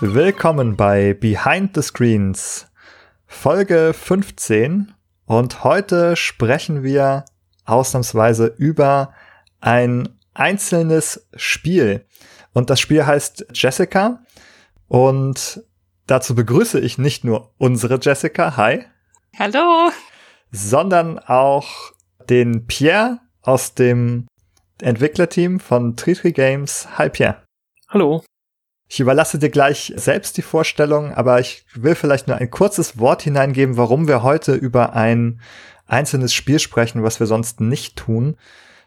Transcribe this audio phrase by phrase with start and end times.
[0.00, 2.68] Willkommen bei Behind the Screens,
[3.26, 4.94] Folge 15.
[5.26, 7.24] Und heute sprechen wir
[7.64, 9.14] ausnahmsweise über
[9.60, 12.06] ein einzelnes Spiel.
[12.52, 14.22] Und das Spiel heißt Jessica.
[14.88, 15.64] Und
[16.06, 18.84] dazu begrüße ich nicht nur unsere Jessica, hi.
[19.38, 19.90] Hallo.
[20.50, 21.92] Sondern auch
[22.28, 24.26] den Pierre aus dem
[24.80, 26.88] Entwicklerteam von Tritri Games.
[26.98, 27.42] Hi Pierre.
[27.88, 28.22] Hallo.
[28.88, 33.22] Ich überlasse dir gleich selbst die Vorstellung, aber ich will vielleicht nur ein kurzes Wort
[33.22, 35.40] hineingeben, warum wir heute über ein
[35.86, 38.36] einzelnes Spiel sprechen, was wir sonst nicht tun.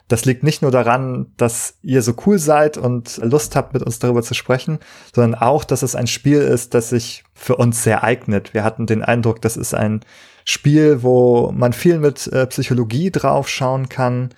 [0.08, 4.00] Das liegt nicht nur daran, dass ihr so cool seid und Lust habt, mit uns
[4.00, 4.80] darüber zu sprechen,
[5.14, 8.53] sondern auch, dass es ein Spiel ist, das sich für uns sehr eignet.
[8.53, 10.02] Wir hatten den Eindruck, das ist ein
[10.45, 14.30] Spiel, wo man viel mit äh, Psychologie draufschauen kann.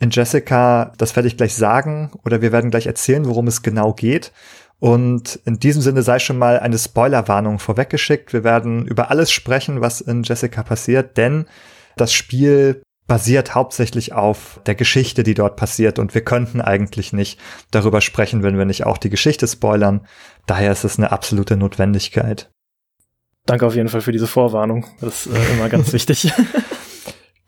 [0.00, 3.92] In Jessica, das werde ich gleich sagen, oder wir werden gleich erzählen, worum es genau
[3.92, 4.32] geht.
[4.80, 8.32] Und in diesem Sinne sei schon mal eine Spoilerwarnung vorweggeschickt.
[8.32, 11.46] Wir werden über alles sprechen, was in Jessica passiert, denn
[11.96, 17.38] das Spiel basiert hauptsächlich auf der Geschichte, die dort passiert und wir könnten eigentlich nicht
[17.70, 20.06] darüber sprechen, wenn wir nicht auch die Geschichte spoilern.
[20.46, 22.50] Daher ist es eine absolute Notwendigkeit.
[23.44, 24.86] Danke auf jeden Fall für diese Vorwarnung.
[25.00, 26.32] Das ist äh, immer ganz wichtig.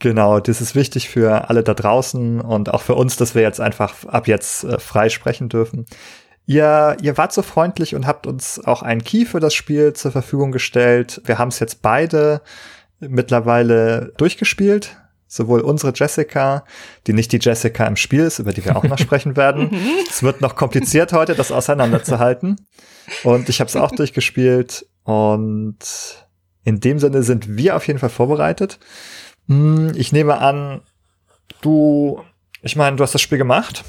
[0.01, 3.61] Genau, das ist wichtig für alle da draußen und auch für uns, dass wir jetzt
[3.61, 5.87] einfach ab jetzt äh, frei sprechen dürfen.
[6.47, 10.13] Ihr, ihr wart so freundlich und habt uns auch einen Key für das Spiel zur
[10.13, 11.23] Verfügung gestellt.
[11.25, 12.43] Wir haben es jetzt beide
[13.01, 14.97] mittlerweile durchgespielt.
[15.27, 16.65] Sowohl unsere Jessica,
[17.07, 19.71] die nicht die Jessica im Spiel ist, über die wir auch noch sprechen werden.
[20.09, 22.61] Es wird noch kompliziert heute, das auseinanderzuhalten.
[23.25, 24.87] Und ich habe es auch durchgespielt.
[25.03, 25.79] Und
[26.63, 28.79] in dem Sinne sind wir auf jeden Fall vorbereitet.
[29.49, 30.83] Hm, ich nehme an,
[31.63, 32.21] du,
[32.63, 33.85] ich meine, du hast das Spiel gemacht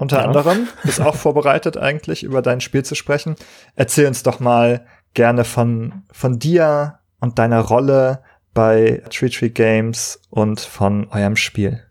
[0.00, 0.24] unter ja.
[0.24, 0.68] anderem.
[0.82, 3.36] Bist auch vorbereitet eigentlich, über dein Spiel zu sprechen.
[3.76, 8.22] Erzähl uns doch mal gerne von, von dir und deiner Rolle
[8.54, 11.82] bei Tree Tree Games und von eurem Spiel.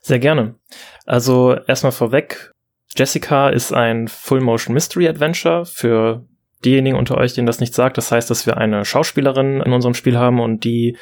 [0.00, 0.56] Sehr gerne.
[1.06, 2.52] Also erstmal vorweg,
[2.96, 6.26] Jessica ist ein Full-Motion Mystery Adventure für
[6.64, 7.98] diejenigen unter euch, denen das nicht sagt.
[7.98, 10.96] Das heißt, dass wir eine Schauspielerin in unserem Spiel haben und die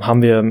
[0.00, 0.42] haben wir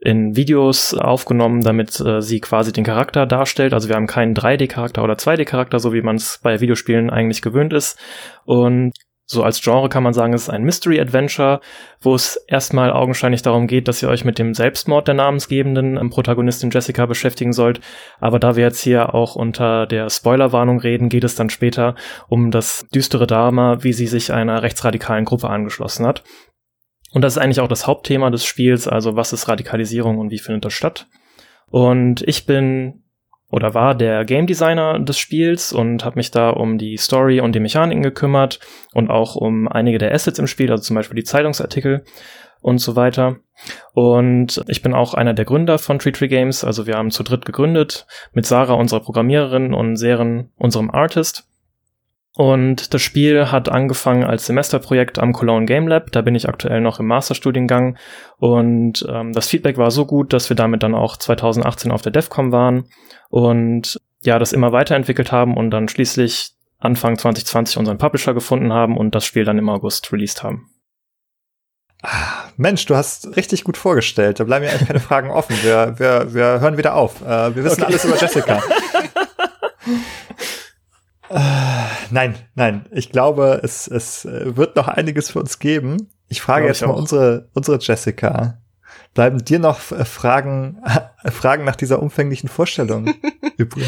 [0.00, 3.74] in Videos aufgenommen, damit äh, sie quasi den Charakter darstellt.
[3.74, 7.72] Also wir haben keinen 3D-Charakter oder 2D-Charakter, so wie man es bei Videospielen eigentlich gewöhnt
[7.72, 7.98] ist.
[8.44, 8.92] Und
[9.30, 11.60] so als Genre kann man sagen, es ist ein Mystery Adventure,
[12.00, 16.08] wo es erstmal augenscheinlich darum geht, dass ihr euch mit dem Selbstmord der namensgebenden ähm,
[16.08, 17.80] Protagonistin Jessica beschäftigen sollt.
[18.20, 21.94] Aber da wir jetzt hier auch unter der Spoilerwarnung reden, geht es dann später
[22.28, 26.24] um das düstere Drama, wie sie sich einer rechtsradikalen Gruppe angeschlossen hat.
[27.12, 30.38] Und das ist eigentlich auch das Hauptthema des Spiels, also was ist Radikalisierung und wie
[30.38, 31.06] findet das statt.
[31.70, 33.02] Und ich bin
[33.50, 37.54] oder war der Game Designer des Spiels und habe mich da um die Story und
[37.54, 38.60] die Mechaniken gekümmert
[38.92, 42.04] und auch um einige der Assets im Spiel, also zum Beispiel die Zeitungsartikel
[42.60, 43.36] und so weiter.
[43.94, 47.22] Und ich bin auch einer der Gründer von Tree Tree Games, also wir haben zu
[47.22, 51.47] dritt gegründet mit Sarah, unserer Programmiererin und Seren, unserem Artist.
[52.38, 56.12] Und das Spiel hat angefangen als Semesterprojekt am Cologne Game Lab.
[56.12, 57.98] Da bin ich aktuell noch im Masterstudiengang.
[58.36, 62.12] Und ähm, das Feedback war so gut, dass wir damit dann auch 2018 auf der
[62.12, 62.84] DEFCOM waren
[63.28, 68.96] und ja, das immer weiterentwickelt haben und dann schließlich Anfang 2020 unseren Publisher gefunden haben
[68.96, 70.70] und das Spiel dann im August released haben.
[72.04, 74.38] Ah, Mensch, du hast richtig gut vorgestellt.
[74.38, 75.56] Da bleiben ja eigentlich keine Fragen offen.
[75.64, 77.20] Wir, wir, wir hören wieder auf.
[77.22, 77.90] Äh, wir wissen okay.
[77.90, 78.62] alles über Jessica.
[81.30, 81.40] Äh,
[82.10, 82.86] nein, nein.
[82.90, 86.10] Ich glaube, es, es wird noch einiges für uns geben.
[86.28, 88.60] Ich frage Glaube jetzt mal unsere, unsere Jessica.
[89.14, 90.82] Bleiben dir noch äh, Fragen,
[91.30, 93.14] Fragen nach dieser umfänglichen Vorstellung
[93.56, 93.86] übrig?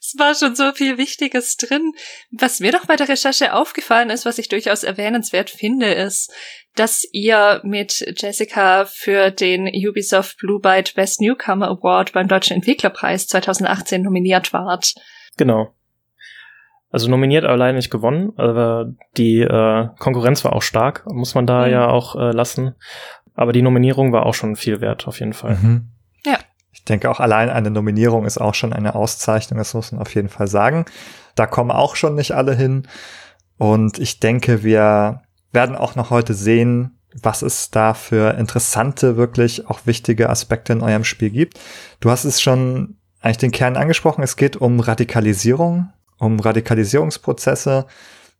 [0.00, 1.92] Es war schon so viel Wichtiges drin.
[2.30, 6.30] Was mir doch bei der Recherche aufgefallen ist, was ich durchaus erwähnenswert finde, ist,
[6.74, 13.26] dass ihr mit Jessica für den Ubisoft Blue Byte Best Newcomer Award beim Deutschen Entwicklerpreis
[13.28, 14.94] 2018 nominiert wart.
[15.36, 15.74] Genau.
[16.94, 18.32] Also nominiert, aber leider nicht gewonnen.
[18.36, 21.72] Aber die äh, Konkurrenz war auch stark, muss man da mhm.
[21.72, 22.76] ja auch äh, lassen.
[23.34, 25.56] Aber die Nominierung war auch schon viel wert, auf jeden Fall.
[25.60, 25.88] Mhm.
[26.24, 26.38] Ja.
[26.70, 30.14] Ich denke auch allein eine Nominierung ist auch schon eine Auszeichnung, das muss man auf
[30.14, 30.84] jeden Fall sagen.
[31.34, 32.86] Da kommen auch schon nicht alle hin.
[33.58, 39.68] Und ich denke, wir werden auch noch heute sehen, was es da für interessante, wirklich
[39.68, 41.58] auch wichtige Aspekte in eurem Spiel gibt.
[41.98, 44.22] Du hast es schon eigentlich den Kern angesprochen.
[44.22, 45.88] Es geht um Radikalisierung,
[46.18, 47.86] um Radikalisierungsprozesse,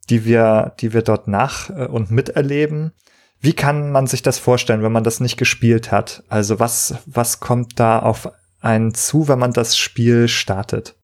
[0.09, 2.93] die wir, die wir dort nach äh, und miterleben.
[3.39, 6.23] Wie kann man sich das vorstellen, wenn man das nicht gespielt hat?
[6.29, 8.31] Also was, was kommt da auf
[8.61, 10.95] einen zu, wenn man das Spiel startet?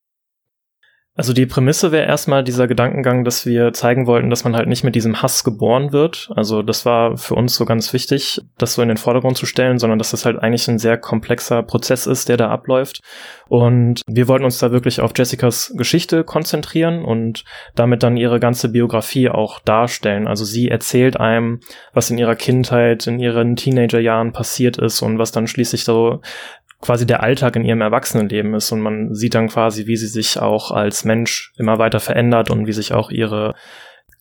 [1.14, 4.86] Also die Prämisse wäre erstmal dieser Gedankengang, dass wir zeigen wollten, dass man halt nicht
[4.86, 6.30] mit diesem Hass geboren wird.
[6.38, 9.78] Also das war für uns so ganz wichtig, das so in den Vordergrund zu stellen,
[9.78, 13.02] sondern dass das halt eigentlich ein sehr komplexer Prozess ist, der da abläuft.
[13.50, 17.44] Und wir wollten uns da wirklich auf Jessicas Geschichte konzentrieren und
[17.76, 20.28] damit dann ihre ganze Biografie auch darstellen.
[20.28, 21.60] Also sie erzählt einem,
[21.94, 26.22] was in ihrer Kindheit, in ihren Teenagerjahren passiert ist und was dann schließlich so
[26.82, 30.40] quasi der Alltag in ihrem Erwachsenenleben ist und man sieht dann quasi, wie sie sich
[30.40, 33.54] auch als Mensch immer weiter verändert und wie sich auch ihre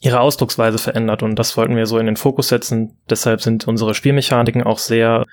[0.02, 2.96] ihre Ausdrucksweise verändert und das wollten wir so in den Fokus setzen.
[3.10, 5.26] Deshalb sind unsere Spielmechaniken auch sehr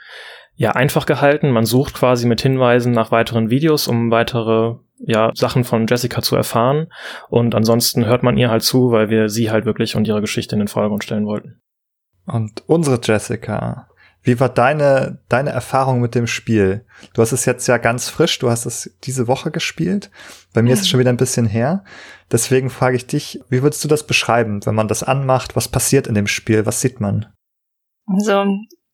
[0.56, 1.52] ja einfach gehalten.
[1.52, 6.36] Man sucht quasi mit Hinweisen nach weiteren Videos, um weitere ja Sachen von Jessica zu
[6.36, 6.88] erfahren
[7.30, 10.56] und ansonsten hört man ihr halt zu, weil wir sie halt wirklich und ihre Geschichte
[10.56, 11.62] in den Vordergrund stellen wollten.
[12.26, 13.88] Und unsere Jessica,
[14.28, 16.86] wie war deine, deine Erfahrung mit dem Spiel?
[17.14, 20.12] Du hast es jetzt ja ganz frisch, du hast es diese Woche gespielt.
[20.54, 20.74] Bei mir mhm.
[20.74, 21.86] ist es schon wieder ein bisschen her.
[22.32, 25.56] Deswegen frage ich dich, wie würdest du das beschreiben, wenn man das anmacht?
[25.56, 26.66] Was passiert in dem Spiel?
[26.66, 27.34] Was sieht man?
[28.06, 28.46] Also,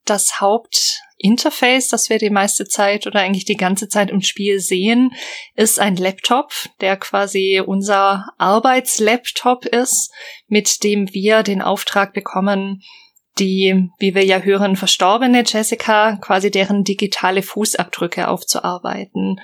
[0.04, 5.12] das Hauptinterface, das wir die meiste Zeit oder eigentlich die ganze Zeit im Spiel sehen,
[5.56, 10.12] ist ein Laptop, der quasi unser Arbeitslaptop ist,
[10.46, 12.82] mit dem wir den Auftrag bekommen,
[13.38, 19.40] die, wie wir ja hören, verstorbene Jessica, quasi deren digitale Fußabdrücke aufzuarbeiten.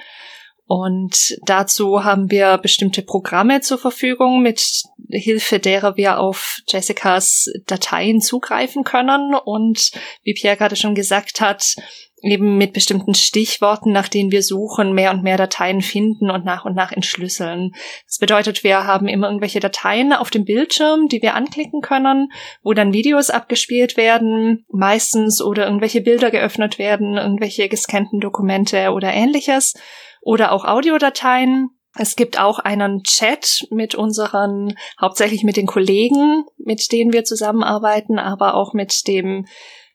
[0.66, 8.20] Und dazu haben wir bestimmte Programme zur Verfügung, mit Hilfe derer wir auf Jessicas Dateien
[8.20, 9.34] zugreifen können.
[9.34, 9.90] Und
[10.22, 11.74] wie Pierre gerade schon gesagt hat,
[12.22, 16.64] eben mit bestimmten Stichworten, nach denen wir suchen, mehr und mehr Dateien finden und nach
[16.64, 17.72] und nach entschlüsseln.
[18.06, 22.32] Das bedeutet, wir haben immer irgendwelche Dateien auf dem Bildschirm, die wir anklicken können,
[22.62, 29.12] wo dann Videos abgespielt werden, meistens oder irgendwelche Bilder geöffnet werden, irgendwelche gescannten Dokumente oder
[29.12, 29.74] ähnliches
[30.20, 31.70] oder auch Audiodateien.
[31.96, 38.18] Es gibt auch einen Chat mit unseren, hauptsächlich mit den Kollegen, mit denen wir zusammenarbeiten,
[38.18, 39.46] aber auch mit dem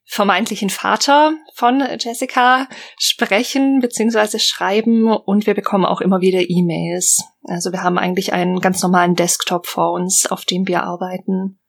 [0.05, 2.67] vermeintlichen Vater von Jessica
[2.97, 4.39] sprechen bzw.
[4.39, 7.23] schreiben und wir bekommen auch immer wieder E-Mails.
[7.43, 11.59] Also wir haben eigentlich einen ganz normalen Desktop vor uns, auf dem wir arbeiten.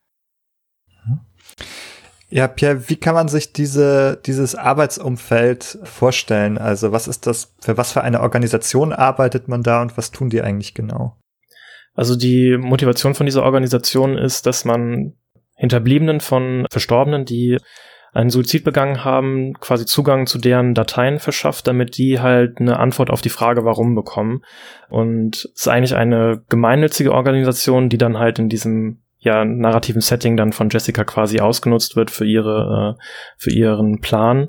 [2.29, 6.59] Ja, Pierre, wie kann man sich diese, dieses Arbeitsumfeld vorstellen?
[6.59, 10.29] Also was ist das, für was für eine Organisation arbeitet man da und was tun
[10.29, 11.17] die eigentlich genau?
[11.95, 15.15] Also die Motivation von dieser Organisation ist, dass man
[15.57, 17.59] Hinterbliebenen von Verstorbenen, die
[18.17, 23.11] einen Suizid begangen haben, quasi Zugang zu deren Dateien verschafft, damit die halt eine Antwort
[23.11, 24.43] auf die Frage, warum bekommen.
[24.89, 30.37] Und es ist eigentlich eine gemeinnützige Organisation, die dann halt in diesem ja narrativen Setting
[30.37, 33.03] dann von Jessica quasi ausgenutzt wird für ihre äh,
[33.37, 34.49] für ihren Plan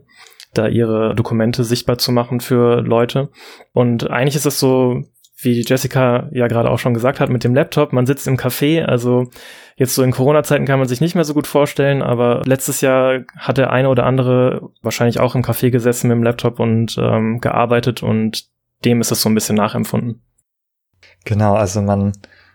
[0.54, 3.30] da ihre Dokumente sichtbar zu machen für Leute.
[3.74, 5.04] Und eigentlich ist es so,
[5.40, 8.84] wie Jessica ja gerade auch schon gesagt hat, mit dem Laptop, man sitzt im Café,
[8.84, 9.30] also
[9.78, 13.22] jetzt so in Corona-Zeiten kann man sich nicht mehr so gut vorstellen, aber letztes Jahr
[13.38, 17.40] hat der eine oder andere wahrscheinlich auch im Café gesessen mit dem Laptop und ähm,
[17.40, 18.50] gearbeitet und
[18.84, 20.22] dem ist es so ein bisschen nachempfunden.
[21.26, 22.14] Genau, also man,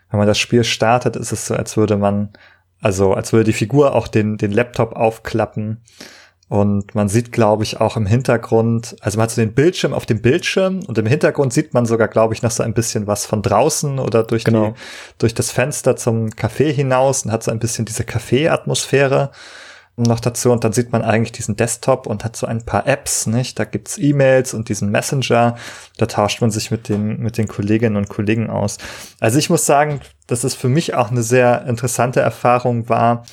[0.09, 2.33] wenn man das Spiel startet, ist es so, als würde man,
[2.81, 5.81] also als würde die Figur auch den, den Laptop aufklappen
[6.53, 10.05] und man sieht, glaube ich, auch im Hintergrund, also man hat so den Bildschirm auf
[10.05, 13.25] dem Bildschirm und im Hintergrund sieht man sogar, glaube ich, noch so ein bisschen was
[13.25, 14.67] von draußen oder durch, genau.
[14.67, 14.73] die,
[15.17, 19.31] durch das Fenster zum Café hinaus und hat so ein bisschen diese Café-Atmosphäre
[19.95, 23.27] noch dazu und dann sieht man eigentlich diesen Desktop und hat so ein paar Apps,
[23.27, 23.59] nicht?
[23.59, 25.55] Da gibt's E-Mails und diesen Messenger,
[25.97, 28.79] da tauscht man sich mit den, mit den Kolleginnen und Kollegen aus.
[29.19, 33.25] Also ich muss sagen, dass es für mich auch eine sehr interessante Erfahrung war,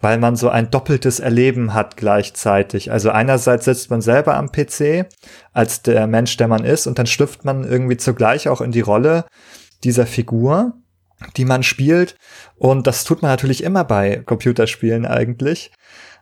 [0.00, 2.90] weil man so ein doppeltes Erleben hat gleichzeitig.
[2.90, 5.06] Also einerseits sitzt man selber am PC
[5.52, 8.80] als der Mensch, der man ist und dann schlüpft man irgendwie zugleich auch in die
[8.80, 9.24] Rolle
[9.84, 10.74] dieser Figur
[11.36, 12.16] die man spielt.
[12.56, 15.72] Und das tut man natürlich immer bei Computerspielen eigentlich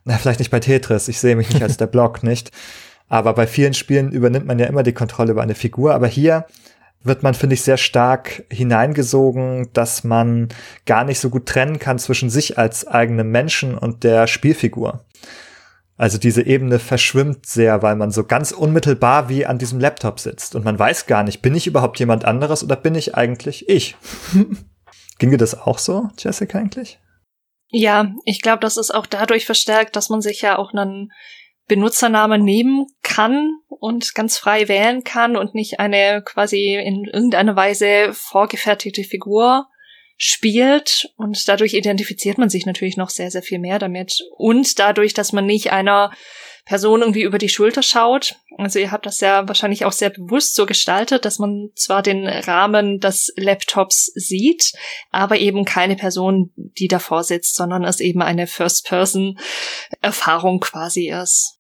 [0.07, 2.53] na, vielleicht nicht bei Tetris, ich sehe mich nicht als der Block, nicht?
[3.09, 5.95] Aber bei vielen Spielen übernimmt man ja immer die Kontrolle über eine Figur.
[5.95, 6.47] Aber hier
[7.03, 10.49] wird man, finde ich, sehr stark hineingesogen, dass man
[10.87, 15.05] gar nicht so gut trennen kann zwischen sich als eigenem Menschen und der Spielfigur.
[15.97, 20.55] Also diese Ebene verschwimmt sehr, weil man so ganz unmittelbar wie an diesem Laptop sitzt
[20.55, 23.97] und man weiß gar nicht, bin ich überhaupt jemand anderes oder bin ich eigentlich ich?
[25.19, 27.01] Ging dir das auch so, Jessica, eigentlich?
[27.69, 31.13] Ja, ich glaube, das ist auch dadurch verstärkt, dass man sich ja auch einen
[31.67, 38.13] Benutzernamen nehmen kann und ganz frei wählen kann und nicht eine quasi in irgendeiner Weise
[38.13, 39.67] vorgefertigte Figur
[40.17, 44.21] spielt und dadurch identifiziert man sich natürlich noch sehr, sehr viel mehr damit.
[44.37, 46.13] Und dadurch, dass man nicht einer
[46.67, 48.35] Person irgendwie über die Schulter schaut.
[48.59, 52.27] Also ihr habt das ja wahrscheinlich auch sehr bewusst so gestaltet, dass man zwar den
[52.27, 54.75] Rahmen des Laptops sieht,
[55.11, 61.59] aber eben keine Person, die davor sitzt, sondern es eben eine First-Person-Erfahrung quasi ist.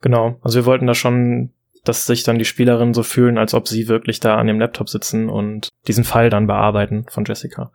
[0.00, 1.52] Genau, also wir wollten da schon
[1.84, 4.90] dass sich dann die Spielerinnen so fühlen, als ob sie wirklich da an dem Laptop
[4.90, 7.72] sitzen und diesen Fall dann bearbeiten von Jessica.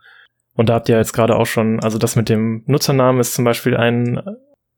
[0.54, 3.44] Und da habt ihr jetzt gerade auch schon, also das mit dem Nutzernamen ist zum
[3.44, 4.22] Beispiel ein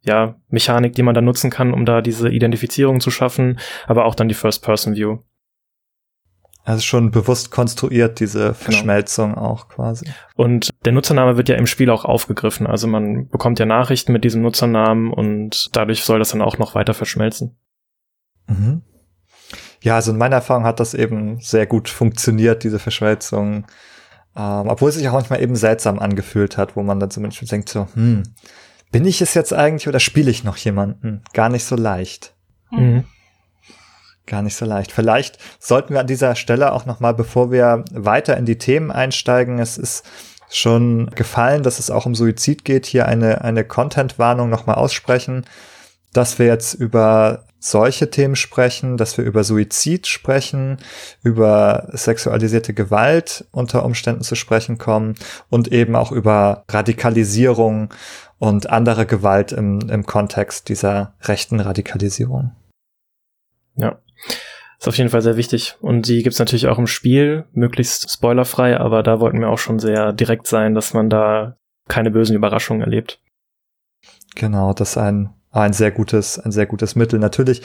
[0.07, 4.15] ja, Mechanik, die man dann nutzen kann, um da diese Identifizierung zu schaffen, aber auch
[4.15, 5.19] dann die First-Person-View.
[6.65, 8.55] Also schon bewusst konstruiert, diese genau.
[8.55, 9.47] Verschmelzung genau.
[9.47, 10.11] auch quasi.
[10.35, 12.67] Und der Nutzername wird ja im Spiel auch aufgegriffen.
[12.67, 16.75] Also man bekommt ja Nachrichten mit diesem Nutzernamen und dadurch soll das dann auch noch
[16.75, 17.57] weiter verschmelzen.
[18.49, 18.83] Mhm.
[19.81, 23.67] Ja, also in meiner Erfahrung hat das eben sehr gut funktioniert, diese Verschmelzung.
[24.35, 27.69] Ähm, obwohl es sich auch manchmal eben seltsam angefühlt hat, wo man dann zumindest denkt
[27.69, 28.25] so, hm,
[28.97, 31.21] bin ich es jetzt eigentlich oder spiele ich noch jemanden?
[31.35, 32.33] Gar nicht so leicht.
[32.71, 33.05] Mhm.
[34.25, 34.91] Gar nicht so leicht.
[34.91, 38.91] Vielleicht sollten wir an dieser Stelle auch noch mal, bevor wir weiter in die Themen
[38.91, 40.07] einsteigen, es ist
[40.49, 45.45] schon gefallen, dass es auch um Suizid geht, hier eine, eine Content-Warnung noch mal aussprechen,
[46.15, 50.79] dass wir jetzt über solche Themen sprechen, dass wir über Suizid sprechen,
[51.23, 55.15] über sexualisierte Gewalt unter Umständen zu sprechen kommen
[55.50, 57.91] und eben auch über Radikalisierung
[58.38, 62.52] und andere Gewalt im, im Kontext dieser rechten Radikalisierung.
[63.76, 63.99] Ja.
[64.78, 65.76] Ist auf jeden Fall sehr wichtig.
[65.81, 69.78] Und die gibt's natürlich auch im Spiel, möglichst spoilerfrei, aber da wollten wir auch schon
[69.78, 71.57] sehr direkt sein, dass man da
[71.88, 73.21] keine bösen Überraschungen erlebt.
[74.35, 77.19] Genau, das ist ein, ein sehr gutes, ein sehr gutes Mittel.
[77.19, 77.62] Natürlich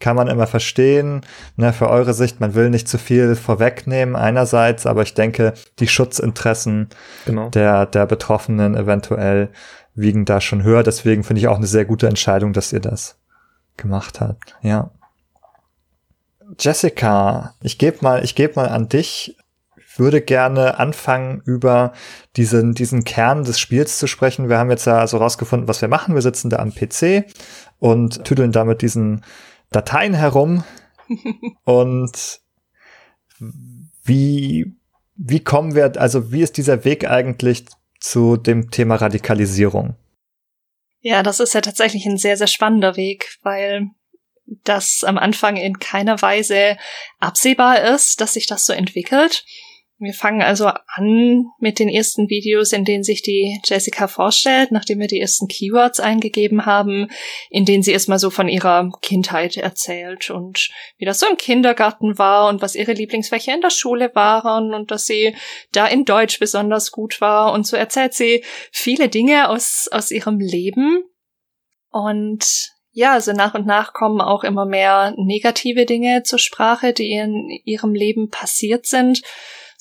[0.00, 1.20] kann man immer verstehen,
[1.56, 5.88] ne, für eure Sicht, man will nicht zu viel vorwegnehmen einerseits, aber ich denke, die
[5.88, 6.88] Schutzinteressen
[7.26, 7.50] genau.
[7.50, 9.50] der, der Betroffenen eventuell
[10.00, 10.82] wiegen da schon höher.
[10.82, 13.18] Deswegen finde ich auch eine sehr gute Entscheidung, dass ihr das
[13.76, 14.56] gemacht habt.
[14.62, 14.90] Ja.
[16.58, 19.36] Jessica, ich gebe mal, ich gebe mal an dich.
[19.76, 21.92] Ich würde gerne anfangen, über
[22.36, 24.48] diesen, diesen Kern des Spiels zu sprechen.
[24.48, 26.14] Wir haben jetzt ja also rausgefunden, was wir machen.
[26.14, 27.24] Wir sitzen da am PC
[27.78, 29.24] und tüdeln damit diesen
[29.70, 30.64] Dateien herum.
[31.64, 32.40] und
[34.04, 34.76] wie,
[35.16, 37.66] wie kommen wir, also wie ist dieser Weg eigentlich
[38.00, 39.96] zu dem Thema Radikalisierung.
[41.00, 43.88] Ja, das ist ja tatsächlich ein sehr, sehr spannender Weg, weil
[44.64, 46.76] das am Anfang in keiner Weise
[47.18, 49.44] absehbar ist, dass sich das so entwickelt.
[50.02, 54.98] Wir fangen also an mit den ersten Videos, in denen sich die Jessica vorstellt, nachdem
[54.98, 57.08] wir die ersten Keywords eingegeben haben,
[57.50, 62.16] in denen sie erstmal so von ihrer Kindheit erzählt und wie das so im Kindergarten
[62.16, 65.36] war und was ihre Lieblingsfächer in der Schule waren und dass sie
[65.72, 67.52] da in Deutsch besonders gut war.
[67.52, 68.42] Und so erzählt sie
[68.72, 71.04] viele Dinge aus, aus ihrem Leben.
[71.90, 77.10] Und ja, also nach und nach kommen auch immer mehr negative Dinge zur Sprache, die
[77.10, 79.20] in ihrem Leben passiert sind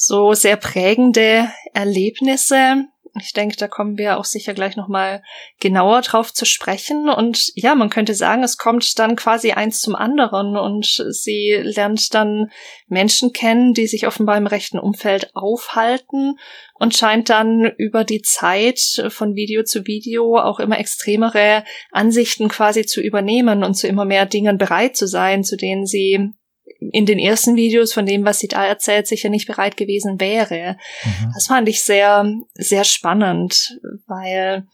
[0.02, 2.86] so sehr prägende Erlebnisse.
[3.20, 5.22] Ich denke, da kommen wir auch sicher gleich nochmal
[5.60, 7.10] genauer drauf zu sprechen.
[7.10, 12.14] Und ja, man könnte sagen, es kommt dann quasi eins zum anderen und sie lernt
[12.14, 12.50] dann
[12.88, 16.38] Menschen kennen, die sich offenbar im rechten Umfeld aufhalten
[16.76, 18.80] und scheint dann über die Zeit
[19.10, 24.26] von Video zu Video auch immer extremere Ansichten quasi zu übernehmen und zu immer mehr
[24.26, 26.32] Dingen bereit zu sein, zu denen sie
[26.80, 30.78] in den ersten Videos von dem, was sie da erzählt, sicher nicht bereit gewesen wäre.
[31.04, 31.32] Mhm.
[31.34, 34.66] Das fand ich sehr, sehr spannend, weil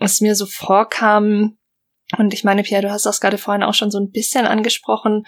[0.00, 1.58] es mir so vorkam,
[2.18, 5.24] und ich meine, Pierre, du hast das gerade vorhin auch schon so ein bisschen angesprochen,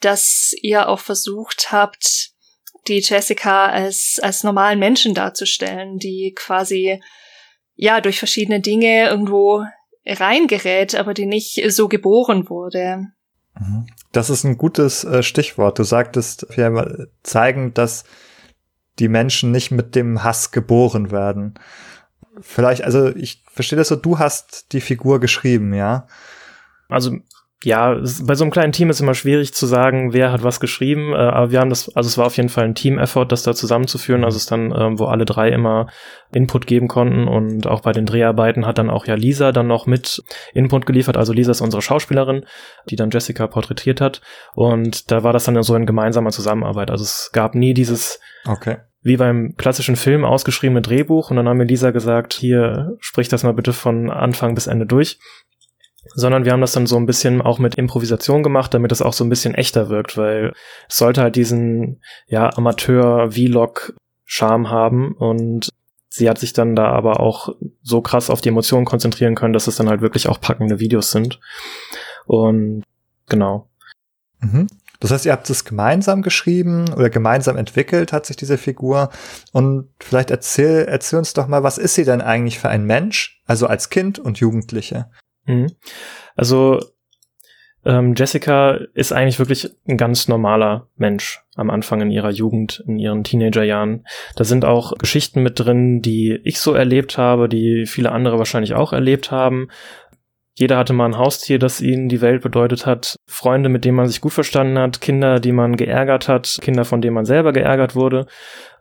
[0.00, 2.30] dass ihr auch versucht habt,
[2.88, 7.00] die Jessica als, als normalen Menschen darzustellen, die quasi,
[7.74, 9.64] ja, durch verschiedene Dinge irgendwo
[10.04, 13.12] reingerät, aber die nicht so geboren wurde.
[14.12, 15.78] Das ist ein gutes äh, Stichwort.
[15.78, 18.04] Du sagtest, wir zeigen, dass
[18.98, 21.54] die Menschen nicht mit dem Hass geboren werden.
[22.40, 26.06] Vielleicht, also ich verstehe das so, du hast die Figur geschrieben, ja?
[26.88, 27.18] Also
[27.64, 31.12] ja, bei so einem kleinen Team ist immer schwierig zu sagen, wer hat was geschrieben,
[31.12, 33.54] äh, aber wir haben das, also es war auf jeden Fall ein Team-Effort, das da
[33.54, 35.86] zusammenzuführen, also es dann, ähm, wo alle drei immer
[36.32, 39.86] Input geben konnten und auch bei den Dreharbeiten hat dann auch ja Lisa dann noch
[39.86, 40.22] mit
[40.54, 42.44] Input geliefert, also Lisa ist unsere Schauspielerin,
[42.90, 44.20] die dann Jessica porträtiert hat
[44.54, 48.78] und da war das dann so in gemeinsamer Zusammenarbeit, also es gab nie dieses okay.
[49.02, 53.44] wie beim klassischen Film ausgeschriebene Drehbuch und dann haben mir Lisa gesagt, hier sprich das
[53.44, 55.18] mal bitte von Anfang bis Ende durch
[56.14, 59.12] sondern wir haben das dann so ein bisschen auch mit Improvisation gemacht, damit es auch
[59.12, 60.52] so ein bisschen echter wirkt, weil
[60.88, 65.68] es sollte halt diesen ja Amateur-Vlog-Charme haben und
[66.08, 67.48] sie hat sich dann da aber auch
[67.82, 71.10] so krass auf die Emotionen konzentrieren können, dass es dann halt wirklich auch packende Videos
[71.10, 71.40] sind.
[72.26, 72.84] Und
[73.28, 73.68] genau.
[74.40, 74.66] Mhm.
[75.00, 79.10] Das heißt, ihr habt es gemeinsam geschrieben oder gemeinsam entwickelt, hat sich diese Figur.
[79.52, 83.42] Und vielleicht erzähl, erzähl uns doch mal, was ist sie denn eigentlich für ein Mensch?
[83.44, 85.10] Also als Kind und Jugendliche.
[85.46, 85.72] Mhm.
[86.36, 86.80] Also
[87.84, 92.98] ähm, Jessica ist eigentlich wirklich ein ganz normaler Mensch am Anfang in ihrer Jugend, in
[92.98, 94.04] ihren Teenagerjahren.
[94.36, 98.74] Da sind auch Geschichten mit drin, die ich so erlebt habe, die viele andere wahrscheinlich
[98.74, 99.68] auch erlebt haben.
[100.54, 104.06] Jeder hatte mal ein Haustier, das ihnen die Welt bedeutet hat, Freunde, mit denen man
[104.06, 107.96] sich gut verstanden hat, Kinder, die man geärgert hat, Kinder, von denen man selber geärgert
[107.96, 108.26] wurde.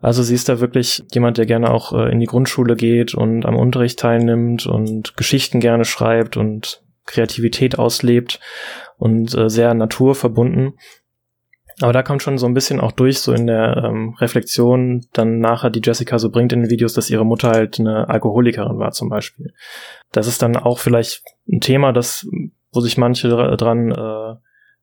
[0.01, 3.45] Also sie ist da wirklich jemand, der gerne auch äh, in die Grundschule geht und
[3.45, 8.39] am Unterricht teilnimmt und Geschichten gerne schreibt und Kreativität auslebt
[8.97, 10.73] und äh, sehr naturverbunden.
[11.79, 15.39] Aber da kommt schon so ein bisschen auch durch, so in der ähm, Reflexion dann
[15.39, 18.91] nachher, die Jessica so bringt in den Videos, dass ihre Mutter halt eine Alkoholikerin war
[18.91, 19.53] zum Beispiel.
[20.11, 22.27] Das ist dann auch vielleicht ein Thema, das,
[22.71, 24.35] wo sich manche dran, äh,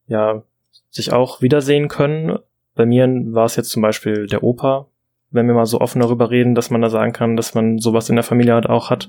[0.06, 0.42] ja,
[0.90, 2.38] sich auch wiedersehen können.
[2.74, 4.88] Bei mir war es jetzt zum Beispiel der Opa,
[5.30, 8.08] wenn wir mal so offen darüber reden, dass man da sagen kann, dass man sowas
[8.08, 9.08] in der Familie halt auch hat.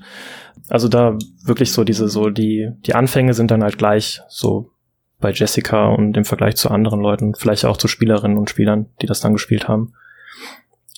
[0.68, 4.70] Also da wirklich so diese, so die, die Anfänge sind dann halt gleich so
[5.18, 9.06] bei Jessica und im Vergleich zu anderen Leuten, vielleicht auch zu Spielerinnen und Spielern, die
[9.06, 9.94] das dann gespielt haben.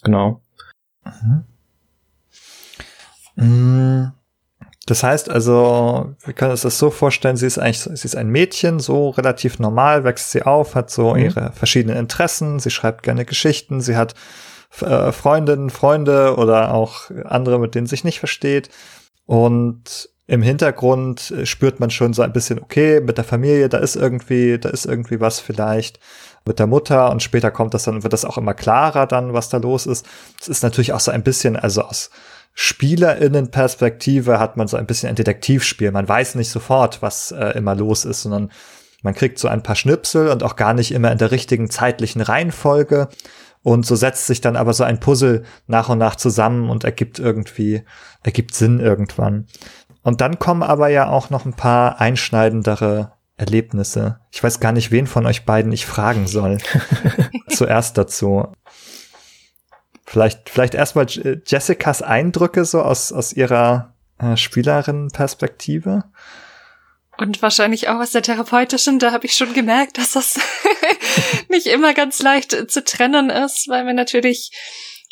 [0.02, 0.40] Genau.
[1.04, 1.44] Mhm.
[3.36, 4.12] Mm,
[4.86, 8.28] das heißt also, wir können uns das so vorstellen, sie ist eigentlich, sie ist ein
[8.28, 11.20] Mädchen, so relativ normal, wächst sie auf, hat so mhm.
[11.20, 14.14] ihre verschiedenen Interessen, sie schreibt gerne Geschichten, sie hat
[14.80, 18.70] äh, Freundinnen, Freunde oder auch andere, mit denen sich nicht versteht.
[19.26, 23.78] Und im Hintergrund äh, spürt man schon so ein bisschen, okay, mit der Familie, da
[23.78, 25.98] ist irgendwie, da ist irgendwie was vielleicht
[26.44, 29.48] mit der Mutter und später kommt das dann, wird das auch immer klarer dann, was
[29.48, 30.06] da los ist.
[30.40, 32.10] Es ist natürlich auch so ein bisschen, also aus
[32.54, 35.90] SpielerInnen-Perspektive hat man so ein bisschen ein Detektivspiel.
[35.90, 38.50] Man weiß nicht sofort, was äh, immer los ist, sondern
[39.02, 42.20] man kriegt so ein paar Schnipsel und auch gar nicht immer in der richtigen zeitlichen
[42.20, 43.08] Reihenfolge.
[43.62, 47.18] Und so setzt sich dann aber so ein Puzzle nach und nach zusammen und ergibt
[47.18, 47.82] irgendwie,
[48.22, 49.46] ergibt Sinn irgendwann.
[50.02, 54.20] Und dann kommen aber ja auch noch ein paar einschneidendere Erlebnisse.
[54.30, 56.58] Ich weiß gar nicht, wen von euch beiden ich fragen soll.
[57.48, 58.48] Zuerst dazu.
[60.04, 66.04] Vielleicht, vielleicht erstmal Jessicas Eindrücke so aus, aus ihrer äh, Spielerin-Perspektive.
[67.22, 70.40] Und wahrscheinlich auch aus der therapeutischen, da habe ich schon gemerkt, dass das
[71.48, 74.50] nicht immer ganz leicht zu trennen ist, weil wir natürlich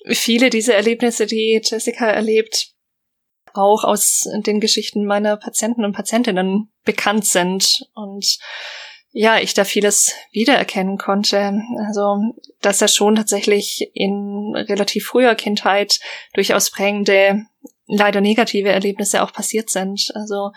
[0.08, 2.72] viele dieser Erlebnisse, die Jessica erlebt,
[3.54, 8.38] auch aus den Geschichten meiner Patienten und Patientinnen bekannt sind und
[9.12, 11.60] ja, ich da vieles wiedererkennen konnte.
[11.86, 12.16] Also,
[12.60, 16.00] dass er schon tatsächlich in relativ früher Kindheit
[16.34, 17.46] durchaus prägende
[17.90, 20.12] leider negative Erlebnisse auch passiert sind.
[20.14, 20.52] Also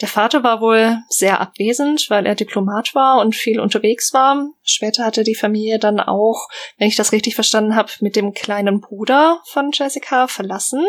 [0.00, 4.48] der Vater war wohl sehr abwesend, weil er Diplomat war und viel unterwegs war.
[4.62, 8.80] Später hatte die Familie dann auch, wenn ich das richtig verstanden habe, mit dem kleinen
[8.80, 10.84] Bruder von Jessica verlassen.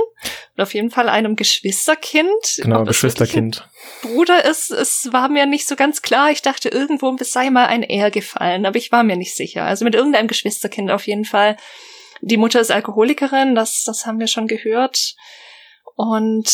[0.55, 2.57] Und auf jeden Fall einem Geschwisterkind.
[2.57, 3.67] Genau, Geschwisterkind.
[4.01, 6.31] Bruder ist, es war mir nicht so ganz klar.
[6.31, 9.63] Ich dachte, irgendwo sei mal ein Er gefallen, aber ich war mir nicht sicher.
[9.63, 11.57] Also mit irgendeinem Geschwisterkind auf jeden Fall.
[12.21, 15.15] Die Mutter ist Alkoholikerin, das, das haben wir schon gehört.
[15.99, 16.47] Und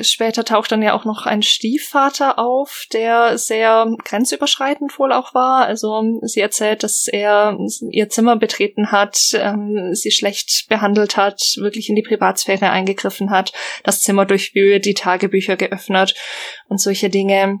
[0.00, 5.66] später taucht dann ja auch noch ein Stiefvater auf, der sehr grenzüberschreitend wohl auch war.
[5.66, 7.58] Also sie erzählt, dass er
[7.90, 13.52] ihr Zimmer betreten hat, ähm, sie schlecht behandelt hat, wirklich in die Privatsphäre eingegriffen hat,
[13.84, 16.14] das Zimmer durchwühlt, die Tagebücher geöffnet
[16.70, 17.58] und solche Dinge.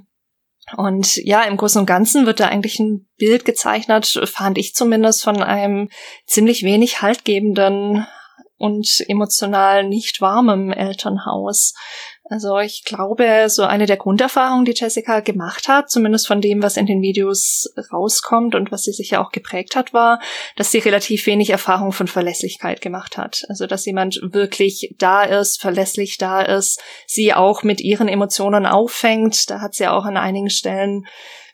[0.78, 5.22] Und ja, im Großen und Ganzen wird da eigentlich ein Bild gezeichnet, fand ich zumindest,
[5.22, 5.90] von einem
[6.24, 8.06] ziemlich wenig haltgebenden
[8.58, 11.74] und emotional nicht warmem Elternhaus.
[12.28, 16.76] Also ich glaube, so eine der Grunderfahrungen, die Jessica gemacht hat, zumindest von dem, was
[16.76, 20.20] in den Videos rauskommt und was sie sich ja auch geprägt hat, war,
[20.56, 23.44] dass sie relativ wenig Erfahrung von Verlässlichkeit gemacht hat.
[23.48, 29.48] Also dass jemand wirklich da ist, verlässlich da ist, sie auch mit ihren Emotionen auffängt.
[29.48, 31.06] Da hat sie auch an einigen Stellen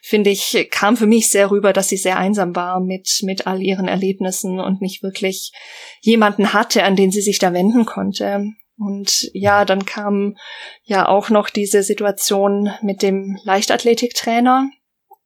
[0.05, 3.61] finde ich, kam für mich sehr rüber, dass sie sehr einsam war mit, mit all
[3.61, 5.53] ihren Erlebnissen und nicht wirklich
[6.01, 8.43] jemanden hatte, an den sie sich da wenden konnte.
[8.77, 10.35] Und ja, dann kam
[10.83, 14.69] ja auch noch diese Situation mit dem Leichtathletiktrainer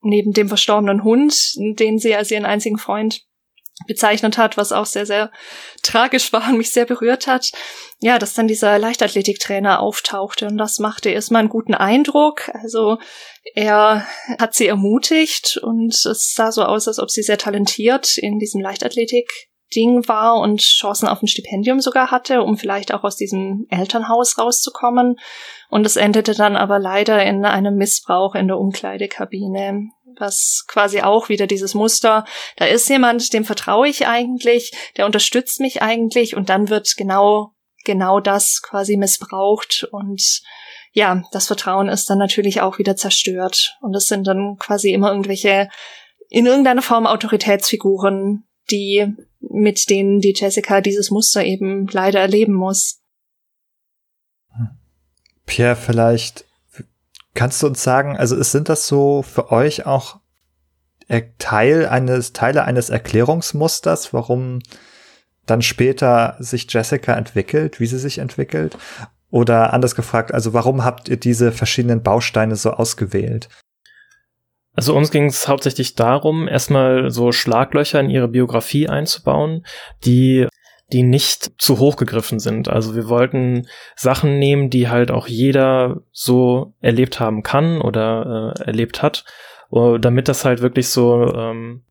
[0.01, 3.23] neben dem verstorbenen Hund, den sie als ihren einzigen Freund
[3.85, 5.31] bezeichnet hat, was auch sehr, sehr
[5.83, 7.51] tragisch war und mich sehr berührt hat.
[7.99, 12.49] Ja, dass dann dieser Leichtathletiktrainer auftauchte und das machte erstmal einen guten Eindruck.
[12.53, 12.97] Also
[13.55, 14.05] er
[14.39, 18.61] hat sie ermutigt und es sah so aus, als ob sie sehr talentiert in diesem
[18.61, 19.29] Leichtathletik
[19.75, 24.37] Ding war und Chancen auf ein Stipendium sogar hatte, um vielleicht auch aus diesem Elternhaus
[24.37, 25.17] rauszukommen.
[25.69, 31.27] Und es endete dann aber leider in einem Missbrauch in der Umkleidekabine, was quasi auch
[31.27, 36.49] wieder dieses Muster, da ist jemand, dem vertraue ich eigentlich, der unterstützt mich eigentlich und
[36.49, 37.51] dann wird genau,
[37.83, 40.41] genau das quasi missbraucht und
[40.97, 43.77] ja, das Vertrauen ist dann natürlich auch wieder zerstört.
[43.81, 45.69] Und es sind dann quasi immer irgendwelche,
[46.27, 52.99] in irgendeiner Form Autoritätsfiguren, die mit denen die Jessica dieses Muster eben leider erleben muss.
[55.45, 56.45] Pierre, vielleicht
[57.35, 60.19] kannst du uns sagen, also sind das so für euch auch
[61.37, 64.63] Teil eines, Teile eines Erklärungsmusters, warum
[65.45, 68.75] dann später sich Jessica entwickelt, wie sie sich entwickelt?
[69.37, 73.49] Oder anders gefragt, also warum habt ihr diese verschiedenen Bausteine so ausgewählt?
[74.73, 79.63] Also uns ging es hauptsächlich darum, erstmal so Schlaglöcher in ihre Biografie einzubauen,
[80.03, 80.47] die
[80.91, 82.67] die nicht zu hoch gegriffen sind.
[82.67, 88.63] Also wir wollten Sachen nehmen, die halt auch jeder so erlebt haben kann oder äh,
[88.63, 89.23] erlebt hat,
[89.69, 91.83] uh, damit das halt wirklich so ähm,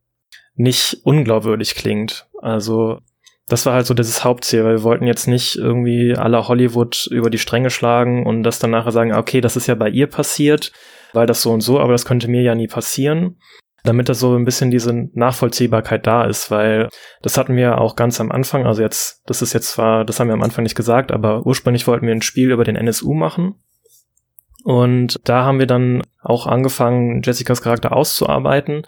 [0.55, 2.27] nicht unglaubwürdig klingt.
[2.41, 2.99] Also
[3.47, 7.29] das war halt so dieses Hauptziel, weil wir wollten jetzt nicht irgendwie aller Hollywood über
[7.29, 10.71] die Stränge schlagen und das dann nachher sagen, okay, das ist ja bei ihr passiert,
[11.13, 13.37] weil das so und so, aber das könnte mir ja nie passieren,
[13.83, 16.89] damit das so ein bisschen diese Nachvollziehbarkeit da ist, weil
[17.21, 20.27] das hatten wir auch ganz am Anfang, also jetzt, das ist jetzt zwar, das haben
[20.27, 23.55] wir am Anfang nicht gesagt, aber ursprünglich wollten wir ein Spiel über den NSU machen
[24.67, 28.81] und da haben wir dann auch angefangen, Jessicas Charakter auszuarbeiten.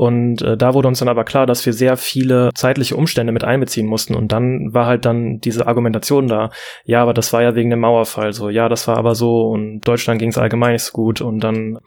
[0.00, 3.44] Und äh, da wurde uns dann aber klar, dass wir sehr viele zeitliche Umstände mit
[3.44, 4.14] einbeziehen mussten.
[4.14, 6.48] Und dann war halt dann diese Argumentation da,
[6.84, 9.82] ja, aber das war ja wegen dem Mauerfall so, ja, das war aber so und
[9.82, 11.20] Deutschland ging es allgemein nicht so gut.
[11.20, 11.80] Und dann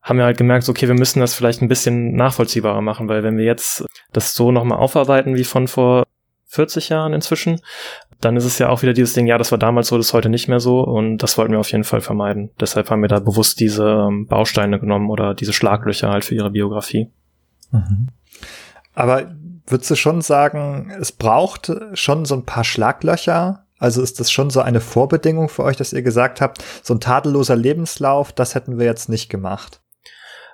[0.00, 3.36] haben wir halt gemerkt, okay, wir müssen das vielleicht ein bisschen nachvollziehbarer machen, weil wenn
[3.36, 6.04] wir jetzt das so nochmal aufarbeiten wie von vor
[6.44, 7.60] 40 Jahren inzwischen,
[8.20, 10.12] dann ist es ja auch wieder dieses Ding, ja, das war damals so, das ist
[10.12, 12.50] heute nicht mehr so und das wollten wir auf jeden Fall vermeiden.
[12.60, 16.52] Deshalb haben wir da bewusst diese ähm, Bausteine genommen oder diese Schlaglöcher halt für ihre
[16.52, 17.10] Biografie.
[17.74, 18.08] Mhm.
[18.94, 19.34] Aber
[19.66, 23.66] würdest du schon sagen, es braucht schon so ein paar Schlaglöcher?
[23.78, 27.00] Also ist das schon so eine Vorbedingung für euch, dass ihr gesagt habt, so ein
[27.00, 29.82] tadelloser Lebenslauf, das hätten wir jetzt nicht gemacht?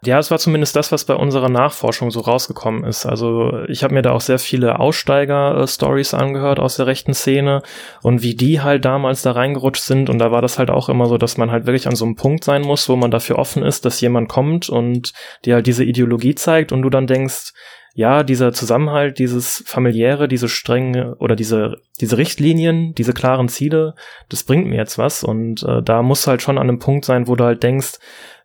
[0.03, 3.05] Ja, es war zumindest das, was bei unserer Nachforschung so rausgekommen ist.
[3.05, 7.63] Also ich habe mir da auch sehr viele Aussteiger-Stories angehört aus der rechten Szene
[8.03, 10.09] und wie die halt damals da reingerutscht sind.
[10.09, 12.17] Und da war das halt auch immer so, dass man halt wirklich an so einem
[12.17, 15.13] Punkt sein muss, wo man dafür offen ist, dass jemand kommt und
[15.45, 17.53] dir halt diese Ideologie zeigt und du dann denkst,
[17.95, 23.95] ja, dieser Zusammenhalt, dieses familiäre, diese strenge oder diese, diese Richtlinien, diese klaren Ziele,
[24.29, 25.25] das bringt mir jetzt was.
[25.25, 27.99] Und äh, da muss halt schon an einem Punkt sein, wo du halt denkst,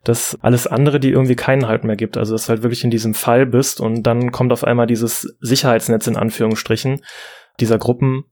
[0.05, 2.15] dass alles andere die irgendwie keinen Halt mehr gibt.
[2.15, 5.35] Also dass du halt wirklich in diesem Fall bist und dann kommt auf einmal dieses
[5.41, 7.01] Sicherheitsnetz in Anführungsstrichen
[7.59, 8.23] dieser Gruppen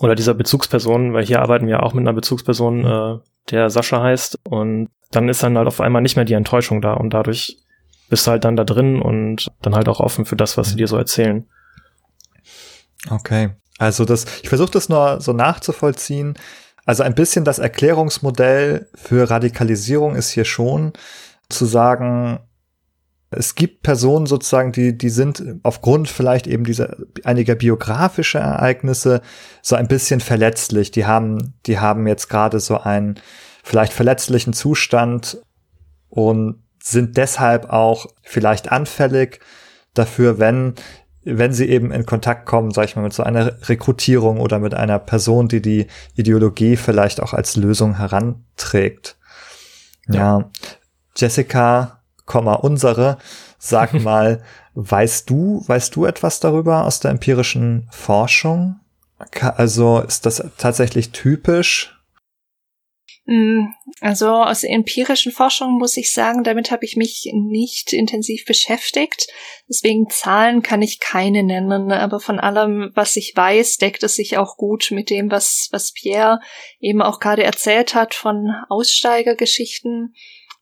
[0.00, 3.18] oder dieser Bezugsperson, weil hier arbeiten wir auch mit einer Bezugsperson, äh,
[3.50, 6.94] der Sascha heißt und dann ist dann halt auf einmal nicht mehr die Enttäuschung da
[6.94, 7.58] und dadurch
[8.08, 10.76] bist du halt dann da drin und dann halt auch offen für das, was sie
[10.76, 11.46] dir so erzählen.
[13.10, 13.50] Okay.
[13.78, 16.34] Also das, ich versuche das nur so nachzuvollziehen.
[16.88, 20.94] Also ein bisschen das Erklärungsmodell für Radikalisierung ist hier schon
[21.50, 22.40] zu sagen,
[23.30, 29.20] es gibt Personen sozusagen, die, die sind aufgrund vielleicht eben dieser einiger biografischer Ereignisse
[29.60, 30.90] so ein bisschen verletzlich.
[30.90, 33.20] Die haben, die haben jetzt gerade so einen
[33.62, 35.42] vielleicht verletzlichen Zustand
[36.08, 39.40] und sind deshalb auch vielleicht anfällig
[39.92, 40.72] dafür, wenn
[41.36, 44.74] wenn sie eben in Kontakt kommen, sag ich mal, mit so einer Rekrutierung oder mit
[44.74, 49.16] einer Person, die die Ideologie vielleicht auch als Lösung heranträgt.
[50.08, 50.50] Ja, ja.
[51.16, 53.18] Jessica, unsere,
[53.58, 54.42] sag mal,
[54.74, 58.80] weißt du, weißt du etwas darüber aus der empirischen Forschung?
[59.40, 61.97] Also ist das tatsächlich typisch
[64.00, 69.26] also aus empirischen Forschung muss ich sagen, damit habe ich mich nicht intensiv beschäftigt.
[69.68, 74.38] Deswegen Zahlen kann ich keine nennen, aber von allem, was ich weiß, deckt es sich
[74.38, 76.40] auch gut mit dem, was, was Pierre
[76.80, 80.14] eben auch gerade erzählt hat von Aussteigergeschichten.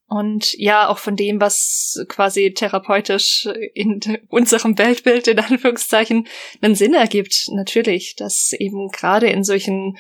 [0.09, 6.29] Und ja, auch von dem, was quasi therapeutisch in unserem Weltbild in Anführungszeichen
[6.61, 7.49] einen Sinn ergibt.
[7.53, 9.97] Natürlich, dass eben gerade in solchen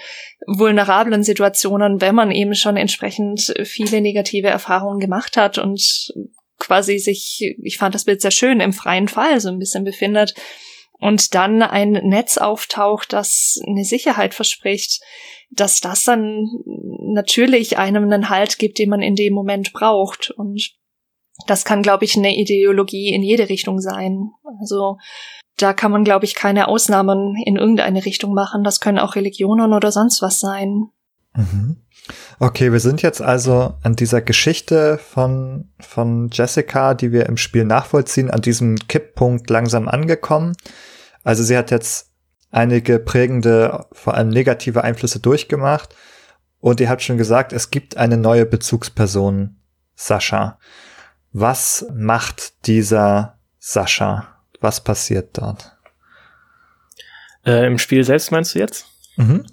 [0.46, 6.12] vulnerablen Situationen, wenn man eben schon entsprechend viele negative Erfahrungen gemacht hat und
[6.58, 10.34] quasi sich, ich fand das Bild sehr schön, im freien Fall so ein bisschen befindet,
[10.98, 15.00] und dann ein Netz auftaucht, das eine Sicherheit verspricht,
[15.50, 16.46] dass das dann
[17.12, 20.30] natürlich einem einen Halt gibt, den man in dem Moment braucht.
[20.30, 20.72] Und
[21.46, 24.30] das kann, glaube ich, eine Ideologie in jede Richtung sein.
[24.60, 24.98] Also
[25.56, 28.64] da kann man, glaube ich, keine Ausnahmen in irgendeine Richtung machen.
[28.64, 30.90] Das können auch Religionen oder sonst was sein.
[31.34, 31.76] Mhm.
[32.38, 37.64] Okay, wir sind jetzt also an dieser Geschichte von, von Jessica, die wir im Spiel
[37.64, 40.54] nachvollziehen, an diesem Kipppunkt langsam angekommen.
[41.24, 42.12] Also sie hat jetzt
[42.50, 45.94] einige prägende, vor allem negative Einflüsse durchgemacht.
[46.60, 49.56] Und ihr habt schon gesagt, es gibt eine neue Bezugsperson,
[49.94, 50.58] Sascha.
[51.32, 54.42] Was macht dieser Sascha?
[54.60, 55.76] Was passiert dort?
[57.44, 58.86] Äh, Im Spiel selbst meinst du jetzt?
[59.16, 59.46] Mhm.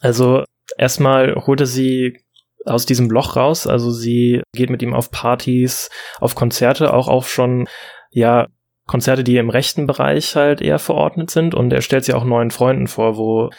[0.00, 0.44] Also
[0.78, 2.24] erstmal holte sie
[2.64, 3.66] aus diesem Loch raus.
[3.66, 7.68] Also sie geht mit ihm auf Partys, auf Konzerte, auch auf schon,
[8.10, 8.48] ja,
[8.86, 11.54] Konzerte, die im rechten Bereich halt eher verordnet sind.
[11.54, 13.50] Und er stellt sie auch neuen Freunden vor, wo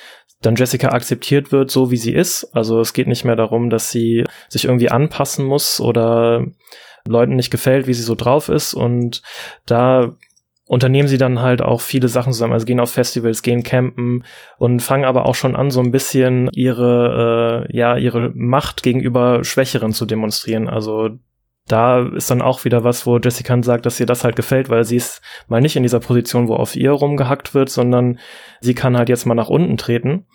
[0.41, 2.43] dann Jessica akzeptiert wird, so wie sie ist.
[2.55, 6.45] Also es geht nicht mehr darum, dass sie sich irgendwie anpassen muss oder
[7.07, 8.73] Leuten nicht gefällt, wie sie so drauf ist.
[8.73, 9.21] Und
[9.65, 10.15] da
[10.67, 14.23] unternehmen sie dann halt auch viele Sachen zusammen, also gehen auf Festivals, gehen campen
[14.57, 19.43] und fangen aber auch schon an, so ein bisschen ihre, äh, ja, ihre Macht gegenüber
[19.43, 20.67] Schwächeren zu demonstrieren.
[20.67, 21.09] Also
[21.67, 24.83] da ist dann auch wieder was, wo Jessica sagt, dass ihr das halt gefällt, weil
[24.83, 28.19] sie ist mal nicht in dieser Position, wo auf ihr rumgehackt wird, sondern
[28.61, 30.25] sie kann halt jetzt mal nach unten treten.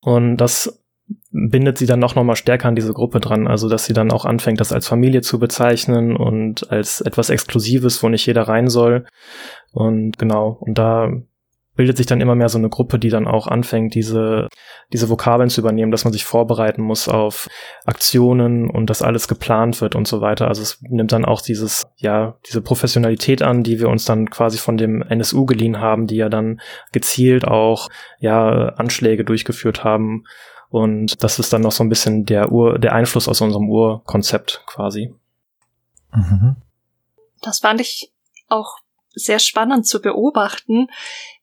[0.00, 0.84] Und das
[1.30, 4.12] bindet sie dann auch noch mal stärker an diese Gruppe dran, also dass sie dann
[4.12, 8.68] auch anfängt, das als Familie zu bezeichnen und als etwas Exklusives, wo nicht jeder rein
[8.68, 9.06] soll.
[9.72, 11.10] Und genau, und da
[11.78, 14.48] bildet sich dann immer mehr so eine Gruppe, die dann auch anfängt, diese,
[14.92, 17.48] diese Vokabeln zu übernehmen, dass man sich vorbereiten muss auf
[17.86, 20.48] Aktionen und dass alles geplant wird und so weiter.
[20.48, 24.58] Also es nimmt dann auch dieses, ja, diese Professionalität an, die wir uns dann quasi
[24.58, 26.60] von dem NSU geliehen haben, die ja dann
[26.90, 27.88] gezielt auch,
[28.18, 30.24] ja, Anschläge durchgeführt haben
[30.70, 34.64] und das ist dann noch so ein bisschen der Ur, der Einfluss aus unserem Urkonzept
[34.66, 35.14] quasi.
[36.12, 36.56] Mhm.
[37.40, 38.12] Das fand ich
[38.48, 38.78] auch
[39.14, 40.88] sehr spannend zu beobachten,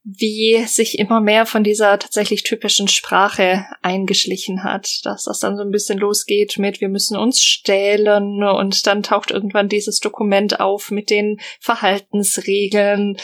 [0.03, 5.63] wie sich immer mehr von dieser tatsächlich typischen Sprache eingeschlichen hat, dass das dann so
[5.63, 10.91] ein bisschen losgeht mit wir müssen uns stählen und dann taucht irgendwann dieses Dokument auf
[10.91, 13.17] mit den Verhaltensregeln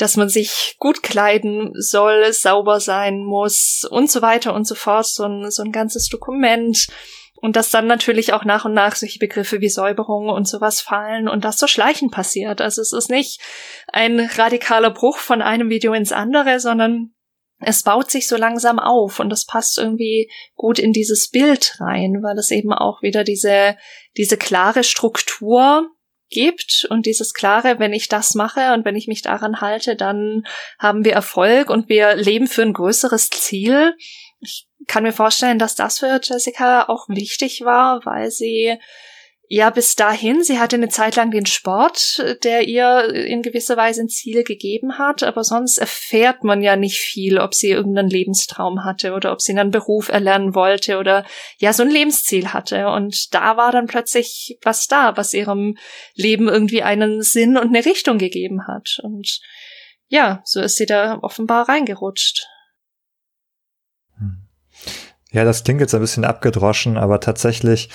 [0.00, 5.06] dass man sich gut kleiden soll, sauber sein muss und so weiter und so fort,
[5.06, 6.86] so ein, so ein ganzes Dokument.
[7.40, 11.28] Und dass dann natürlich auch nach und nach solche Begriffe wie Säuberung und sowas fallen
[11.28, 12.60] und das so schleichend passiert.
[12.60, 13.40] Also es ist nicht
[13.88, 17.14] ein radikaler Bruch von einem Video ins andere, sondern
[17.60, 22.20] es baut sich so langsam auf und das passt irgendwie gut in dieses Bild rein,
[22.22, 23.76] weil es eben auch wieder diese,
[24.16, 25.88] diese klare Struktur
[26.30, 30.44] gibt und dieses klare, wenn ich das mache und wenn ich mich daran halte, dann
[30.78, 33.94] haben wir Erfolg und wir leben für ein größeres Ziel.
[34.38, 38.76] Ich kann mir vorstellen, dass das für Jessica auch wichtig war, weil sie
[39.52, 44.02] ja, bis dahin, sie hatte eine Zeit lang den Sport, der ihr in gewisser Weise
[44.02, 48.84] ein Ziel gegeben hat, aber sonst erfährt man ja nicht viel, ob sie irgendeinen Lebenstraum
[48.84, 51.24] hatte oder ob sie einen Beruf erlernen wollte oder
[51.58, 52.86] ja, so ein Lebensziel hatte.
[52.90, 55.76] Und da war dann plötzlich was da, was ihrem
[56.14, 59.00] Leben irgendwie einen Sinn und eine Richtung gegeben hat.
[59.02, 59.40] Und
[60.06, 62.46] ja, so ist sie da offenbar reingerutscht.
[65.32, 67.88] Ja, das klingt jetzt ein bisschen abgedroschen, aber tatsächlich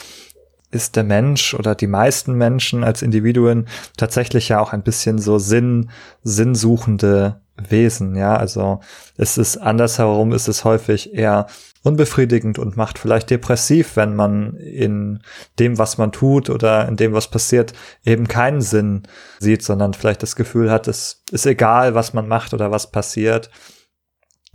[0.72, 3.68] ist der Mensch oder die meisten Menschen als Individuen
[3.98, 5.90] tatsächlich ja auch ein bisschen so Sinn,
[6.24, 8.82] sinnsuchende Wesen, ja, also
[9.16, 11.48] es ist andersherum, ist es häufig eher
[11.84, 15.22] unbefriedigend und macht vielleicht depressiv, wenn man in
[15.60, 19.04] dem, was man tut oder in dem, was passiert, eben keinen Sinn
[19.40, 23.50] sieht, sondern vielleicht das Gefühl hat, es ist egal, was man macht oder was passiert.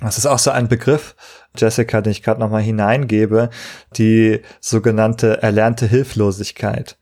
[0.00, 1.14] Das ist auch so ein Begriff,
[1.56, 3.50] Jessica, den ich gerade nochmal hineingebe,
[3.96, 6.98] die sogenannte erlernte Hilflosigkeit.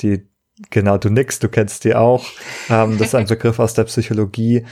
[0.00, 0.28] Die,
[0.70, 2.24] genau, du nix, du kennst die auch.
[2.68, 4.64] Ähm, das ist ein Begriff aus der Psychologie,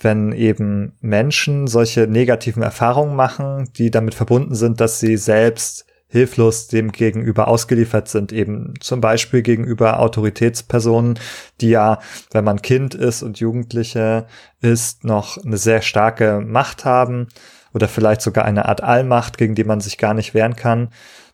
[0.00, 6.66] wenn eben Menschen solche negativen Erfahrungen machen, die damit verbunden sind, dass sie selbst hilflos
[6.66, 11.18] dem gegenüber ausgeliefert sind, eben zum Beispiel gegenüber Autoritätspersonen,
[11.60, 12.00] die ja,
[12.32, 14.26] wenn man Kind ist und Jugendliche
[14.60, 17.28] ist, noch eine sehr starke Macht haben
[17.72, 20.90] oder vielleicht sogar eine Art Allmacht, gegen die man sich gar nicht wehren kann,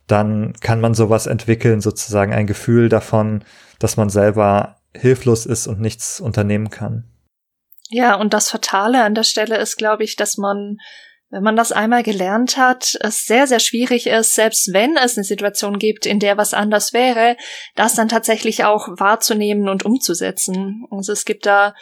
[0.07, 3.43] dann kann man sowas entwickeln, sozusagen ein Gefühl davon,
[3.79, 7.05] dass man selber hilflos ist und nichts unternehmen kann.
[7.89, 10.79] Ja, und das Fatale an der Stelle ist, glaube ich, dass man
[11.31, 15.25] wenn man das einmal gelernt hat, es sehr, sehr schwierig ist, selbst wenn es eine
[15.25, 17.37] Situation gibt, in der was anders wäre,
[17.75, 20.87] das dann tatsächlich auch wahrzunehmen und umzusetzen.
[20.91, 21.75] Also es gibt da,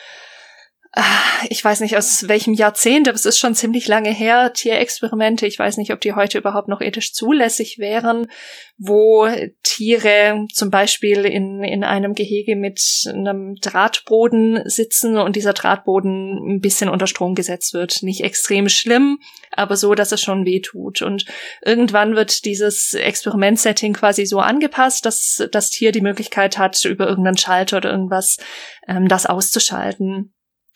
[1.48, 5.46] ich weiß nicht aus welchem Jahrzehnt, aber es ist schon ziemlich lange her, Tierexperimente.
[5.46, 8.28] Ich weiß nicht, ob die heute überhaupt noch ethisch zulässig wären,
[8.76, 9.28] wo
[9.62, 16.60] Tiere zum Beispiel in, in einem Gehege mit einem Drahtboden sitzen und dieser Drahtboden ein
[16.60, 18.02] bisschen unter Strom gesetzt wird.
[18.02, 19.18] Nicht extrem schlimm,
[19.50, 21.02] aber so, dass es schon weh tut.
[21.02, 21.24] Und
[21.64, 27.38] irgendwann wird dieses Experimentsetting quasi so angepasst, dass das Tier die Möglichkeit hat, über irgendeinen
[27.38, 28.36] Schalter oder irgendwas
[28.86, 30.30] ähm, das auszuschalten.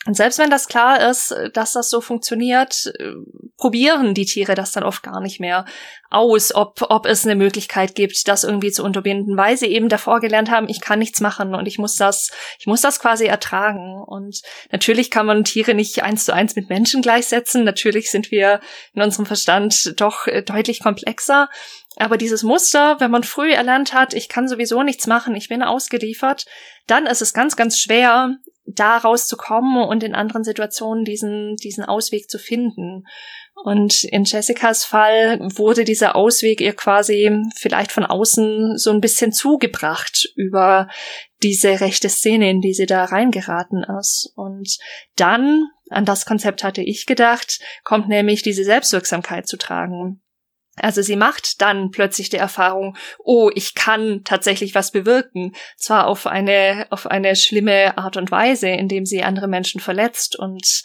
[0.08, 3.12] Und selbst wenn das klar ist, dass das so funktioniert, äh,
[3.58, 5.66] probieren die Tiere das dann oft gar nicht mehr
[6.08, 10.20] aus, ob, ob es eine Möglichkeit gibt, das irgendwie zu unterbinden, weil sie eben davor
[10.20, 14.02] gelernt haben, ich kann nichts machen und ich muss das, ich muss das quasi ertragen.
[14.02, 14.40] Und
[14.72, 17.64] natürlich kann man Tiere nicht eins zu eins mit Menschen gleichsetzen.
[17.64, 18.60] Natürlich sind wir
[18.94, 21.50] in unserem Verstand doch äh, deutlich komplexer.
[21.96, 25.62] Aber dieses Muster, wenn man früh erlernt hat, ich kann sowieso nichts machen, ich bin
[25.62, 26.46] ausgeliefert,
[26.86, 28.38] dann ist es ganz, ganz schwer,
[28.74, 33.04] da rauszukommen und in anderen Situationen diesen, diesen Ausweg zu finden.
[33.64, 39.32] Und in Jessicas Fall wurde dieser Ausweg ihr quasi vielleicht von außen so ein bisschen
[39.32, 40.88] zugebracht über
[41.42, 44.32] diese rechte Szene, in die sie da reingeraten ist.
[44.36, 44.78] Und
[45.16, 50.20] dann, an das Konzept hatte ich gedacht, kommt nämlich diese Selbstwirksamkeit zu tragen.
[50.80, 55.54] Also sie macht dann plötzlich die Erfahrung, oh, ich kann tatsächlich was bewirken.
[55.76, 60.82] Zwar auf eine, auf eine schlimme Art und Weise, indem sie andere Menschen verletzt und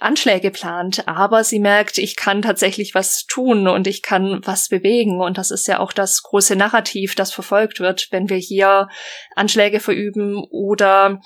[0.00, 5.20] Anschläge plant, aber sie merkt, ich kann tatsächlich was tun und ich kann was bewegen.
[5.20, 8.88] Und das ist ja auch das große Narrativ, das verfolgt wird, wenn wir hier
[9.34, 11.20] Anschläge verüben oder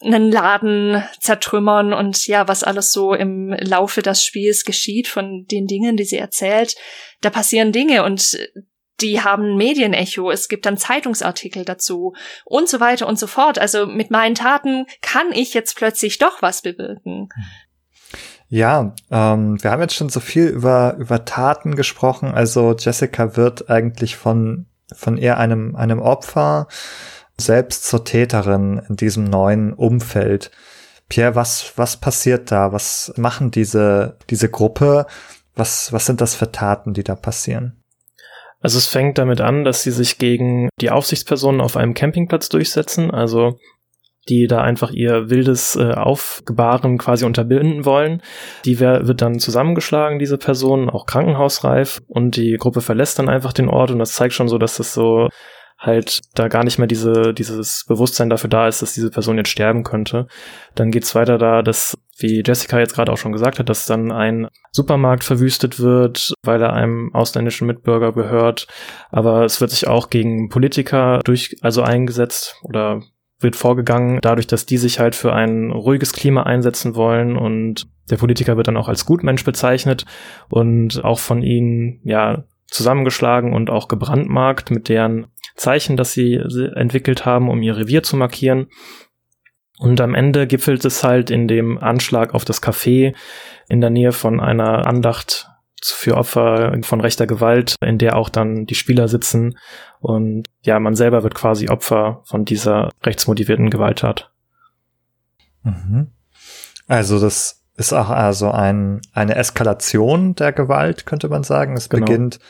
[0.00, 5.66] einen Laden zertrümmern und ja, was alles so im Laufe des Spiels geschieht von den
[5.66, 6.76] Dingen, die sie erzählt.
[7.20, 8.38] Da passieren Dinge und
[9.00, 13.58] die haben Medienecho, es gibt dann Zeitungsartikel dazu und so weiter und so fort.
[13.58, 17.28] Also mit meinen Taten kann ich jetzt plötzlich doch was bewirken.
[18.48, 22.32] Ja, ähm, wir haben jetzt schon so viel über, über Taten gesprochen.
[22.32, 26.66] Also Jessica wird eigentlich von, von eher einem, einem Opfer
[27.40, 30.50] selbst zur Täterin in diesem neuen Umfeld.
[31.08, 32.72] Pierre, was, was passiert da?
[32.72, 35.06] Was machen diese, diese Gruppe?
[35.54, 37.82] Was, was sind das für Taten, die da passieren?
[38.60, 43.10] Also es fängt damit an, dass sie sich gegen die Aufsichtspersonen auf einem Campingplatz durchsetzen,
[43.10, 43.58] also
[44.28, 48.20] die da einfach ihr wildes äh, Aufgebaren quasi unterbinden wollen.
[48.64, 53.68] Die wird dann zusammengeschlagen, diese Person, auch krankenhausreif, und die Gruppe verlässt dann einfach den
[53.68, 55.28] Ort und das zeigt schon so, dass das so
[55.78, 59.50] halt da gar nicht mehr diese, dieses Bewusstsein dafür da ist, dass diese Person jetzt
[59.50, 60.26] sterben könnte.
[60.74, 64.10] Dann geht's weiter da, dass, wie Jessica jetzt gerade auch schon gesagt hat, dass dann
[64.10, 68.66] ein Supermarkt verwüstet wird, weil er einem ausländischen Mitbürger gehört.
[69.10, 73.02] Aber es wird sich auch gegen Politiker durch, also eingesetzt oder
[73.40, 78.16] wird vorgegangen, dadurch, dass die sich halt für ein ruhiges Klima einsetzen wollen und der
[78.16, 80.06] Politiker wird dann auch als Gutmensch bezeichnet
[80.48, 87.26] und auch von ihnen, ja, zusammengeschlagen und auch gebrandmarkt mit deren Zeichen, das sie entwickelt
[87.26, 88.68] haben, um ihr Revier zu markieren.
[89.78, 93.14] Und am Ende gipfelt es halt in dem Anschlag auf das Café
[93.68, 95.48] in der Nähe von einer Andacht
[95.84, 99.56] für Opfer von rechter Gewalt, in der auch dann die Spieler sitzen
[100.00, 104.32] und ja, man selber wird quasi Opfer von dieser rechtsmotivierten Gewalttat.
[105.62, 106.08] Mhm.
[106.88, 111.76] Also das ist auch also ein, eine Eskalation der Gewalt, könnte man sagen.
[111.76, 112.06] Es genau.
[112.06, 112.40] beginnt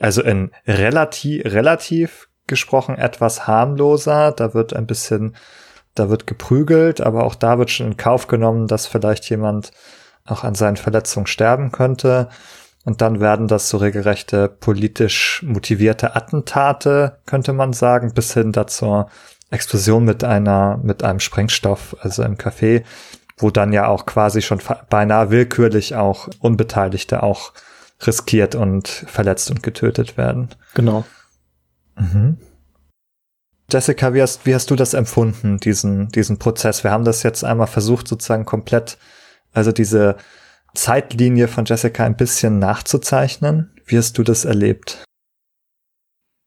[0.00, 4.32] also in relativ, relativ gesprochen etwas harmloser.
[4.32, 5.36] Da wird ein bisschen,
[5.94, 9.70] da wird geprügelt, aber auch da wird schon in Kauf genommen, dass vielleicht jemand
[10.26, 12.28] auch an seinen Verletzungen sterben könnte.
[12.84, 19.04] Und dann werden das so regelrechte politisch motivierte Attentate, könnte man sagen, bis hin dazu
[19.50, 22.84] Explosion mit einer, mit einem Sprengstoff, also im Café,
[23.36, 27.52] wo dann ja auch quasi schon beinahe willkürlich auch Unbeteiligte auch
[28.06, 30.50] riskiert und verletzt und getötet werden.
[30.74, 31.04] Genau.
[31.98, 32.38] Mhm.
[33.70, 36.84] Jessica, wie hast, wie hast du das empfunden, diesen, diesen Prozess?
[36.84, 38.96] Wir haben das jetzt einmal versucht, sozusagen komplett,
[39.52, 40.16] also diese
[40.74, 43.74] Zeitlinie von Jessica ein bisschen nachzuzeichnen.
[43.84, 45.04] Wie hast du das erlebt?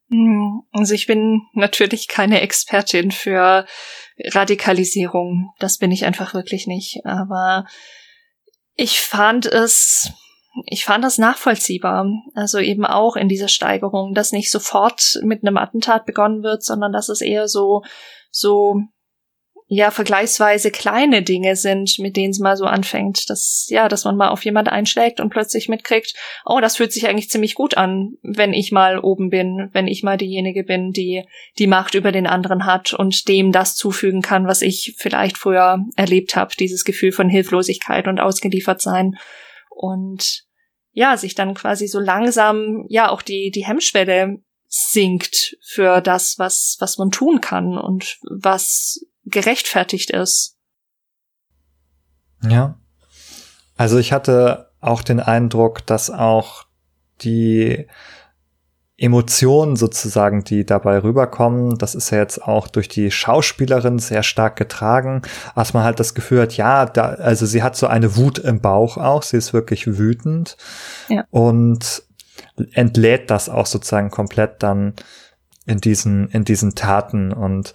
[0.10, 3.66] Hm, also ich bin natürlich keine Expertin für
[4.26, 5.54] Radikalisierung.
[5.60, 7.06] Das bin ich einfach wirklich nicht.
[7.06, 7.66] Aber
[8.76, 10.12] ich fand es
[10.66, 12.08] ich fand das nachvollziehbar.
[12.36, 16.92] Also eben auch in dieser Steigerung, dass nicht sofort mit einem Attentat begonnen wird, sondern
[16.92, 17.84] dass es eher so,
[18.32, 18.82] so,
[19.74, 24.18] ja vergleichsweise kleine Dinge sind, mit denen es mal so anfängt, dass ja, dass man
[24.18, 26.14] mal auf jemand einschlägt und plötzlich mitkriegt,
[26.46, 30.04] oh, das fühlt sich eigentlich ziemlich gut an, wenn ich mal oben bin, wenn ich
[30.04, 31.24] mal diejenige bin, die
[31.58, 35.86] die Macht über den anderen hat und dem das zufügen kann, was ich vielleicht früher
[35.96, 39.16] erlebt habe, dieses Gefühl von Hilflosigkeit und ausgeliefert sein
[39.82, 40.44] und
[40.92, 46.78] ja, sich dann quasi so langsam ja auch die die Hemmschwelle sinkt für das, was
[46.80, 50.58] was man tun kann und was gerechtfertigt ist.
[52.44, 52.80] Ja.
[53.76, 56.66] Also ich hatte auch den Eindruck, dass auch
[57.22, 57.88] die
[59.02, 64.56] Emotionen sozusagen, die dabei rüberkommen, das ist ja jetzt auch durch die Schauspielerin sehr stark
[64.58, 65.24] getragen,
[65.56, 68.62] als man halt das Gefühl hat, ja, da, also sie hat so eine Wut im
[68.62, 70.56] Bauch auch, sie ist wirklich wütend
[71.10, 71.26] ja.
[71.32, 72.04] und
[72.74, 74.94] entlädt das auch sozusagen komplett dann
[75.66, 77.74] in diesen, in diesen Taten und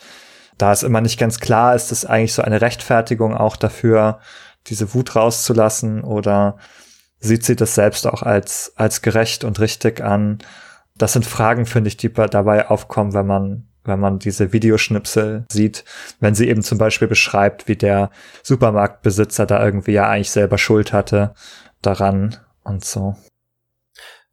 [0.58, 4.20] da es immer nicht ganz klar ist, ist eigentlich so eine Rechtfertigung auch dafür,
[4.68, 6.56] diese Wut rauszulassen oder
[7.18, 10.38] sieht sie das selbst auch als, als gerecht und richtig an?
[10.98, 15.84] Das sind Fragen, finde ich, die dabei aufkommen, wenn man, wenn man diese Videoschnipsel sieht,
[16.20, 18.10] wenn sie eben zum Beispiel beschreibt, wie der
[18.42, 21.34] Supermarktbesitzer da irgendwie ja eigentlich selber Schuld hatte
[21.82, 23.16] daran und so.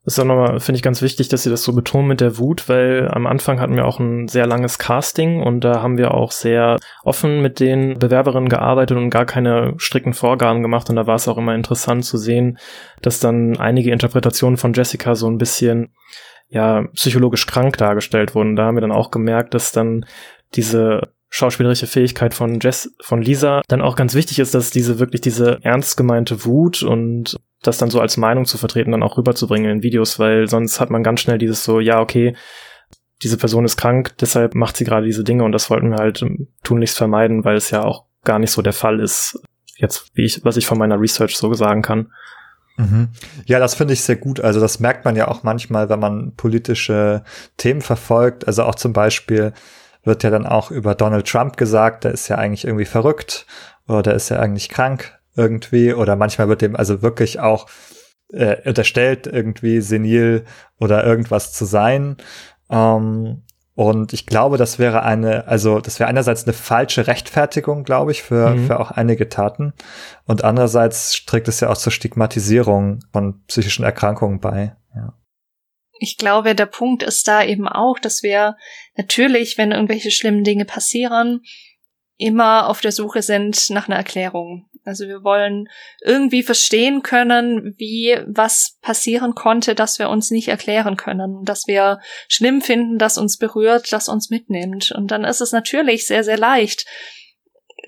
[0.05, 2.37] Das ist auch nochmal, finde ich ganz wichtig, dass sie das so betonen mit der
[2.37, 6.13] Wut, weil am Anfang hatten wir auch ein sehr langes Casting und da haben wir
[6.13, 11.07] auch sehr offen mit den Bewerberinnen gearbeitet und gar keine strikten Vorgaben gemacht und da
[11.07, 12.57] war es auch immer interessant zu sehen,
[13.01, 15.93] dass dann einige Interpretationen von Jessica so ein bisschen
[16.53, 18.55] ja psychologisch krank dargestellt wurden.
[18.55, 20.05] Da haben wir dann auch gemerkt, dass dann
[20.53, 25.21] diese schauspielerische Fähigkeit von Jess, von Lisa dann auch ganz wichtig ist, dass diese wirklich
[25.21, 29.71] diese ernst gemeinte Wut und das dann so als Meinung zu vertreten, dann auch rüberzubringen
[29.71, 32.35] in Videos, weil sonst hat man ganz schnell dieses so, ja, okay,
[33.23, 36.23] diese Person ist krank, deshalb macht sie gerade diese Dinge und das wollten wir halt
[36.63, 39.41] tunlichst vermeiden, weil es ja auch gar nicht so der Fall ist,
[39.77, 42.11] jetzt, wie ich, was ich von meiner Research so sagen kann.
[42.77, 43.09] Mhm.
[43.45, 44.39] Ja, das finde ich sehr gut.
[44.39, 47.23] Also das merkt man ja auch manchmal, wenn man politische
[47.57, 48.47] Themen verfolgt.
[48.47, 49.53] Also auch zum Beispiel
[50.03, 53.45] wird ja dann auch über Donald Trump gesagt, der ist ja eigentlich irgendwie verrückt
[53.87, 57.67] oder der ist ja eigentlich krank irgendwie oder manchmal wird dem also wirklich auch
[58.31, 60.45] äh, unterstellt, irgendwie senil
[60.79, 62.17] oder irgendwas zu sein.
[62.69, 63.43] Ähm,
[63.75, 68.21] und ich glaube, das wäre eine, also das wäre einerseits eine falsche Rechtfertigung, glaube ich,
[68.21, 68.67] für, mhm.
[68.67, 69.73] für auch einige Taten.
[70.25, 74.75] Und andererseits trägt es ja auch zur Stigmatisierung von psychischen Erkrankungen bei.
[74.95, 75.17] Ja.
[75.99, 78.57] Ich glaube, der Punkt ist da eben auch, dass wir
[78.95, 81.41] natürlich, wenn irgendwelche schlimmen Dinge passieren,
[82.17, 84.69] immer auf der Suche sind nach einer Erklärung.
[84.85, 85.69] Also wir wollen
[86.01, 91.99] irgendwie verstehen können, wie was passieren konnte, dass wir uns nicht erklären können, dass wir
[92.27, 94.91] schlimm finden, dass uns berührt, dass uns mitnimmt.
[94.91, 96.85] Und dann ist es natürlich sehr, sehr leicht,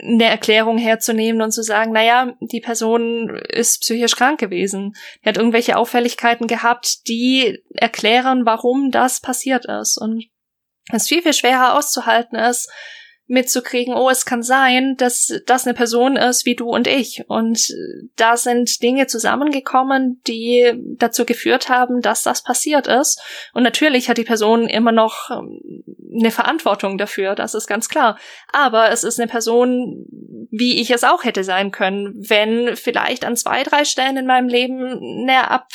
[0.01, 4.93] eine Erklärung herzunehmen und zu sagen, naja, die Person ist psychisch krank gewesen.
[5.23, 9.97] Die hat irgendwelche Auffälligkeiten gehabt, die erklären, warum das passiert ist.
[9.97, 10.25] Und
[10.91, 12.69] es viel, viel schwerer auszuhalten ist,
[13.27, 17.23] mitzukriegen, oh, es kann sein, dass das eine Person ist wie du und ich.
[17.27, 17.73] Und
[18.15, 23.21] da sind Dinge zusammengekommen, die dazu geführt haben, dass das passiert ist.
[23.53, 25.83] Und natürlich hat die Person immer noch ähm,
[26.17, 28.17] eine Verantwortung dafür, das ist ganz klar.
[28.51, 30.05] Aber es ist eine Person,
[30.51, 34.47] wie ich es auch hätte sein können, wenn vielleicht an zwei, drei Stellen in meinem
[34.47, 35.67] Leben eine, Ab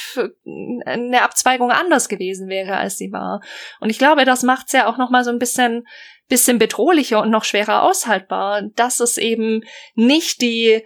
[0.87, 3.41] eine Abzweigung anders gewesen wäre, als sie war.
[3.81, 5.85] Und ich glaube, das macht es ja auch noch mal so ein bisschen
[6.31, 9.65] bisschen bedrohlicher und noch schwerer aushaltbar, dass es eben
[9.95, 10.83] nicht die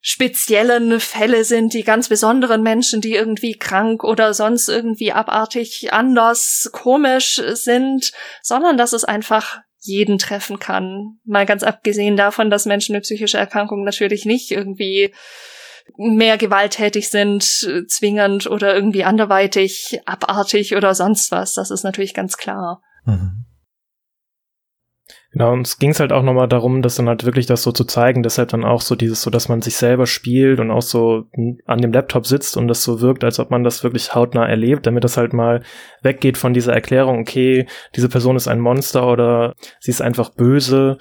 [0.00, 6.70] speziellen Fälle sind, die ganz besonderen Menschen, die irgendwie krank oder sonst irgendwie abartig anders
[6.72, 8.12] komisch sind,
[8.42, 11.18] sondern dass es einfach jeden treffen kann.
[11.24, 15.12] Mal ganz abgesehen davon, dass Menschen mit psychischer Erkrankung natürlich nicht irgendwie
[15.96, 21.54] mehr gewalttätig sind, zwingend oder irgendwie anderweitig abartig oder sonst was.
[21.54, 22.82] Das ist natürlich ganz klar.
[23.04, 23.44] Mhm.
[25.32, 27.84] Genau, uns ging es halt auch nochmal darum, das dann halt wirklich das so zu
[27.84, 31.24] zeigen, deshalb dann auch so dieses, so dass man sich selber spielt und auch so
[31.64, 34.86] an dem Laptop sitzt und das so wirkt, als ob man das wirklich hautnah erlebt,
[34.86, 35.62] damit das halt mal
[36.02, 37.66] weggeht von dieser Erklärung, okay,
[37.96, 40.98] diese Person ist ein Monster oder sie ist einfach böse,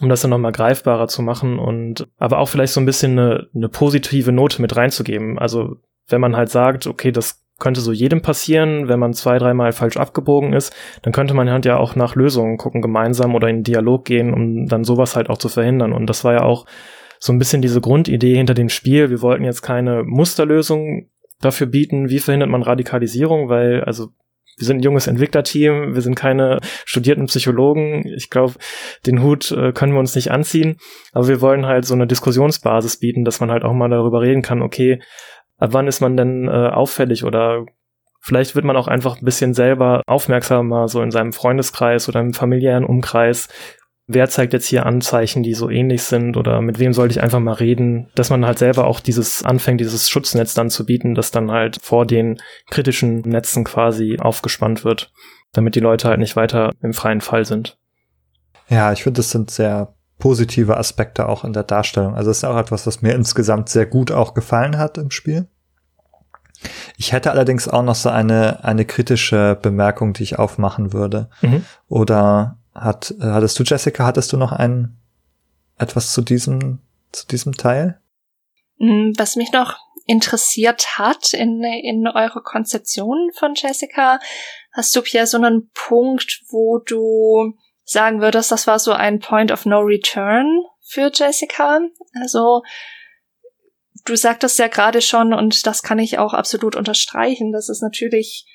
[0.00, 3.46] um das dann nochmal greifbarer zu machen und aber auch vielleicht so ein bisschen eine,
[3.54, 5.38] eine positive Note mit reinzugeben.
[5.38, 5.76] Also
[6.08, 9.96] wenn man halt sagt, okay, das könnte so jedem passieren, wenn man zwei, dreimal falsch
[9.96, 14.04] abgebogen ist, dann könnte man halt ja auch nach Lösungen gucken, gemeinsam oder in Dialog
[14.04, 15.92] gehen, um dann sowas halt auch zu verhindern.
[15.92, 16.66] Und das war ja auch
[17.20, 19.10] so ein bisschen diese Grundidee hinter dem Spiel.
[19.10, 21.08] Wir wollten jetzt keine Musterlösung
[21.40, 24.08] dafür bieten, wie verhindert man Radikalisierung, weil, also
[24.56, 28.06] wir sind ein junges Entwicklerteam, wir sind keine studierten Psychologen.
[28.16, 28.54] Ich glaube,
[29.06, 30.76] den Hut äh, können wir uns nicht anziehen,
[31.12, 34.42] aber wir wollen halt so eine Diskussionsbasis bieten, dass man halt auch mal darüber reden
[34.42, 35.00] kann, okay,
[35.58, 37.66] ab wann ist man denn äh, auffällig oder
[38.20, 42.34] vielleicht wird man auch einfach ein bisschen selber aufmerksamer, so in seinem Freundeskreis oder im
[42.34, 43.48] familiären Umkreis.
[44.06, 47.40] Wer zeigt jetzt hier Anzeichen, die so ähnlich sind oder mit wem sollte ich einfach
[47.40, 51.30] mal reden, dass man halt selber auch dieses anfängt, dieses Schutznetz dann zu bieten, das
[51.30, 52.38] dann halt vor den
[52.70, 55.10] kritischen Netzen quasi aufgespannt wird,
[55.52, 57.78] damit die Leute halt nicht weiter im freien Fall sind.
[58.68, 62.14] Ja, ich finde, das sind sehr positive Aspekte auch in der Darstellung.
[62.14, 65.48] Also es ist auch etwas, was mir insgesamt sehr gut auch gefallen hat im Spiel.
[66.96, 71.28] Ich hätte allerdings auch noch so eine, eine kritische Bemerkung, die ich aufmachen würde.
[71.42, 71.64] Mhm.
[71.88, 74.96] Oder hat, hattest du, Jessica, hattest du noch ein,
[75.78, 76.78] etwas zu diesem,
[77.12, 78.00] zu diesem Teil?
[78.78, 84.18] Mm, was mich noch interessiert hat in, in eurer Konzeption von Jessica,
[84.72, 87.54] hast du Pierre so einen Punkt, wo du
[87.84, 91.80] sagen würdest, das war so ein Point of No Return für Jessica?
[92.20, 92.62] Also,
[94.04, 98.46] du sagtest ja gerade schon, und das kann ich auch absolut unterstreichen, dass es natürlich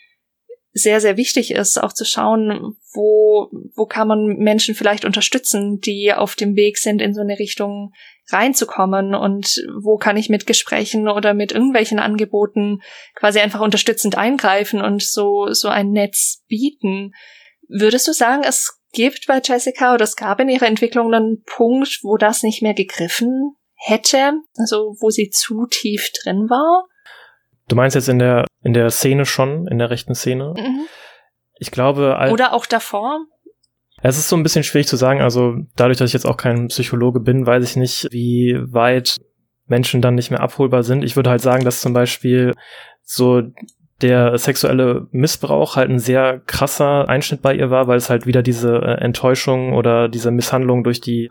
[0.71, 6.13] sehr, sehr wichtig ist, auch zu schauen, wo, wo kann man Menschen vielleicht unterstützen, die
[6.13, 7.91] auf dem Weg sind, in so eine Richtung
[8.31, 12.81] reinzukommen und wo kann ich mit Gesprächen oder mit irgendwelchen Angeboten
[13.15, 17.13] quasi einfach unterstützend eingreifen und so, so ein Netz bieten.
[17.67, 21.99] Würdest du sagen, es gibt bei Jessica oder es gab in ihrer Entwicklung einen Punkt,
[22.03, 26.85] wo das nicht mehr gegriffen hätte, also wo sie zu tief drin war?
[27.67, 30.53] Du meinst jetzt in der, in der Szene schon, in der rechten Szene?
[30.57, 30.85] Mhm.
[31.59, 32.17] Ich glaube.
[32.31, 33.19] Oder auch davor?
[34.01, 35.21] Es ist so ein bisschen schwierig zu sagen.
[35.21, 39.17] Also dadurch, dass ich jetzt auch kein Psychologe bin, weiß ich nicht, wie weit
[39.67, 41.03] Menschen dann nicht mehr abholbar sind.
[41.03, 42.53] Ich würde halt sagen, dass zum Beispiel
[43.03, 43.41] so
[44.01, 48.41] der sexuelle Missbrauch halt ein sehr krasser Einschnitt bei ihr war, weil es halt wieder
[48.41, 51.29] diese äh, Enttäuschung oder diese Misshandlung durch die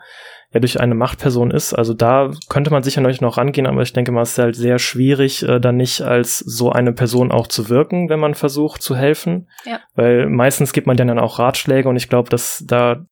[0.52, 1.74] ja durch eine Machtperson ist.
[1.74, 4.78] Also da könnte man sicher noch rangehen, aber ich denke mal, es ist halt sehr
[4.78, 8.96] schwierig, äh, dann nicht als so eine Person auch zu wirken, wenn man versucht zu
[8.96, 9.48] helfen.
[9.64, 9.80] Ja.
[9.94, 13.04] Weil meistens gibt man dann auch Ratschläge und ich glaube, dass da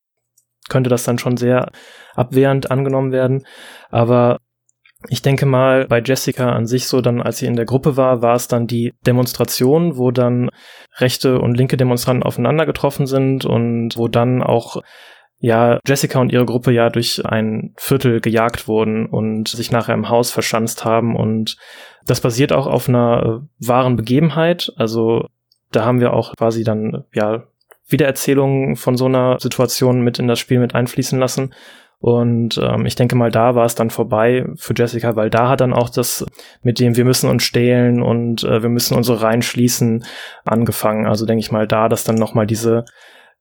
[0.69, 1.71] könnte das dann schon sehr
[2.15, 3.47] abwehrend angenommen werden.
[3.91, 4.39] Aber
[5.09, 8.23] ich denke mal, bei Jessica an sich so dann, als sie in der Gruppe war,
[8.23, 10.51] war es dann die Demonstration, wo dann
[10.99, 14.83] rechte und linke Demonstranten aufeinander getroffen sind und wo dann auch
[15.39, 20.09] ja Jessica und ihre Gruppe ja durch ein Viertel gejagt wurden und sich nachher im
[20.09, 21.57] Haus verschanzt haben und
[22.07, 24.73] das basiert auch auf einer äh, wahren Begebenheit.
[24.77, 25.27] Also
[25.73, 27.45] da haben wir auch quasi dann ja
[27.89, 31.53] Wiedererzählungen von so einer Situation mit in das Spiel mit einfließen lassen.
[31.99, 35.61] Und ähm, ich denke mal, da war es dann vorbei für Jessica, weil da hat
[35.61, 36.27] dann auch das
[36.63, 40.05] mit dem wir müssen uns stehlen und äh, wir müssen unsere Reihen schließen
[40.45, 41.07] angefangen.
[41.07, 42.85] Also denke ich mal, da, dass dann nochmal diese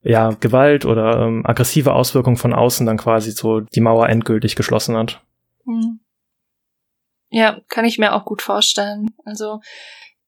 [0.01, 4.95] ja, Gewalt oder ähm, aggressive Auswirkungen von außen dann quasi so die Mauer endgültig geschlossen
[4.95, 5.21] hat.
[5.65, 5.99] Hm.
[7.29, 9.07] Ja, kann ich mir auch gut vorstellen.
[9.25, 9.59] Also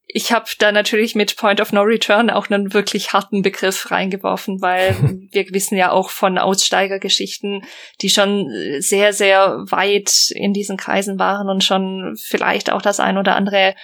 [0.09, 4.61] ich habe da natürlich mit Point of No Return auch einen wirklich harten Begriff reingeworfen,
[4.61, 4.95] weil
[5.31, 7.63] wir wissen ja auch von Aussteigergeschichten,
[8.01, 8.49] die schon
[8.79, 13.75] sehr, sehr weit in diesen Kreisen waren und schon vielleicht auch das ein oder andere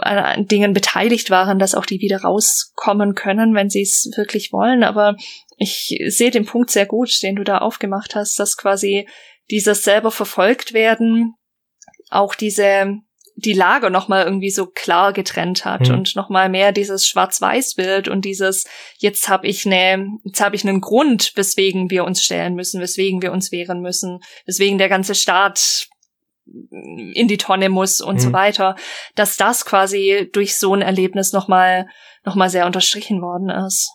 [0.00, 4.84] an Dingen beteiligt waren, dass auch die wieder rauskommen können, wenn sie es wirklich wollen.
[4.84, 5.16] Aber
[5.56, 9.08] ich sehe den Punkt sehr gut, den du da aufgemacht hast, dass quasi
[9.50, 11.34] dieses selber verfolgt werden,
[12.10, 13.00] auch diese
[13.38, 15.94] die Lager noch mal irgendwie so klar getrennt hat mhm.
[15.94, 18.64] und noch mal mehr dieses Schwarz-Weiß-Bild und dieses
[18.98, 23.20] jetzt habe ich ne jetzt habe ich einen Grund, weswegen wir uns stellen müssen, weswegen
[23.20, 25.88] wir uns wehren müssen, weswegen der ganze Staat
[26.46, 28.20] in die Tonne muss und mhm.
[28.20, 28.76] so weiter,
[29.16, 31.88] dass das quasi durch so ein Erlebnis noch mal
[32.24, 33.90] noch mal sehr unterstrichen worden ist.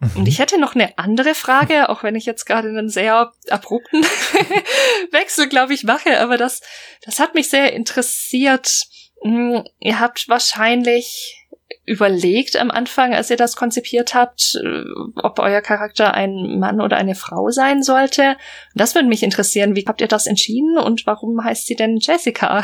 [0.00, 0.26] Und mhm.
[0.26, 4.02] ich hätte noch eine andere Frage, auch wenn ich jetzt gerade einen sehr abrupten
[5.10, 6.60] Wechsel, glaube ich, mache, aber das,
[7.04, 8.86] das hat mich sehr interessiert.
[9.22, 11.48] Hm, ihr habt wahrscheinlich
[11.84, 14.84] überlegt am Anfang, als ihr das konzipiert habt, äh,
[15.16, 18.36] ob euer Charakter ein Mann oder eine Frau sein sollte.
[18.74, 19.74] Das würde mich interessieren.
[19.74, 22.62] Wie habt ihr das entschieden und warum heißt sie denn Jessica?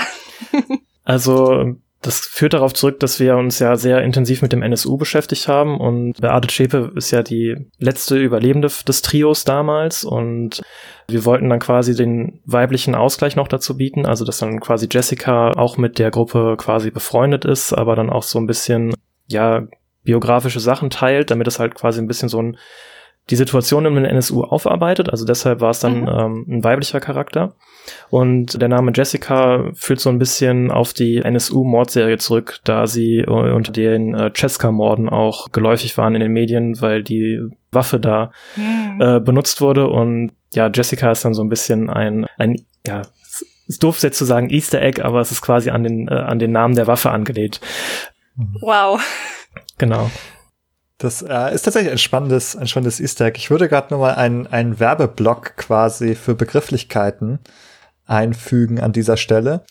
[1.05, 1.75] also
[2.05, 5.81] das führt darauf zurück, dass wir uns ja sehr intensiv mit dem NSU beschäftigt haben
[5.81, 10.63] und Beate Schäpe ist ja die letzte Überlebende des Trios damals und
[11.09, 15.53] wir wollten dann quasi den weiblichen Ausgleich noch dazu bieten, also dass dann quasi Jessica
[15.53, 18.95] auch mit der Gruppe quasi befreundet ist, aber dann auch so ein bisschen,
[19.27, 19.67] ja,
[20.03, 22.59] biografische Sachen teilt, damit es halt quasi ein bisschen so ein
[23.31, 25.09] die Situation in den NSU aufarbeitet.
[25.11, 26.09] Also deshalb war es dann mhm.
[26.09, 27.55] ähm, ein weiblicher Charakter.
[28.11, 33.31] Und der Name Jessica führt so ein bisschen auf die NSU-Mordserie zurück, da sie äh,
[33.31, 37.41] unter den äh, Cesca-Morden auch geläufig waren in den Medien, weil die
[37.73, 39.01] Waffe da mhm.
[39.01, 39.89] äh, benutzt wurde.
[39.89, 42.57] Und ja, Jessica ist dann so ein bisschen ein, ein
[42.87, 43.03] ja,
[43.67, 46.39] ist doof jetzt zu sagen Easter Egg, aber es ist quasi an den, äh, an
[46.39, 47.61] den Namen der Waffe angelegt.
[48.61, 49.01] Wow.
[49.79, 50.11] Genau.
[51.05, 53.37] Das äh, ist tatsächlich ein spannendes, ein spannendes Easter Egg.
[53.37, 57.41] Ich würde gerade nur mal einen, einen Werbeblock quasi für Begrifflichkeiten
[58.07, 59.65] einfügen an dieser Stelle.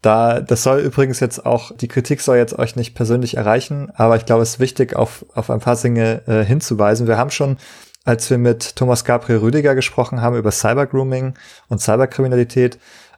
[0.00, 4.16] Da, das soll übrigens jetzt auch, die Kritik soll jetzt euch nicht persönlich erreichen, aber
[4.16, 7.06] ich glaube, es ist wichtig, auf, auf ein paar Dinge äh, hinzuweisen.
[7.06, 7.58] Wir haben schon,
[8.06, 11.34] als wir mit Thomas Gabriel Rüdiger gesprochen haben über Cybergrooming
[11.68, 12.76] und Cyberkriminalität,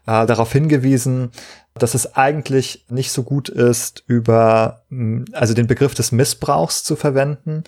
[0.09, 1.31] äh, darauf hingewiesen,
[1.75, 6.97] dass es eigentlich nicht so gut ist, über, mm, also den Begriff des Missbrauchs zu
[6.97, 7.65] verwenden.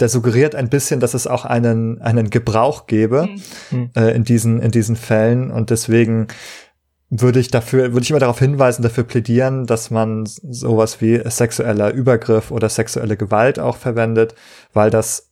[0.00, 3.28] Der suggeriert ein bisschen, dass es auch einen, einen Gebrauch gäbe
[3.70, 3.90] mhm.
[3.96, 5.50] äh, in diesen, in diesen Fällen.
[5.50, 6.28] Und deswegen
[7.10, 11.92] würde ich dafür, würde ich immer darauf hinweisen, dafür plädieren, dass man sowas wie sexueller
[11.92, 14.34] Übergriff oder sexuelle Gewalt auch verwendet,
[14.72, 15.27] weil das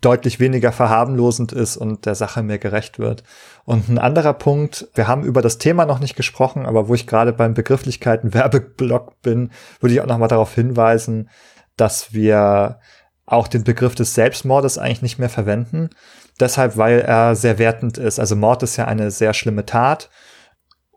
[0.00, 3.22] deutlich weniger verharmlosend ist und der Sache mehr gerecht wird.
[3.64, 7.06] Und ein anderer Punkt, wir haben über das Thema noch nicht gesprochen, aber wo ich
[7.06, 11.30] gerade beim Begrifflichkeiten Werbeblock bin, würde ich auch noch mal darauf hinweisen,
[11.76, 12.80] dass wir
[13.26, 15.90] auch den Begriff des Selbstmordes eigentlich nicht mehr verwenden.
[16.38, 18.20] Deshalb, weil er sehr wertend ist.
[18.20, 20.10] Also Mord ist ja eine sehr schlimme Tat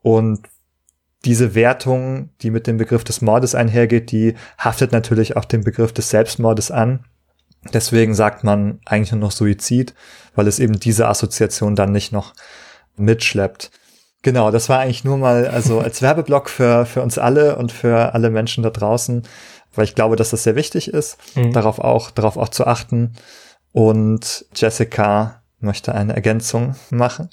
[0.02, 0.48] und
[1.26, 5.92] diese Wertung, die mit dem Begriff des Mordes einhergeht, die haftet natürlich auch dem Begriff
[5.92, 7.06] des Selbstmordes an.
[7.74, 9.94] Deswegen sagt man eigentlich nur noch Suizid,
[10.36, 12.34] weil es eben diese Assoziation dann nicht noch
[12.96, 13.72] mitschleppt.
[14.22, 18.14] Genau, das war eigentlich nur mal also als Werbeblock für, für uns alle und für
[18.14, 19.24] alle Menschen da draußen,
[19.76, 21.54] weil ich glaube, dass das sehr wichtig ist, mhm.
[21.54, 23.14] darauf auch, darauf auch zu achten.
[23.72, 27.30] Und Jessica möchte eine Ergänzung machen.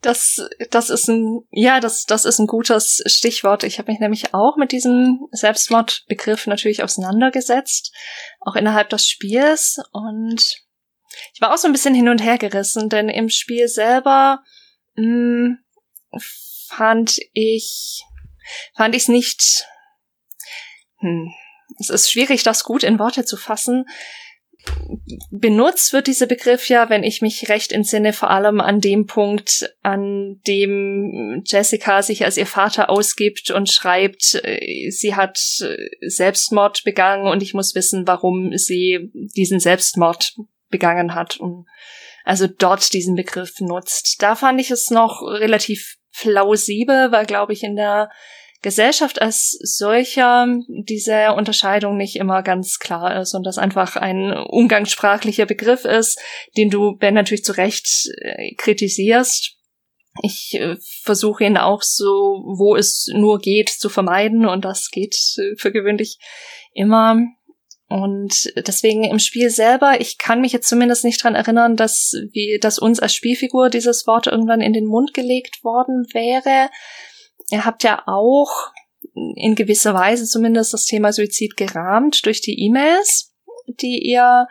[0.00, 0.40] Das,
[0.70, 3.64] das ist ein, ja, das, das ist ein gutes Stichwort.
[3.64, 7.92] Ich habe mich nämlich auch mit diesem Selbstmordbegriff natürlich auseinandergesetzt,
[8.40, 9.78] auch innerhalb des Spiels.
[9.92, 10.62] Und
[11.34, 14.44] ich war auch so ein bisschen hin und her gerissen, denn im Spiel selber
[14.94, 15.58] mh, hm,
[16.68, 18.04] fand ich,
[18.76, 19.66] fand ich es nicht,
[20.98, 21.32] hm,
[21.80, 23.84] es ist schwierig, das gut in Worte zu fassen
[25.30, 29.74] benutzt wird dieser Begriff ja, wenn ich mich recht entsinne, vor allem an dem Punkt,
[29.82, 35.76] an dem Jessica sich als ihr Vater ausgibt und schreibt, äh, sie hat äh,
[36.08, 40.34] Selbstmord begangen und ich muss wissen, warum sie diesen Selbstmord
[40.70, 41.66] begangen hat und
[42.24, 44.16] also dort diesen Begriff nutzt.
[44.20, 48.10] Da fand ich es noch relativ plausibel, weil glaube ich in der
[48.60, 55.46] Gesellschaft als solcher diese Unterscheidung nicht immer ganz klar ist und das einfach ein umgangssprachlicher
[55.46, 56.18] Begriff ist,
[56.56, 57.88] den du, Ben, natürlich zu Recht
[58.20, 59.54] äh, kritisierst.
[60.24, 65.16] Ich äh, versuche ihn auch so, wo es nur geht, zu vermeiden und das geht
[65.38, 66.18] äh, für gewöhnlich
[66.74, 67.16] immer.
[67.88, 72.58] Und deswegen im Spiel selber, ich kann mich jetzt zumindest nicht dran erinnern, dass, wie,
[72.60, 76.68] dass uns als Spielfigur dieses Wort irgendwann in den Mund gelegt worden wäre
[77.50, 78.72] ihr habt ja auch
[79.14, 83.34] in gewisser Weise zumindest das Thema Suizid gerahmt durch die E-Mails,
[83.66, 84.46] die ihr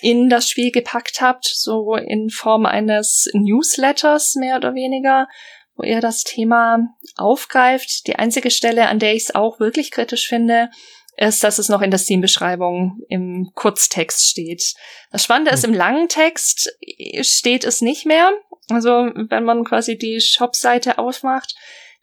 [0.00, 5.26] in das Spiel gepackt habt, so in Form eines Newsletters mehr oder weniger,
[5.76, 6.78] wo ihr das Thema
[7.16, 8.06] aufgreift.
[8.06, 10.70] Die einzige Stelle, an der ich es auch wirklich kritisch finde,
[11.16, 14.74] ist, dass es noch in der Steam-Beschreibung im Kurztext steht.
[15.10, 16.74] Das Spannende ist, im langen Text
[17.20, 18.32] steht es nicht mehr.
[18.70, 21.54] Also wenn man quasi die Shop-Seite aufmacht,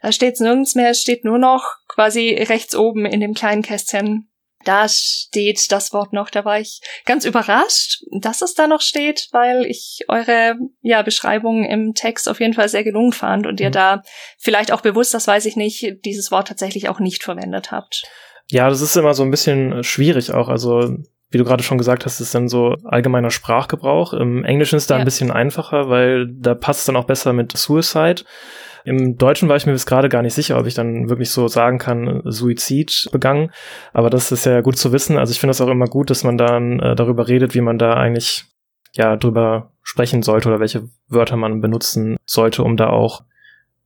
[0.01, 4.29] da steht's nirgends mehr, es steht nur noch quasi rechts oben in dem kleinen Kästchen.
[4.65, 9.29] Da steht das Wort noch, da war ich ganz überrascht, dass es da noch steht,
[9.31, 13.69] weil ich eure ja, Beschreibung im Text auf jeden Fall sehr gelungen fand und ihr
[13.69, 13.73] mhm.
[13.73, 14.01] da
[14.37, 18.03] vielleicht auch bewusst, das weiß ich nicht, dieses Wort tatsächlich auch nicht verwendet habt.
[18.47, 20.49] Ja, das ist immer so ein bisschen schwierig auch.
[20.49, 20.97] Also
[21.31, 24.13] wie du gerade schon gesagt hast, ist dann so allgemeiner Sprachgebrauch.
[24.13, 24.99] Im Englischen ist da ja.
[24.99, 28.23] ein bisschen einfacher, weil da passt es dann auch besser mit Suicide.
[28.89, 31.47] Im Deutschen war ich mir bis gerade gar nicht sicher, ob ich dann wirklich so
[31.47, 33.51] sagen kann, Suizid begangen.
[33.93, 35.19] Aber das ist ja gut zu wissen.
[35.19, 37.77] Also ich finde das auch immer gut, dass man dann äh, darüber redet, wie man
[37.77, 38.45] da eigentlich
[38.93, 43.21] ja drüber sprechen sollte oder welche Wörter man benutzen sollte, um da auch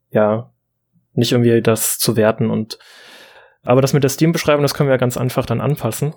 [0.10, 0.54] ja
[1.12, 2.80] nicht irgendwie das zu werten und
[3.64, 6.14] aber das mit der Steam-Beschreibung, das können wir ja ganz einfach dann anpassen.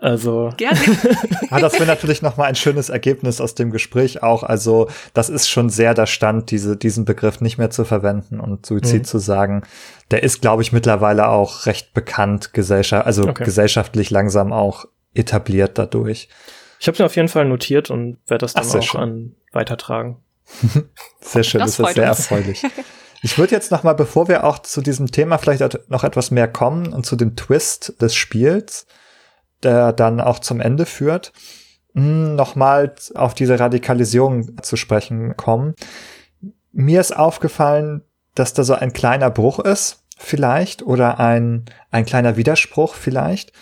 [0.00, 0.52] Also.
[0.56, 0.78] Gerne.
[1.50, 4.42] ah, das wäre natürlich noch mal ein schönes Ergebnis aus dem Gespräch auch.
[4.42, 8.66] Also, das ist schon sehr der Stand, diese, diesen Begriff nicht mehr zu verwenden und
[8.66, 9.04] Suizid mhm.
[9.04, 9.62] zu sagen.
[10.10, 13.44] Der ist, glaube ich, mittlerweile auch recht bekannt, gesellschaft, also okay.
[13.44, 14.84] gesellschaftlich langsam auch
[15.14, 16.28] etabliert dadurch.
[16.80, 19.00] Ich habe es mir auf jeden Fall notiert und werde das dann Ach, auch schön.
[19.00, 20.16] an weitertragen.
[21.20, 22.18] sehr schön, das, das ist sehr uns.
[22.18, 22.62] erfreulich.
[23.22, 26.48] Ich würde jetzt noch mal, bevor wir auch zu diesem Thema vielleicht noch etwas mehr
[26.48, 28.86] kommen und zu dem Twist des Spiels,
[29.62, 31.32] der dann auch zum Ende führt,
[31.94, 35.74] hm, noch mal auf diese Radikalisierung zu sprechen kommen.
[36.72, 38.02] Mir ist aufgefallen,
[38.34, 43.52] dass da so ein kleiner Bruch ist, vielleicht, oder ein, ein kleiner Widerspruch vielleicht.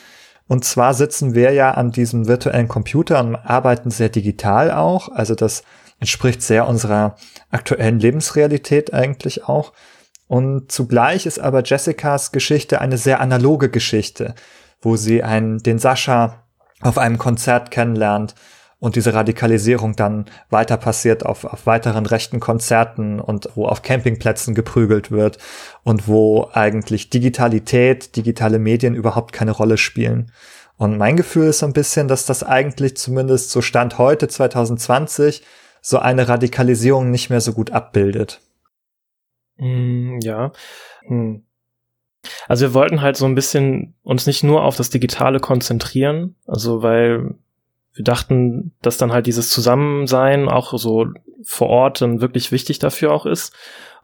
[0.48, 5.09] Und zwar sitzen wir ja an diesem virtuellen Computer und arbeiten sehr digital auch.
[5.09, 5.62] Also das
[6.01, 7.16] entspricht sehr unserer
[7.51, 9.72] aktuellen Lebensrealität eigentlich auch.
[10.28, 14.34] Und zugleich ist aber Jessicas Geschichte eine sehr analoge Geschichte,
[14.80, 16.42] wo sie einen, den Sascha
[16.80, 18.34] auf einem Konzert kennenlernt
[18.78, 24.55] und diese Radikalisierung dann weiter passiert auf, auf weiteren rechten Konzerten und wo auf Campingplätzen
[24.55, 25.38] geprügelt wird
[25.82, 30.30] und wo eigentlich Digitalität, digitale Medien überhaupt keine Rolle spielen.
[30.76, 35.42] Und mein Gefühl ist so ein bisschen, dass das eigentlich zumindest so Stand heute 2020
[35.87, 38.41] so eine Radikalisierung nicht mehr so gut abbildet.
[39.57, 40.51] Mm, ja.
[41.07, 41.45] Hm.
[42.49, 46.82] Also wir wollten halt so ein bisschen uns nicht nur auf das Digitale konzentrieren, also
[46.82, 47.37] weil
[47.93, 51.07] wir dachten, dass dann halt dieses Zusammensein auch so
[51.45, 53.55] vor Ort dann wirklich wichtig dafür auch ist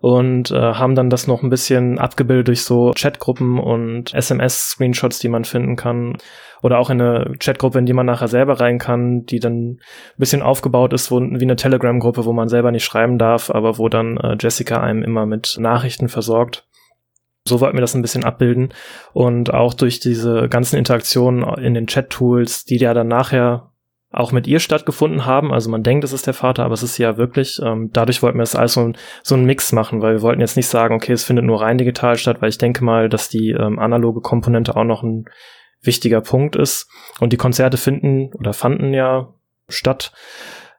[0.03, 5.29] und äh, haben dann das noch ein bisschen abgebildet durch so Chatgruppen und SMS-Screenshots, die
[5.29, 6.19] man finden kann.
[6.61, 9.79] Oder auch in eine Chatgruppe, in die man nachher selber rein kann, die dann ein
[10.17, 13.89] bisschen aufgebaut ist, wo, wie eine Telegram-Gruppe, wo man selber nicht schreiben darf, aber wo
[13.89, 16.67] dann äh, Jessica einem immer mit Nachrichten versorgt.
[17.47, 18.75] So wollten wir das ein bisschen abbilden.
[19.13, 23.72] Und auch durch diese ganzen Interaktionen in den Chat-Tools, die ja dann nachher
[24.13, 25.53] auch mit ihr stattgefunden haben.
[25.53, 27.61] Also man denkt, es ist der Vater, aber es ist ja wirklich.
[27.63, 30.41] Ähm, dadurch wollten wir es alles so, ein, so einen Mix machen, weil wir wollten
[30.41, 33.29] jetzt nicht sagen, okay, es findet nur rein digital statt, weil ich denke mal, dass
[33.29, 35.25] die ähm, analoge Komponente auch noch ein
[35.81, 36.89] wichtiger Punkt ist.
[37.21, 39.33] Und die Konzerte finden oder fanden ja
[39.69, 40.13] statt.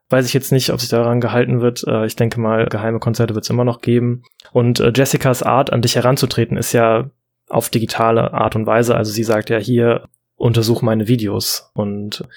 [0.10, 1.84] Weiß ich jetzt nicht, ob sich daran gehalten wird.
[1.88, 4.24] Äh, ich denke mal, geheime Konzerte wird es immer noch geben.
[4.52, 7.10] Und äh, Jessicas Art, an dich heranzutreten, ist ja
[7.50, 8.96] auf digitale Art und Weise.
[8.96, 11.72] Also sie sagt ja hier, untersuch meine Videos.
[11.74, 12.28] Und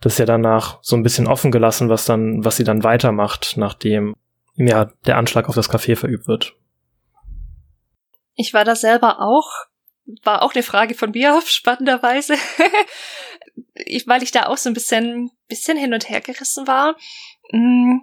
[0.00, 4.14] das ja danach so ein bisschen offen gelassen, was dann, was sie dann weitermacht, nachdem
[4.56, 6.54] ja der Anschlag auf das Café verübt wird.
[8.34, 9.50] Ich war da selber auch,
[10.22, 12.34] war auch eine Frage von mir auf, spannenderweise.
[13.74, 16.96] ich, weil ich da auch so ein bisschen, bisschen hin und her gerissen war.
[17.52, 17.98] Mm,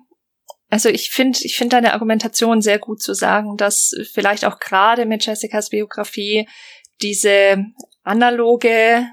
[0.70, 5.06] also ich finde, ich finde deine Argumentation sehr gut zu sagen, dass vielleicht auch gerade
[5.06, 6.48] mit Jessicas Biografie
[7.02, 7.66] diese
[8.04, 9.06] analoge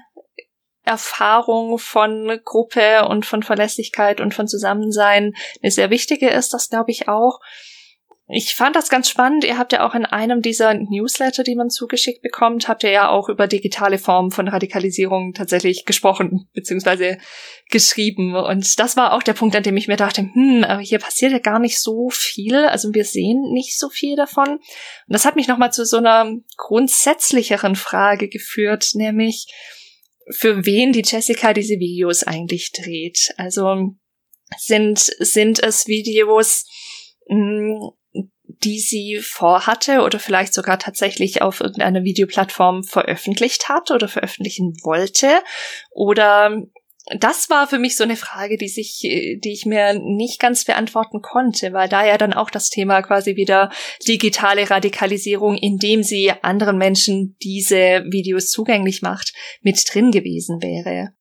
[0.89, 6.89] Erfahrung von Gruppe und von Verlässlichkeit und von Zusammensein eine sehr wichtige ist, das glaube
[6.89, 7.39] ich auch.
[8.31, 9.43] Ich fand das ganz spannend.
[9.43, 13.09] Ihr habt ja auch in einem dieser Newsletter, die man zugeschickt bekommt, habt ihr ja
[13.09, 17.17] auch über digitale Formen von Radikalisierung tatsächlich gesprochen, beziehungsweise
[17.71, 18.35] geschrieben.
[18.35, 21.31] Und das war auch der Punkt, an dem ich mir dachte, hm, aber hier passiert
[21.31, 22.55] ja gar nicht so viel.
[22.55, 24.47] Also wir sehen nicht so viel davon.
[24.49, 24.61] Und
[25.07, 29.47] das hat mich nochmal zu so einer grundsätzlicheren Frage geführt, nämlich,
[30.29, 33.29] für wen die Jessica diese Videos eigentlich dreht.
[33.37, 33.95] Also
[34.57, 36.65] sind, sind es Videos,
[37.27, 37.91] hm,
[38.63, 45.41] die sie vorhatte oder vielleicht sogar tatsächlich auf irgendeiner Videoplattform veröffentlicht hat oder veröffentlichen wollte?
[45.91, 46.63] Oder
[47.17, 51.21] das war für mich so eine Frage, die sich, die ich mir nicht ganz beantworten
[51.21, 53.71] konnte, weil da ja dann auch das Thema quasi wieder
[54.07, 61.13] digitale Radikalisierung, indem sie anderen Menschen diese Videos zugänglich macht, mit drin gewesen wäre.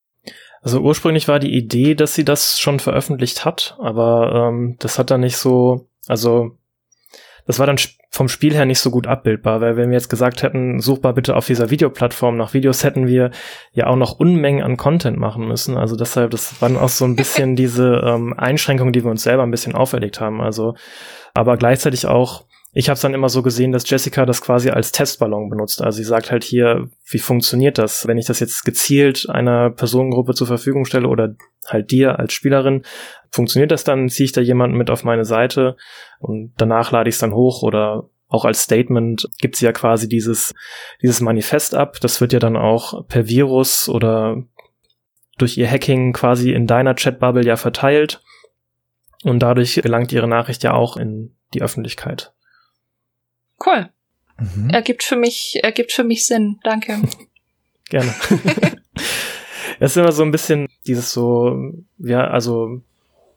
[0.61, 5.11] Also ursprünglich war die Idee, dass sie das schon veröffentlicht hat, aber ähm, das hat
[5.11, 6.58] dann nicht so, also
[7.49, 7.79] das war dann
[8.11, 11.35] vom Spiel her nicht so gut abbildbar, weil wenn wir jetzt gesagt hätten, suchbar bitte
[11.35, 13.31] auf dieser Videoplattform nach Videos, hätten wir
[13.73, 15.79] ja auch noch Unmengen an Content machen müssen.
[15.79, 19.45] Also deshalb, das waren auch so ein bisschen diese ähm, Einschränkungen, die wir uns selber
[19.45, 20.43] ein bisschen auferlegt haben.
[20.43, 20.75] Also,
[21.33, 24.93] aber gleichzeitig auch ich habe es dann immer so gesehen, dass Jessica das quasi als
[24.93, 25.83] Testballon benutzt.
[25.83, 30.35] Also sie sagt halt hier, wie funktioniert das, wenn ich das jetzt gezielt einer Personengruppe
[30.35, 31.35] zur Verfügung stelle oder
[31.67, 32.83] halt dir als Spielerin,
[33.31, 35.77] funktioniert das dann, ziehe ich da jemanden mit auf meine Seite
[36.19, 40.09] und danach lade ich es dann hoch oder auch als Statement gibt sie ja quasi
[40.09, 40.55] dieses,
[41.03, 41.97] dieses Manifest ab.
[42.01, 44.43] Das wird ja dann auch per Virus oder
[45.39, 48.21] durch ihr Hacking quasi in deiner Chatbubble ja verteilt.
[49.25, 52.35] Und dadurch gelangt ihre Nachricht ja auch in die Öffentlichkeit.
[53.65, 53.89] Cool.
[54.39, 54.71] Mhm.
[54.71, 56.59] Ergibt für mich, ergibt für mich Sinn.
[56.63, 57.01] Danke.
[57.89, 58.15] Gerne.
[59.81, 62.81] Es ist immer so ein bisschen dieses so, ja, also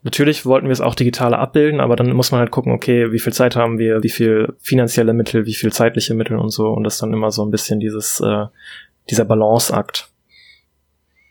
[0.02, 3.20] natürlich wollten wir es auch digital abbilden, aber dann muss man halt gucken, okay, wie
[3.20, 6.82] viel Zeit haben wir, wie viel finanzielle Mittel, wie viel zeitliche Mittel und so und
[6.84, 8.46] das ist dann immer so ein bisschen dieses, äh,
[9.08, 10.10] dieser Balanceakt.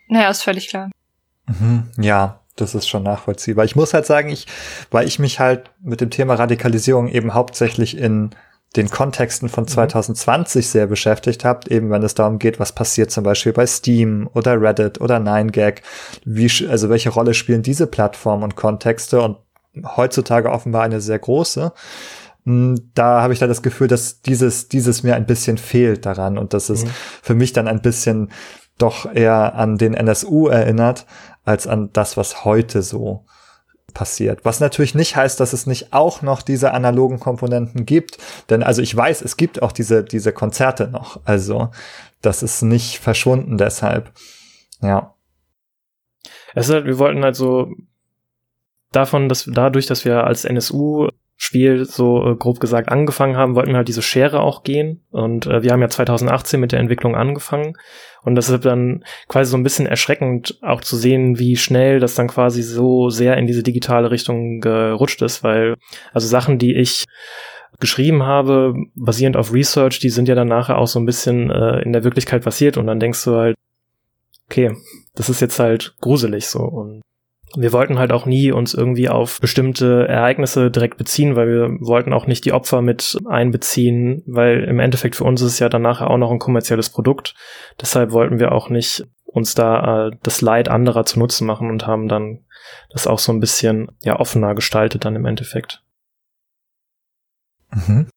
[0.08, 0.89] Naja, ist völlig klar.
[1.48, 3.66] Mhm, ja, das ist schon nachvollziehbar.
[3.66, 4.46] Ich muss halt sagen, ich,
[4.92, 8.32] weil ich mich halt mit dem Thema Radikalisierung eben hauptsächlich in
[8.76, 10.69] den Kontexten von 2020 mhm.
[10.69, 14.61] sehr beschäftigt habt, eben wenn es darum geht, was passiert zum Beispiel bei Steam oder
[14.61, 15.82] Reddit oder 9gag,
[16.24, 19.38] wie, also welche Rolle spielen diese Plattformen und Kontexte und
[19.97, 21.74] heutzutage offenbar eine sehr große.
[22.45, 26.38] Hm, da habe ich da das Gefühl, dass dieses, dieses mir ein bisschen fehlt daran
[26.38, 26.89] und dass es mhm.
[27.22, 28.32] für mich dann ein bisschen
[28.78, 31.05] doch eher an den NSU erinnert,
[31.43, 33.26] als an das, was heute so
[33.94, 34.44] passiert.
[34.44, 38.18] Was natürlich nicht heißt, dass es nicht auch noch diese analogen Komponenten gibt.
[38.50, 41.20] Denn also ich weiß, es gibt auch diese, diese Konzerte noch.
[41.26, 41.70] Also
[42.22, 44.12] das ist nicht verschwunden deshalb.
[44.82, 45.16] Ja.
[46.54, 47.72] Es ist halt, wir wollten halt so
[48.92, 51.08] davon, dass dadurch, dass wir als NSU
[51.44, 55.02] Spiel so äh, grob gesagt angefangen haben, wollten wir halt diese Schere auch gehen.
[55.10, 57.74] Und äh, wir haben ja 2018 mit der Entwicklung angefangen.
[58.22, 62.14] Und das ist dann quasi so ein bisschen erschreckend auch zu sehen, wie schnell das
[62.14, 65.78] dann quasi so sehr in diese digitale Richtung gerutscht ist, weil
[66.14, 67.06] also Sachen, die ich
[67.80, 71.82] geschrieben habe, basierend auf Research, die sind ja dann nachher auch so ein bisschen äh,
[71.82, 73.56] in der Wirklichkeit passiert und dann denkst du halt,
[74.46, 74.76] okay,
[75.16, 77.02] das ist jetzt halt gruselig so und
[77.56, 82.14] wir wollten halt auch nie uns irgendwie auf bestimmte Ereignisse direkt beziehen, weil wir wollten
[82.14, 85.82] auch nicht die Opfer mit einbeziehen, weil im Endeffekt für uns ist es ja dann
[85.82, 87.36] nachher auch noch ein kommerzielles Produkt.
[87.80, 91.88] Deshalb wollten wir auch nicht uns da äh, das Leid anderer zu Nutzen machen und
[91.88, 92.45] haben dann
[92.89, 95.84] das auch so ein bisschen ja offener gestaltet dann im Endeffekt.
[97.72, 98.08] Mhm.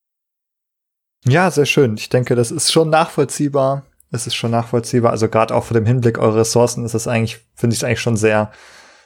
[1.26, 1.96] Ja, sehr schön.
[1.96, 3.84] Ich denke, das ist schon nachvollziehbar.
[4.10, 5.10] Es ist schon nachvollziehbar.
[5.10, 8.00] Also gerade auch vor dem Hinblick eurer Ressourcen ist es eigentlich, finde ich es eigentlich
[8.00, 8.52] schon sehr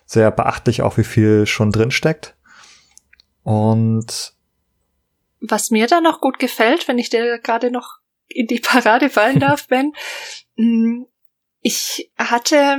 [0.09, 2.35] sehr beachtlich auch, wie viel schon drin steckt.
[3.43, 4.33] Und
[5.41, 9.39] was mir da noch gut gefällt, wenn ich dir gerade noch in die Parade fallen
[9.41, 9.93] darf, Ben,
[10.57, 11.03] mm,
[11.61, 12.79] ich hatte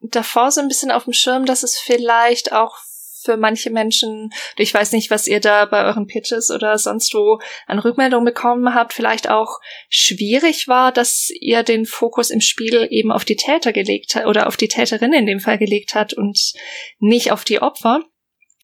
[0.00, 2.78] davor so ein bisschen auf dem Schirm, dass es vielleicht auch
[3.24, 7.40] für manche Menschen, ich weiß nicht, was ihr da bei euren Pitches oder sonst wo
[7.66, 9.58] an Rückmeldungen bekommen habt, vielleicht auch
[9.88, 14.46] schwierig war, dass ihr den Fokus im Spiel eben auf die Täter gelegt hat oder
[14.46, 16.52] auf die Täterin in dem Fall gelegt hat und
[16.98, 18.00] nicht auf die Opfer.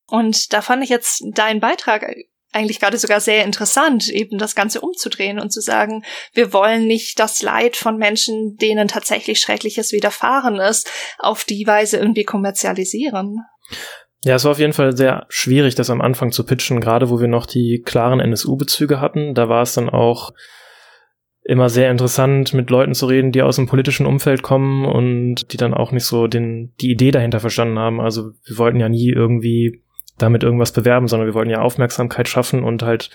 [0.06, 2.14] Und da fand ich jetzt deinen Beitrag
[2.52, 7.18] eigentlich gerade sogar sehr interessant, eben das Ganze umzudrehen und zu sagen, wir wollen nicht
[7.18, 13.44] das Leid von Menschen, denen tatsächlich Schreckliches widerfahren ist, auf die Weise irgendwie kommerzialisieren.
[14.24, 17.20] Ja, es war auf jeden Fall sehr schwierig, das am Anfang zu pitchen, gerade wo
[17.20, 19.34] wir noch die klaren NSU-Bezüge hatten.
[19.34, 20.32] Da war es dann auch
[21.44, 25.56] immer sehr interessant, mit Leuten zu reden, die aus dem politischen Umfeld kommen und die
[25.56, 28.00] dann auch nicht so den, die Idee dahinter verstanden haben.
[28.00, 29.82] Also wir wollten ja nie irgendwie
[30.18, 33.10] damit irgendwas bewerben, sondern wir wollten ja Aufmerksamkeit schaffen und halt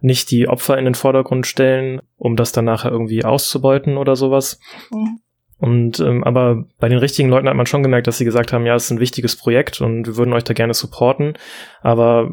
[0.00, 4.60] nicht die Opfer in den Vordergrund stellen, um das dann nachher irgendwie auszubeuten oder sowas.
[4.90, 5.18] Mhm.
[5.62, 8.66] Und ähm, aber bei den richtigen Leuten hat man schon gemerkt, dass sie gesagt haben,
[8.66, 11.34] ja, es ist ein wichtiges Projekt und wir würden euch da gerne supporten.
[11.82, 12.32] Aber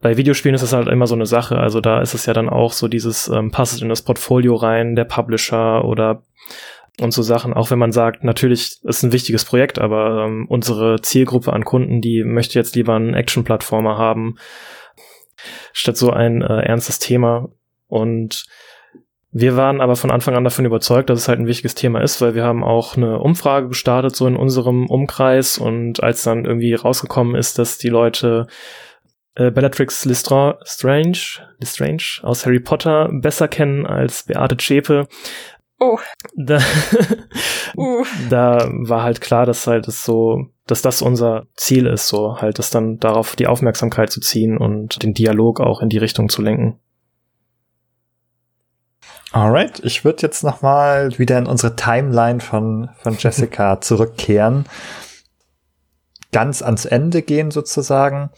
[0.00, 1.56] bei Videospielen ist das halt immer so eine Sache.
[1.56, 4.96] Also da ist es ja dann auch so dieses, ähm, passt in das Portfolio rein,
[4.96, 6.24] der Publisher oder
[7.00, 11.00] und so Sachen, auch wenn man sagt, natürlich ist ein wichtiges Projekt, aber ähm, unsere
[11.00, 14.34] Zielgruppe an Kunden, die möchte jetzt lieber einen Action-Plattformer haben,
[15.72, 17.50] statt so ein äh, ernstes Thema.
[17.86, 18.46] Und
[19.36, 22.20] wir waren aber von Anfang an davon überzeugt, dass es halt ein wichtiges Thema ist,
[22.20, 25.58] weil wir haben auch eine Umfrage gestartet, so in unserem Umkreis.
[25.58, 28.46] Und als dann irgendwie rausgekommen ist, dass die Leute
[29.34, 30.56] äh, Bellatrix Lestrange,
[31.58, 35.08] Lestrange aus Harry Potter besser kennen als Beate Zschäpe,
[35.80, 35.98] Oh.
[36.36, 36.60] Da,
[37.76, 38.04] uh.
[38.30, 42.58] da war halt klar, dass halt es so, dass das unser Ziel ist, so halt,
[42.58, 46.42] das dann darauf die Aufmerksamkeit zu ziehen und den Dialog auch in die Richtung zu
[46.42, 46.78] lenken.
[49.34, 54.64] Alright, ich würde jetzt noch mal wieder in unsere Timeline von, von Jessica zurückkehren.
[56.30, 58.30] Ganz ans Ende gehen sozusagen.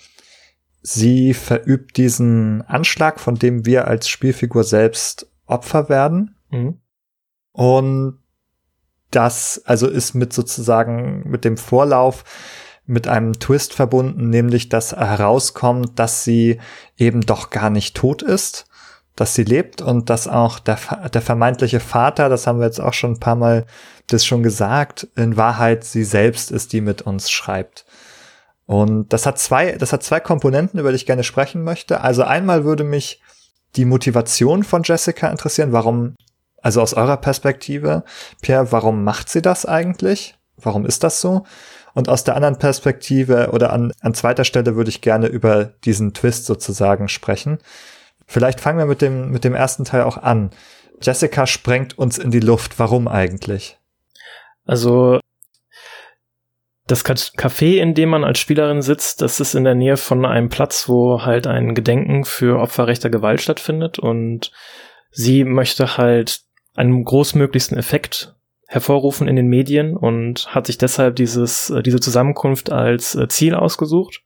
[0.80, 6.34] Sie verübt diesen Anschlag, von dem wir als Spielfigur selbst Opfer werden.
[6.48, 6.80] Mhm.
[7.52, 8.18] Und
[9.10, 12.24] das also ist mit sozusagen mit dem Vorlauf
[12.86, 16.58] mit einem Twist verbunden, nämlich dass herauskommt, dass sie
[16.96, 18.66] eben doch gar nicht tot ist
[19.16, 20.78] dass sie lebt und dass auch der,
[21.12, 23.66] der vermeintliche Vater, das haben wir jetzt auch schon ein paar Mal
[24.06, 27.86] das schon gesagt, in Wahrheit sie selbst ist, die mit uns schreibt.
[28.66, 32.00] Und das hat zwei, das hat zwei Komponenten, über die ich gerne sprechen möchte.
[32.02, 33.20] Also einmal würde mich
[33.76, 35.72] die Motivation von Jessica interessieren.
[35.72, 36.14] Warum,
[36.62, 38.04] also aus eurer Perspektive,
[38.42, 40.36] Pierre, warum macht sie das eigentlich?
[40.56, 41.44] Warum ist das so?
[41.94, 46.12] Und aus der anderen Perspektive oder an, an zweiter Stelle würde ich gerne über diesen
[46.12, 47.58] Twist sozusagen sprechen.
[48.26, 50.50] Vielleicht fangen wir mit dem, mit dem ersten Teil auch an.
[51.00, 52.78] Jessica sprengt uns in die Luft.
[52.78, 53.78] Warum eigentlich?
[54.64, 55.20] Also,
[56.86, 60.48] das Café, in dem man als Spielerin sitzt, das ist in der Nähe von einem
[60.48, 64.52] Platz, wo halt ein Gedenken für Opfer rechter Gewalt stattfindet und
[65.10, 66.40] sie möchte halt
[66.76, 68.34] einen großmöglichsten Effekt
[68.68, 73.54] hervorrufen in den Medien und hat sich deshalb dieses, äh, diese Zusammenkunft als äh, Ziel
[73.54, 74.22] ausgesucht.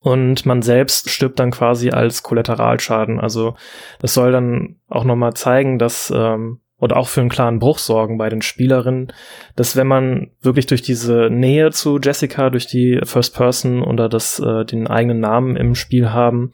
[0.00, 3.18] Und man selbst stirbt dann quasi als Kollateralschaden.
[3.18, 3.54] Also
[4.00, 8.18] das soll dann auch nochmal zeigen, dass ähm, oder auch für einen klaren Bruch sorgen
[8.18, 9.12] bei den Spielerinnen,
[9.56, 14.38] dass wenn man wirklich durch diese Nähe zu Jessica, durch die First Person oder das,
[14.38, 16.52] äh, den eigenen Namen im Spiel haben,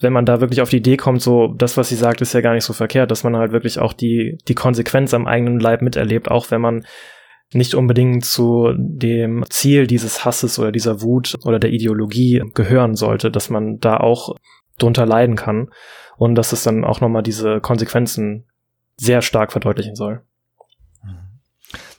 [0.00, 2.40] wenn man da wirklich auf die Idee kommt, so das, was sie sagt, ist ja
[2.40, 5.82] gar nicht so verkehrt, dass man halt wirklich auch die, die Konsequenz am eigenen Leib
[5.82, 6.84] miterlebt, auch wenn man
[7.52, 13.30] nicht unbedingt zu dem Ziel dieses Hasses oder dieser Wut oder der Ideologie gehören sollte,
[13.30, 14.36] dass man da auch
[14.78, 15.70] drunter leiden kann
[16.16, 18.46] und dass es dann auch nochmal diese Konsequenzen
[18.96, 20.22] sehr stark verdeutlichen soll.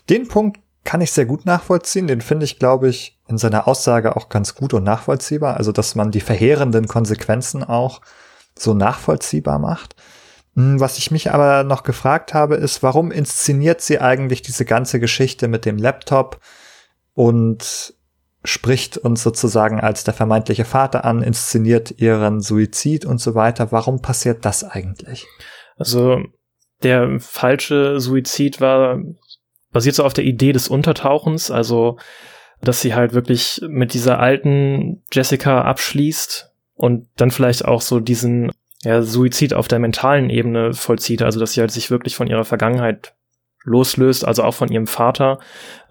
[0.09, 2.07] Den Punkt kann ich sehr gut nachvollziehen.
[2.07, 5.57] Den finde ich, glaube ich, in seiner Aussage auch ganz gut und nachvollziehbar.
[5.57, 8.01] Also, dass man die verheerenden Konsequenzen auch
[8.57, 9.95] so nachvollziehbar macht.
[10.59, 14.99] Hm, was ich mich aber noch gefragt habe, ist, warum inszeniert sie eigentlich diese ganze
[14.99, 16.41] Geschichte mit dem Laptop
[17.13, 17.93] und
[18.43, 23.71] spricht uns sozusagen als der vermeintliche Vater an, inszeniert ihren Suizid und so weiter.
[23.71, 25.27] Warum passiert das eigentlich?
[25.77, 26.19] Also
[26.83, 28.99] der falsche Suizid war
[29.71, 31.97] basiert so auf der Idee des Untertauchens, also
[32.61, 38.51] dass sie halt wirklich mit dieser alten Jessica abschließt und dann vielleicht auch so diesen
[38.83, 42.45] ja, Suizid auf der mentalen Ebene vollzieht, also dass sie halt sich wirklich von ihrer
[42.45, 43.13] Vergangenheit
[43.63, 45.39] loslöst, also auch von ihrem Vater,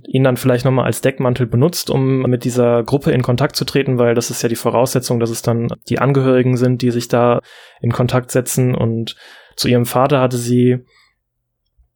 [0.07, 3.99] ihn dann vielleicht nochmal als Deckmantel benutzt, um mit dieser Gruppe in Kontakt zu treten,
[3.99, 7.41] weil das ist ja die Voraussetzung, dass es dann die Angehörigen sind, die sich da
[7.81, 8.75] in Kontakt setzen.
[8.75, 9.17] Und
[9.55, 10.79] zu ihrem Vater hatte sie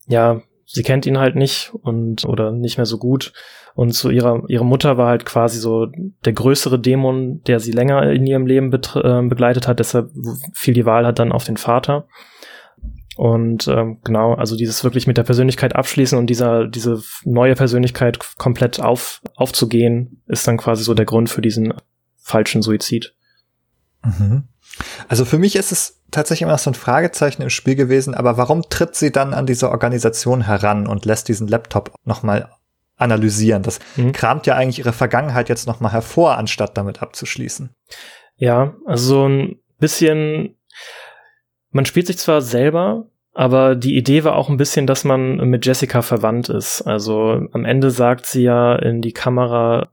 [0.06, 0.42] ja
[0.72, 3.32] sie kennt ihn halt nicht und oder nicht mehr so gut.
[3.74, 5.86] Und zu ihrer ihre Mutter war halt quasi so
[6.24, 9.78] der größere Dämon, der sie länger in ihrem Leben äh, begleitet hat.
[9.78, 10.10] Deshalb
[10.54, 12.06] fiel die Wahl halt dann auf den Vater.
[13.16, 18.18] Und ähm, genau, also dieses wirklich mit der Persönlichkeit abschließen und dieser diese neue Persönlichkeit
[18.38, 21.74] komplett auf aufzugehen, ist dann quasi so der Grund für diesen
[22.16, 23.14] falschen Suizid.
[24.02, 24.44] Mhm.
[25.08, 28.62] Also für mich ist es tatsächlich immer so ein Fragezeichen im Spiel gewesen, aber warum
[28.68, 32.50] tritt sie dann an diese Organisation heran und lässt diesen Laptop nochmal
[32.96, 33.62] analysieren?
[33.62, 34.12] Das mhm.
[34.12, 37.74] kramt ja eigentlich ihre Vergangenheit jetzt nochmal hervor, anstatt damit abzuschließen.
[38.36, 40.56] Ja, also so ein bisschen,
[41.70, 45.64] man spielt sich zwar selber, aber die Idee war auch ein bisschen, dass man mit
[45.64, 46.82] Jessica verwandt ist.
[46.82, 49.91] Also am Ende sagt sie ja in die Kamera,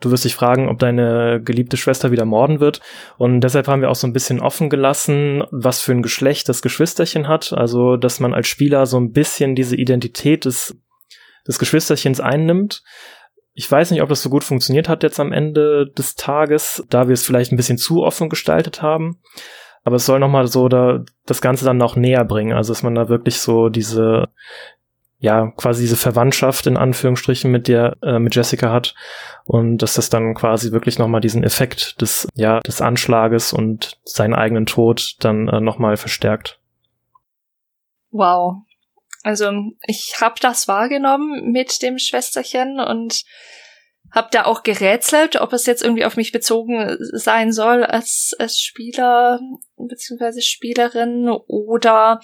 [0.00, 2.80] Du wirst dich fragen, ob deine geliebte Schwester wieder morden wird.
[3.18, 6.62] Und deshalb haben wir auch so ein bisschen offen gelassen, was für ein Geschlecht das
[6.62, 7.52] Geschwisterchen hat.
[7.52, 10.76] Also, dass man als Spieler so ein bisschen diese Identität des,
[11.46, 12.82] des Geschwisterchens einnimmt.
[13.52, 17.08] Ich weiß nicht, ob das so gut funktioniert hat jetzt am Ende des Tages, da
[17.08, 19.20] wir es vielleicht ein bisschen zu offen gestaltet haben.
[19.82, 22.54] Aber es soll nochmal so da, das Ganze dann noch näher bringen.
[22.54, 24.28] Also, dass man da wirklich so diese,
[25.20, 28.94] ja, quasi diese Verwandtschaft in Anführungsstrichen mit der, äh, mit Jessica hat
[29.44, 34.34] und dass das dann quasi wirklich nochmal diesen Effekt des, ja, des Anschlages und seinen
[34.34, 36.58] eigenen Tod dann äh, nochmal verstärkt.
[38.10, 38.62] Wow.
[39.22, 39.52] Also
[39.86, 43.24] ich habe das wahrgenommen mit dem Schwesterchen und
[44.12, 48.58] habe da auch gerätselt, ob es jetzt irgendwie auf mich bezogen sein soll als, als
[48.58, 49.38] Spieler
[49.76, 52.20] beziehungsweise Spielerin oder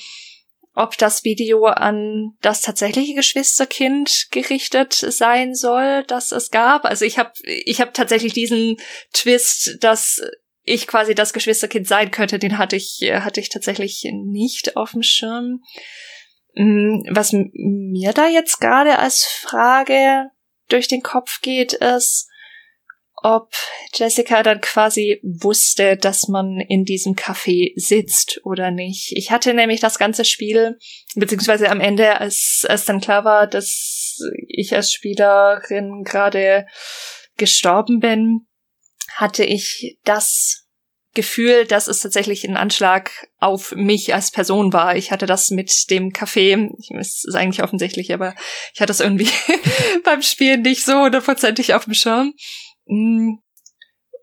[0.77, 6.85] ob das Video an das tatsächliche Geschwisterkind gerichtet sein soll, das es gab.
[6.85, 8.77] Also ich habe ich hab tatsächlich diesen
[9.12, 10.20] Twist, dass
[10.62, 15.03] ich quasi das Geschwisterkind sein könnte, den hatte ich hatte ich tatsächlich nicht auf dem
[15.03, 15.62] Schirm.
[16.55, 20.31] Mm, was mir da jetzt gerade als Frage
[20.68, 22.29] durch den Kopf geht, ist,
[23.23, 23.51] ob
[23.95, 29.12] Jessica dann quasi wusste, dass man in diesem Café sitzt oder nicht.
[29.17, 30.79] Ich hatte nämlich das ganze Spiel,
[31.14, 36.67] beziehungsweise am Ende, als, als dann klar war, dass ich als Spielerin gerade
[37.37, 38.47] gestorben bin,
[39.14, 40.67] hatte ich das
[41.17, 44.97] Gefühl, dass es tatsächlich ein Anschlag auf mich als Person war.
[44.97, 48.35] Ich hatte das mit dem Café, es ist eigentlich offensichtlich, aber
[48.75, 49.29] ich hatte das irgendwie
[50.05, 52.35] beim Spielen nicht so hundertprozentig auf dem Schirm.
[52.87, 53.34] Mm.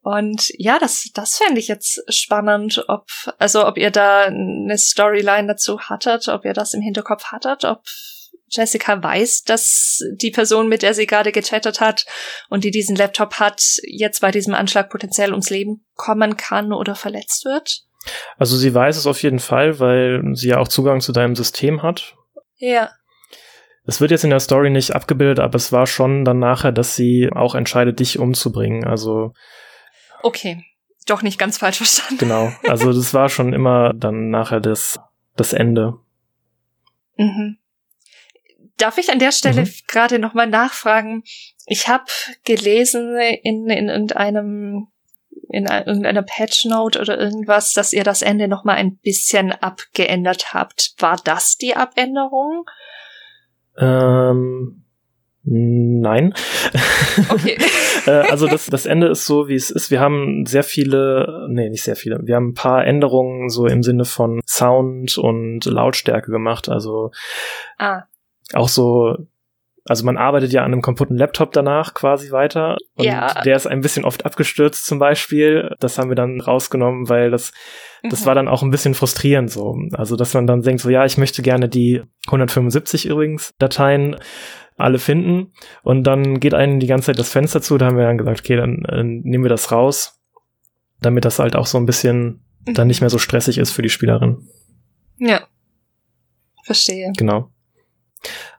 [0.02, 3.08] Und ja, das, das fände ich jetzt spannend, ob,
[3.40, 7.84] also ob ihr da eine Storyline dazu hattet, ob ihr das im Hinterkopf hattet, ob
[8.50, 12.06] Jessica weiß, dass die Person, mit der sie gerade gechattet hat
[12.50, 16.96] und die diesen Laptop hat, jetzt bei diesem Anschlag potenziell ums Leben kommen kann oder
[16.96, 17.84] verletzt wird?
[18.38, 21.82] Also sie weiß es auf jeden Fall, weil sie ja auch Zugang zu deinem System
[21.82, 22.16] hat.
[22.58, 22.92] Ja.
[23.86, 26.96] Es wird jetzt in der Story nicht abgebildet, aber es war schon dann nachher, dass
[26.96, 28.86] sie auch entscheidet, dich umzubringen.
[28.86, 29.34] Also.
[30.22, 30.64] Okay.
[31.06, 32.18] Doch nicht ganz falsch verstanden.
[32.18, 32.52] Genau.
[32.68, 35.00] Also das war schon immer dann nachher das,
[35.36, 35.96] das Ende.
[37.18, 37.58] Mhm.
[38.78, 39.74] Darf ich an der Stelle mhm.
[39.88, 41.24] gerade nochmal nachfragen?
[41.66, 42.06] Ich habe
[42.46, 44.88] gelesen in, in irgendeinem
[45.50, 50.94] in irgendeiner Patch Note oder irgendwas, dass ihr das Ende nochmal ein bisschen abgeändert habt.
[50.98, 52.66] War das die Abänderung?
[53.78, 54.84] Ähm,
[55.44, 56.34] nein.
[57.30, 57.58] Okay.
[58.06, 59.90] Äh, also das, das Ende ist so, wie es ist.
[59.90, 62.20] Wir haben sehr viele, nee, nicht sehr viele.
[62.24, 66.68] Wir haben ein paar Änderungen so im Sinne von Sound und Lautstärke gemacht.
[66.68, 67.12] Also
[67.78, 68.02] ah.
[68.52, 69.16] auch so
[69.86, 72.78] also man arbeitet ja an einem kaputten Laptop danach quasi weiter.
[72.96, 73.42] Und ja.
[73.44, 75.76] der ist ein bisschen oft abgestürzt zum Beispiel.
[75.80, 77.52] Das haben wir dann rausgenommen, weil das,
[78.10, 78.26] das mhm.
[78.26, 79.76] war dann auch ein bisschen frustrierend so.
[79.92, 84.16] Also dass man dann denkt so, ja, ich möchte gerne die 175 übrigens Dateien
[84.78, 85.52] alle finden.
[85.84, 87.78] Und dann geht einem die ganze Zeit das Fenster zu.
[87.78, 90.22] Da haben wir dann gesagt, okay, dann äh, nehmen wir das raus,
[91.02, 92.74] damit das halt auch so ein bisschen mhm.
[92.74, 94.48] dann nicht mehr so stressig ist für die Spielerin.
[95.18, 95.42] Ja.
[96.64, 97.12] Verstehe.
[97.18, 97.53] Genau.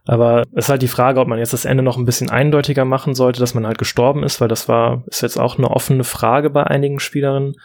[0.06, 2.84] Aber es ist halt die Frage, ob man jetzt das Ende noch ein bisschen eindeutiger
[2.84, 6.04] machen sollte, dass man halt gestorben ist, weil das war, ist jetzt auch eine offene
[6.04, 7.56] Frage bei einigen Spielerinnen.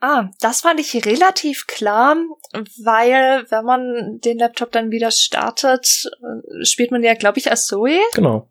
[0.00, 2.16] Ah, das fand ich relativ klar,
[2.52, 7.66] weil wenn man den Laptop dann wieder startet, äh, spielt man ja, glaube ich, als
[7.66, 8.00] Zoe.
[8.14, 8.48] Genau.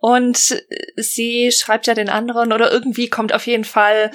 [0.00, 0.60] Und
[0.96, 4.10] sie schreibt ja den anderen oder irgendwie kommt auf jeden Fall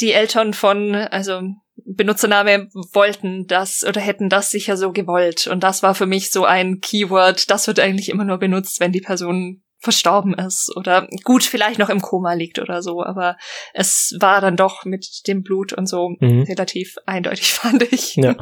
[0.00, 1.40] die Eltern von, also
[1.84, 5.46] Benutzername wollten das oder hätten das sicher so gewollt.
[5.46, 8.92] Und das war für mich so ein Keyword, das wird eigentlich immer nur benutzt, wenn
[8.92, 13.36] die Person verstorben ist oder gut vielleicht noch im Koma liegt oder so, aber
[13.74, 16.42] es war dann doch mit dem Blut und so mhm.
[16.42, 18.14] relativ eindeutig, fand ich.
[18.16, 18.36] Ja.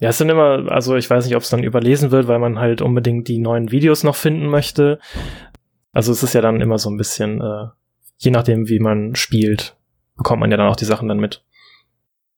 [0.00, 2.58] Ja, es sind immer, also ich weiß nicht, ob es dann überlesen wird, weil man
[2.58, 4.98] halt unbedingt die neuen Videos noch finden möchte.
[5.92, 7.68] Also es ist ja dann immer so ein bisschen, äh,
[8.18, 9.76] je nachdem, wie man spielt,
[10.16, 11.42] bekommt man ja dann auch die Sachen dann mit.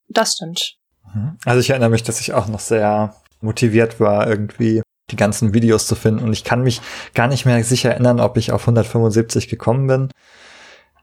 [0.08, 0.76] Das stimmt.
[1.14, 1.38] Mhm.
[1.44, 5.86] Also ich erinnere mich, dass ich auch noch sehr motiviert war, irgendwie die ganzen Videos
[5.86, 6.24] zu finden.
[6.24, 6.80] Und ich kann mich
[7.14, 10.10] gar nicht mehr sicher erinnern, ob ich auf 175 gekommen bin.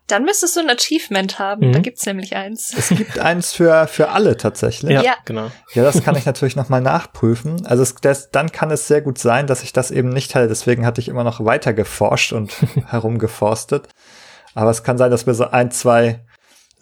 [0.07, 1.69] Dann müsstest du ein Achievement haben.
[1.69, 1.73] Mhm.
[1.73, 2.73] Da gibt's nämlich eins.
[2.77, 4.91] Es gibt eins für, für alle tatsächlich.
[4.91, 5.15] Ja, ja.
[5.23, 5.49] genau.
[5.73, 7.65] Ja, das kann ich natürlich nochmal nachprüfen.
[7.65, 10.49] Also es, das, dann kann es sehr gut sein, dass ich das eben nicht hatte.
[10.49, 12.53] Deswegen hatte ich immer noch weiter geforscht und
[12.87, 13.87] herumgeforstet.
[14.55, 16.19] Aber es kann sein, dass mir so ein, zwei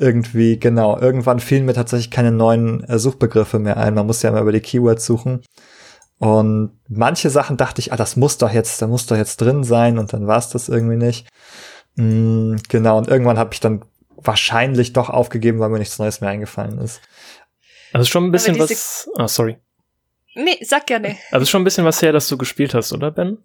[0.01, 3.93] irgendwie, genau, irgendwann fielen mir tatsächlich keine neuen äh, Suchbegriffe mehr ein.
[3.93, 5.41] Man muss ja immer über die Keywords suchen.
[6.17, 9.63] Und manche Sachen dachte ich, ah, das muss doch jetzt, da muss doch jetzt drin
[9.63, 11.27] sein und dann war es das irgendwie nicht.
[11.95, 13.85] Mm, genau, und irgendwann habe ich dann
[14.15, 17.01] wahrscheinlich doch aufgegeben, weil mir nichts Neues mehr eingefallen ist.
[17.93, 19.09] Also schon ein bisschen was.
[19.17, 19.57] Ah, sorry.
[20.35, 21.17] Nee, sag gerne.
[21.31, 23.37] Also schon ein bisschen was her, dass du gespielt hast, oder Ben?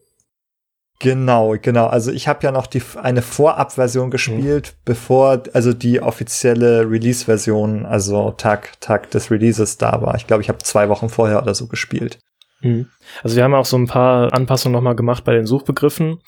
[0.98, 1.86] Genau, genau.
[1.86, 4.80] Also ich habe ja noch die eine Vorabversion gespielt, mhm.
[4.84, 10.14] bevor also die offizielle Release-Version, also Tag Tag des Releases da war.
[10.14, 12.18] Ich glaube, ich habe zwei Wochen vorher oder so gespielt.
[12.60, 12.88] Mhm.
[13.22, 16.18] Also wir haben auch so ein paar Anpassungen nochmal gemacht bei den Suchbegriffen,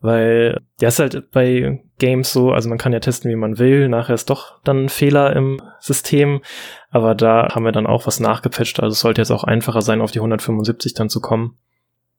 [0.00, 3.88] weil der ist halt bei Games so, also man kann ja testen, wie man will.
[3.88, 6.42] Nachher ist doch dann ein Fehler im System,
[6.90, 8.80] aber da haben wir dann auch was nachgepatcht.
[8.80, 11.56] Also es sollte jetzt auch einfacher sein, auf die 175 dann zu kommen.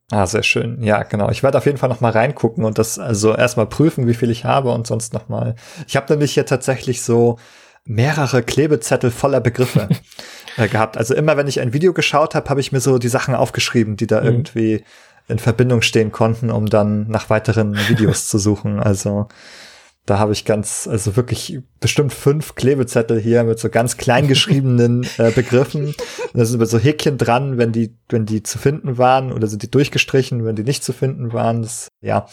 [0.09, 0.81] Ah, sehr schön.
[0.81, 1.29] Ja, genau.
[1.29, 4.29] Ich werde auf jeden Fall noch mal reingucken und das also erstmal prüfen, wie viel
[4.29, 5.55] ich habe und sonst noch mal.
[5.85, 7.37] Ich habe nämlich hier tatsächlich so
[7.83, 9.89] mehrere Klebezettel voller Begriffe
[10.57, 10.97] äh, gehabt.
[10.97, 13.97] Also immer, wenn ich ein Video geschaut habe, habe ich mir so die Sachen aufgeschrieben,
[13.97, 14.27] die da mhm.
[14.27, 14.83] irgendwie
[15.27, 18.79] in Verbindung stehen konnten, um dann nach weiteren Videos zu suchen.
[18.79, 19.27] Also
[20.07, 25.05] da habe ich ganz, also wirklich bestimmt fünf Klebezettel hier mit so ganz klein geschriebenen
[25.17, 25.93] äh, Begriffen.
[26.33, 29.69] da sind so Häkchen dran, wenn die, wenn die zu finden waren, oder sind die
[29.69, 31.61] durchgestrichen, wenn die nicht zu finden waren.
[31.61, 32.27] Das, ja,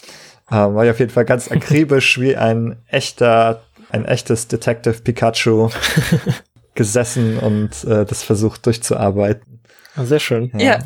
[0.49, 5.69] äh, war ich auf jeden Fall ganz akribisch wie ein echter, ein echtes Detective Pikachu
[6.75, 9.59] gesessen und äh, das versucht durchzuarbeiten.
[9.97, 10.49] Ah, sehr schön.
[10.53, 10.65] ja.
[10.65, 10.79] ja.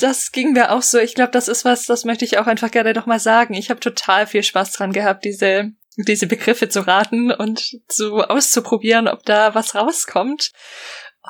[0.00, 0.98] Das ging mir auch so.
[0.98, 3.52] Ich glaube, das ist was, das möchte ich auch einfach gerne noch mal sagen.
[3.52, 9.08] Ich habe total viel Spaß dran gehabt, diese diese Begriffe zu raten und zu auszuprobieren,
[9.08, 10.52] ob da was rauskommt.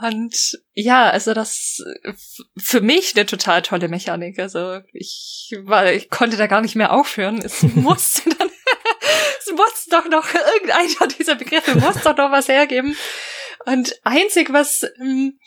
[0.01, 1.83] Und ja, also das
[2.57, 4.39] für mich eine total tolle Mechanik.
[4.39, 7.43] Also ich war, ich konnte da gar nicht mehr aufhören.
[7.45, 8.49] Es musste dann,
[9.39, 12.97] es muss doch noch irgendeiner dieser Begriffe muss doch noch was hergeben.
[13.67, 15.39] Und einzig was ähm,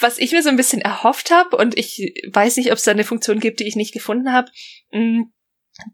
[0.00, 2.92] was ich mir so ein bisschen erhofft habe und ich weiß nicht, ob es da
[2.92, 4.50] eine Funktion gibt, die ich nicht gefunden habe.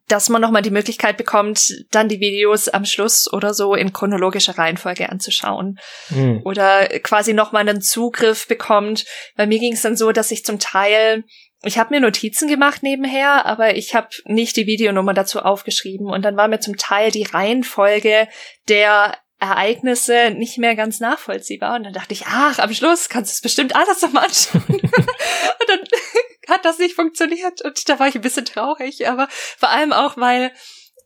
[0.08, 4.56] Dass man nochmal die Möglichkeit bekommt, dann die Videos am Schluss oder so in chronologischer
[4.56, 5.78] Reihenfolge anzuschauen.
[6.10, 6.40] Mhm.
[6.44, 9.04] Oder quasi nochmal einen Zugriff bekommt.
[9.36, 11.24] Bei mir ging es dann so, dass ich zum Teil
[11.66, 16.08] ich habe mir Notizen gemacht nebenher, aber ich habe nicht die Videonummer dazu aufgeschrieben.
[16.08, 18.28] Und dann war mir zum Teil die Reihenfolge
[18.68, 21.76] der Ereignisse nicht mehr ganz nachvollziehbar.
[21.76, 24.62] Und dann dachte ich, ach, am Schluss kannst du es bestimmt alles nochmal anschauen.
[24.68, 25.80] und dann
[26.48, 27.62] hat das nicht funktioniert.
[27.62, 29.08] Und da war ich ein bisschen traurig.
[29.08, 30.52] Aber vor allem auch, weil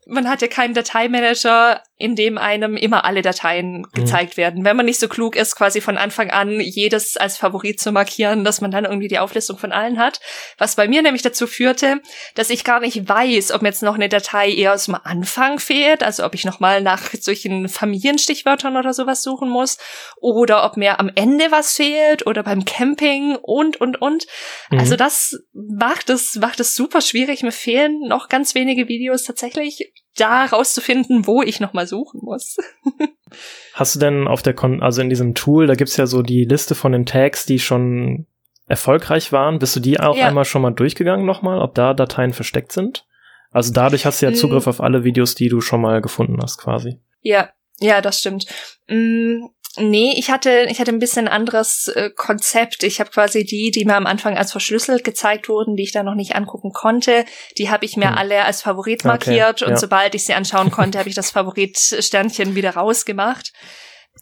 [0.06, 3.86] man hat ja keinen Dateimanager, in dem einem immer alle Dateien mhm.
[3.92, 4.40] gezeigt mhm.
[4.40, 4.64] werden.
[4.64, 8.44] Wenn man nicht so klug ist, quasi von Anfang an jedes als Favorit zu markieren,
[8.44, 10.20] dass man dann irgendwie die Auflistung von allen hat.
[10.58, 12.00] Was bei mir nämlich dazu führte,
[12.36, 15.58] dass ich gar nicht weiß, ob mir jetzt noch eine Datei eher aus dem Anfang
[15.58, 19.78] fehlt, also ob ich nochmal nach solchen Familienstichwörtern oder sowas suchen muss,
[20.20, 24.26] oder ob mir am Ende was fehlt oder beim Camping und, und, und.
[24.70, 24.78] Mhm.
[24.78, 27.42] Also das macht es, macht es super schwierig.
[27.42, 32.56] Mir fehlen noch ganz wenige Videos tatsächlich da rauszufinden, wo ich nochmal suchen muss.
[33.74, 36.44] Hast du denn auf der Kon also in diesem Tool, da gibt's ja so die
[36.44, 38.26] Liste von den Tags, die schon
[38.66, 39.58] erfolgreich waren.
[39.58, 40.26] Bist du die auch ja.
[40.26, 43.06] einmal schon mal durchgegangen nochmal, ob da Dateien versteckt sind?
[43.50, 46.58] Also dadurch hast du ja Zugriff auf alle Videos, die du schon mal gefunden hast,
[46.58, 47.00] quasi.
[47.22, 47.50] Ja,
[47.80, 48.46] ja, das stimmt.
[48.88, 49.46] Mm,
[49.80, 52.82] Nee, ich hatte, ich hatte ein bisschen anderes äh, Konzept.
[52.82, 56.06] Ich habe quasi die, die mir am Anfang als verschlüsselt gezeigt wurden, die ich dann
[56.06, 57.24] noch nicht angucken konnte,
[57.56, 58.18] die habe ich mir hm.
[58.18, 59.76] alle als Favorit markiert okay, und ja.
[59.76, 63.52] sobald ich sie anschauen konnte, habe ich das Favorit-Sternchen wieder rausgemacht.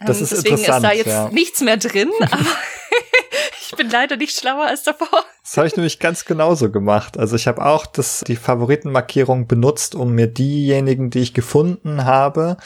[0.04, 1.28] Das ähm, ist Deswegen ist da jetzt ja.
[1.30, 2.40] nichts mehr drin, aber
[3.62, 5.24] ich bin leider nicht schlauer als davor.
[5.42, 7.18] Das habe ich nämlich ganz genauso gemacht.
[7.18, 12.56] Also ich habe auch das, die Favoritenmarkierung benutzt, um mir diejenigen, die ich gefunden habe,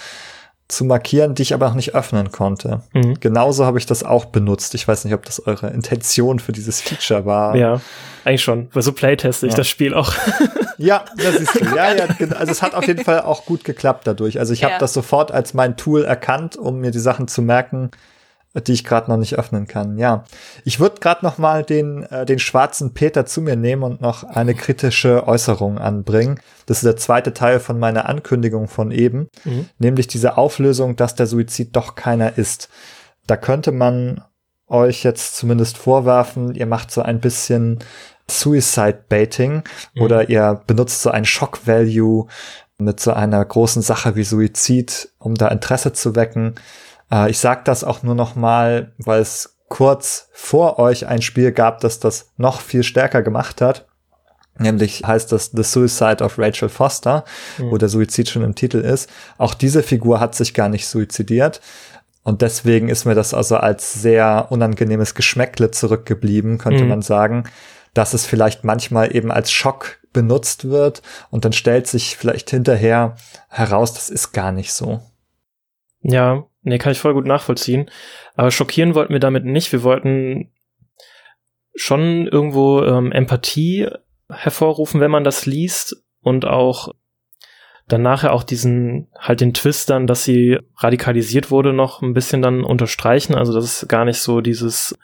[0.71, 2.83] zu markieren, die ich aber noch nicht öffnen konnte.
[2.93, 3.19] Mhm.
[3.21, 4.75] Genauso habe ich das auch benutzt.
[4.75, 7.57] Ich weiß nicht, ob das eure Intention für dieses Feature war.
[7.57, 7.81] Ja,
[8.25, 8.69] eigentlich schon.
[8.73, 9.57] Weil so playteste ich ja.
[9.57, 10.15] das Spiel auch.
[10.79, 12.07] ja, das ist ja, ja,
[12.37, 14.39] also es hat auf jeden Fall auch gut geklappt dadurch.
[14.39, 14.69] Also ich ja.
[14.69, 17.91] habe das sofort als mein Tool erkannt, um mir die Sachen zu merken,
[18.55, 19.97] die ich gerade noch nicht öffnen kann.
[19.97, 20.25] Ja,
[20.65, 24.25] ich würde gerade noch mal den äh, den schwarzen Peter zu mir nehmen und noch
[24.25, 26.41] eine kritische Äußerung anbringen.
[26.67, 29.69] Das ist der zweite Teil von meiner Ankündigung von eben, mhm.
[29.79, 32.69] nämlich diese Auflösung, dass der Suizid doch keiner ist.
[33.27, 34.25] Da könnte man
[34.67, 37.81] euch jetzt zumindest vorwerfen, ihr macht so ein bisschen
[38.29, 39.63] Suicide Baiting
[39.95, 40.03] mhm.
[40.03, 42.27] oder ihr benutzt so ein Shock Value
[42.79, 46.55] mit so einer großen Sache wie Suizid, um da Interesse zu wecken.
[47.11, 51.53] Äh, ich sage das auch nur noch mal, weil es kurz vor euch ein Spiel
[51.53, 53.87] gab, das das noch viel stärker gemacht hat.
[54.59, 57.25] Nämlich heißt das The Suicide of Rachel Foster,
[57.57, 57.71] mhm.
[57.71, 59.09] wo der Suizid schon im Titel ist.
[59.39, 61.61] Auch diese Figur hat sich gar nicht suizidiert.
[62.23, 66.91] Und deswegen ist mir das also als sehr unangenehmes Geschmäckle zurückgeblieben, könnte mhm.
[66.91, 67.45] man sagen,
[67.95, 73.17] dass es vielleicht manchmal eben als Schock benutzt wird und dann stellt sich vielleicht hinterher
[73.49, 75.01] heraus, das ist gar nicht so.
[76.03, 77.91] Ja, nee, kann ich voll gut nachvollziehen.
[78.35, 79.73] Aber schockieren wollten wir damit nicht.
[79.73, 80.53] Wir wollten
[81.75, 83.89] schon irgendwo ähm, Empathie
[84.29, 86.93] hervorrufen, wenn man das liest und auch
[87.89, 92.41] dann nachher auch diesen, halt den Twist dann, dass sie radikalisiert wurde, noch ein bisschen
[92.41, 93.35] dann unterstreichen.
[93.35, 94.97] Also das ist gar nicht so dieses,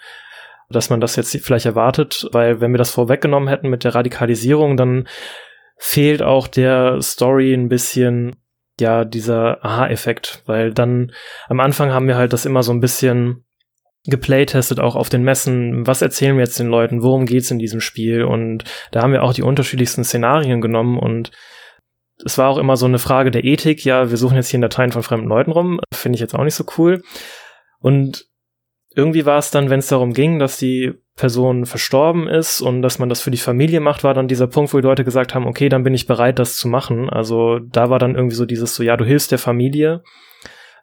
[0.71, 4.77] dass man das jetzt vielleicht erwartet, weil wenn wir das vorweggenommen hätten mit der Radikalisierung,
[4.77, 5.09] dann
[5.77, 8.37] fehlt auch der Story ein bisschen
[8.81, 11.13] ja dieser Aha-Effekt, weil dann
[11.49, 13.45] am Anfang haben wir halt das immer so ein bisschen
[14.05, 15.87] geplaytestet, auch auf den Messen.
[15.87, 17.03] Was erzählen wir jetzt den Leuten?
[17.03, 18.25] Worum geht's in diesem Spiel?
[18.25, 21.33] Und da haben wir auch die unterschiedlichsten Szenarien genommen und
[22.25, 23.85] es war auch immer so eine Frage der Ethik.
[23.85, 25.81] Ja, wir suchen jetzt hier in Dateien von fremden Leuten rum.
[25.93, 27.03] Finde ich jetzt auch nicht so cool.
[27.79, 28.25] Und
[28.95, 32.99] irgendwie war es dann, wenn es darum ging, dass die Person verstorben ist und dass
[32.99, 35.47] man das für die Familie macht, war dann dieser Punkt, wo die Leute gesagt haben,
[35.47, 37.09] okay, dann bin ich bereit, das zu machen.
[37.09, 40.03] Also da war dann irgendwie so dieses so, ja, du hilfst der Familie.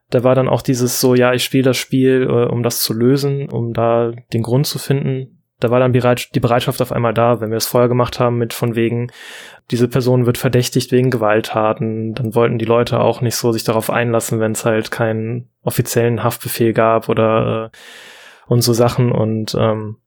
[0.10, 2.94] Da war dann auch dieses so, ja, ich spiele das Spiel, äh, um das zu
[2.94, 5.40] lösen, um da den Grund zu finden.
[5.60, 8.54] Da war dann die Bereitschaft auf einmal da, wenn wir es vorher gemacht haben mit
[8.54, 9.12] von wegen,
[9.72, 13.90] diese Person wird verdächtigt wegen Gewalttaten, dann wollten die Leute auch nicht so sich darauf
[13.90, 17.78] einlassen, wenn es halt keinen offiziellen Haftbefehl gab oder äh,
[18.52, 19.98] und so Sachen und ähm,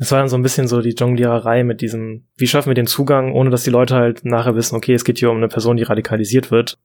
[0.00, 2.86] es war dann so ein bisschen so die Jongliererei mit diesem, wie schaffen wir den
[2.86, 5.76] Zugang, ohne dass die Leute halt nachher wissen, okay, es geht hier um eine Person,
[5.76, 6.78] die radikalisiert wird.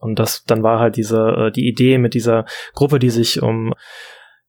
[0.00, 2.44] Und das, dann war halt diese, äh, die Idee mit dieser
[2.74, 3.74] Gruppe, die sich um,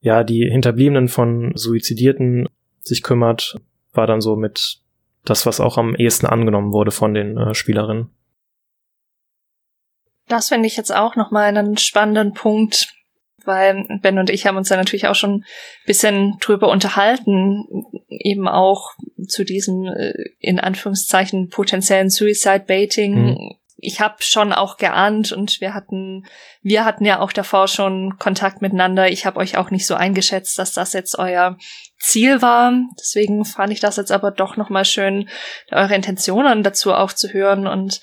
[0.00, 2.48] ja, die Hinterbliebenen von Suizidierten
[2.80, 3.60] sich kümmert,
[3.92, 4.80] war dann so mit
[5.24, 8.10] das, was auch am ehesten angenommen wurde von den äh, Spielerinnen.
[10.26, 12.92] Das finde ich jetzt auch nochmal einen spannenden Punkt,
[13.48, 15.44] weil Ben und ich haben uns da natürlich auch schon ein
[15.86, 17.64] bisschen drüber unterhalten,
[18.08, 18.90] eben auch
[19.26, 23.14] zu diesem äh, in Anführungszeichen potenziellen Suicide Baiting.
[23.14, 23.56] Mhm.
[23.80, 26.26] Ich habe schon auch geahnt und wir hatten
[26.62, 29.08] wir hatten ja auch davor schon Kontakt miteinander.
[29.08, 31.56] Ich habe euch auch nicht so eingeschätzt, dass das jetzt euer
[31.98, 32.72] Ziel war.
[32.98, 35.28] Deswegen fand ich das jetzt aber doch noch mal schön,
[35.70, 38.00] eure Intentionen dazu auch zu hören und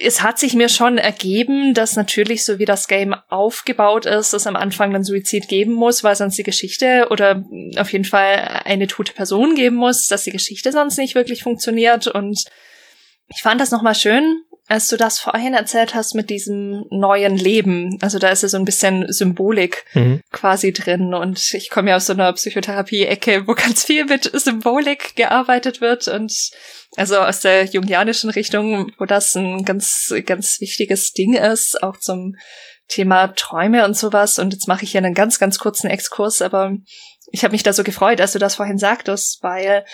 [0.00, 4.46] es hat sich mir schon ergeben, dass natürlich, so wie das Game aufgebaut ist, es
[4.46, 7.44] am Anfang dann Suizid geben muss, weil sonst die Geschichte oder
[7.76, 12.06] auf jeden Fall eine tote Person geben muss, dass die Geschichte sonst nicht wirklich funktioniert.
[12.06, 12.44] Und
[13.28, 14.42] ich fand das nochmal schön,
[14.72, 17.98] als du das vorhin erzählt hast mit diesem neuen Leben.
[18.00, 20.22] Also da ist ja so ein bisschen Symbolik mhm.
[20.32, 21.12] quasi drin.
[21.12, 26.08] Und ich komme ja aus so einer Psychotherapie-Ecke, wo ganz viel mit Symbolik gearbeitet wird
[26.08, 26.32] und
[26.96, 32.36] also aus der jungianischen Richtung, wo das ein ganz, ganz wichtiges Ding ist, auch zum
[32.88, 34.38] Thema Träume und sowas.
[34.38, 36.72] Und jetzt mache ich hier einen ganz, ganz kurzen Exkurs, aber
[37.30, 39.84] ich habe mich da so gefreut, als du das vorhin sagtest, weil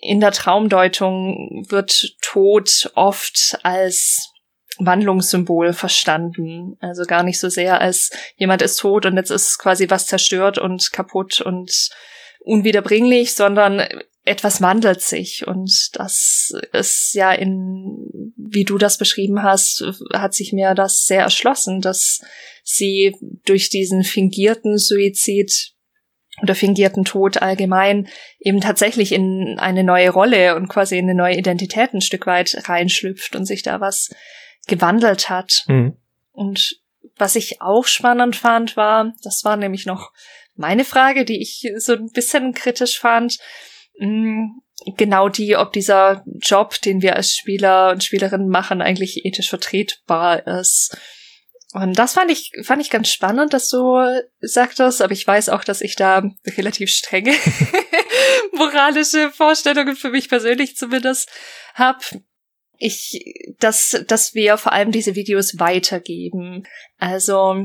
[0.00, 4.30] in der Traumdeutung wird Tod oft als
[4.78, 6.76] Wandlungssymbol verstanden.
[6.80, 10.58] Also gar nicht so sehr als jemand ist tot und jetzt ist quasi was zerstört
[10.58, 11.90] und kaputt und
[12.40, 13.86] unwiederbringlich, sondern
[14.24, 20.52] etwas wandelt sich und das ist ja in, wie du das beschrieben hast, hat sich
[20.52, 22.20] mir das sehr erschlossen, dass
[22.62, 25.69] sie durch diesen fingierten Suizid
[26.42, 28.08] oder fingierten Tod allgemein
[28.38, 32.56] eben tatsächlich in eine neue Rolle und quasi in eine neue Identität ein Stück weit
[32.68, 34.10] reinschlüpft und sich da was
[34.66, 35.64] gewandelt hat.
[35.66, 35.96] Mhm.
[36.32, 36.80] Und
[37.16, 40.12] was ich auch spannend fand, war, das war nämlich noch
[40.54, 43.38] meine Frage, die ich so ein bisschen kritisch fand,
[43.98, 44.62] hm,
[44.96, 50.46] genau die, ob dieser Job, den wir als Spieler und Spielerinnen machen, eigentlich ethisch vertretbar
[50.46, 50.96] ist.
[51.72, 54.02] Und das fand ich, fand ich ganz spannend, dass du
[54.40, 56.22] sagtest, aber ich weiß auch, dass ich da
[56.56, 57.32] relativ strenge
[58.52, 61.30] moralische Vorstellungen für mich persönlich zumindest
[61.74, 62.00] habe.
[62.76, 63.22] Ich,
[63.58, 66.66] dass, dass wir vor allem diese Videos weitergeben.
[66.98, 67.56] Also,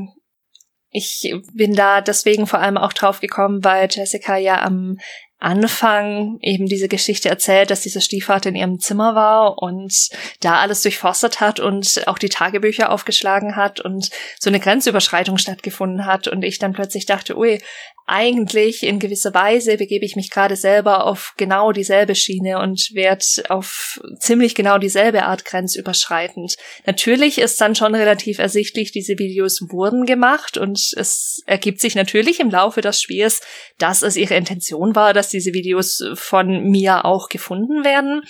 [0.90, 4.98] ich bin da deswegen vor allem auch drauf gekommen, weil Jessica ja am
[5.38, 10.08] Anfang eben diese Geschichte erzählt, dass dieser Stiefvater in ihrem Zimmer war und
[10.40, 14.08] da alles durchforstet hat und auch die Tagebücher aufgeschlagen hat und
[14.38, 17.60] so eine Grenzüberschreitung stattgefunden hat und ich dann plötzlich dachte, ui,
[18.06, 23.24] eigentlich in gewisser Weise begebe ich mich gerade selber auf genau dieselbe Schiene und werde
[23.48, 26.54] auf ziemlich genau dieselbe Art grenzüberschreitend.
[26.86, 32.38] Natürlich ist dann schon relativ ersichtlich, diese Videos wurden gemacht und es ergibt sich natürlich
[32.38, 33.40] im Laufe des Spiels,
[33.78, 38.22] dass es ihre Intention war, dass diese Videos von mir auch gefunden werden.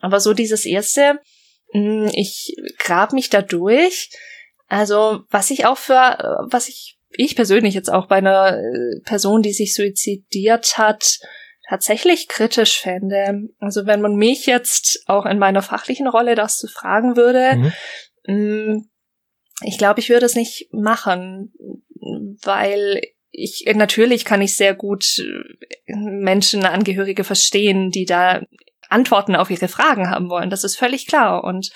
[0.00, 1.20] Aber so dieses erste,
[1.72, 4.10] hm, ich grab mich da durch.
[4.68, 9.42] Also, was ich auch für, was ich ich persönlich jetzt auch bei einer äh, Person,
[9.42, 11.18] die sich suizidiert hat,
[11.68, 13.48] tatsächlich kritisch fände.
[13.58, 17.72] Also wenn man mich jetzt auch in meiner fachlichen Rolle das zu fragen würde, mhm.
[18.26, 18.90] Mm,
[19.62, 21.52] ich glaube, ich würde es nicht machen,
[22.42, 23.00] weil
[23.30, 28.42] ich natürlich kann ich sehr gut äh, Menschen, Angehörige verstehen, die da
[28.88, 30.50] Antworten auf ihre Fragen haben wollen.
[30.50, 31.44] Das ist völlig klar.
[31.44, 31.70] Und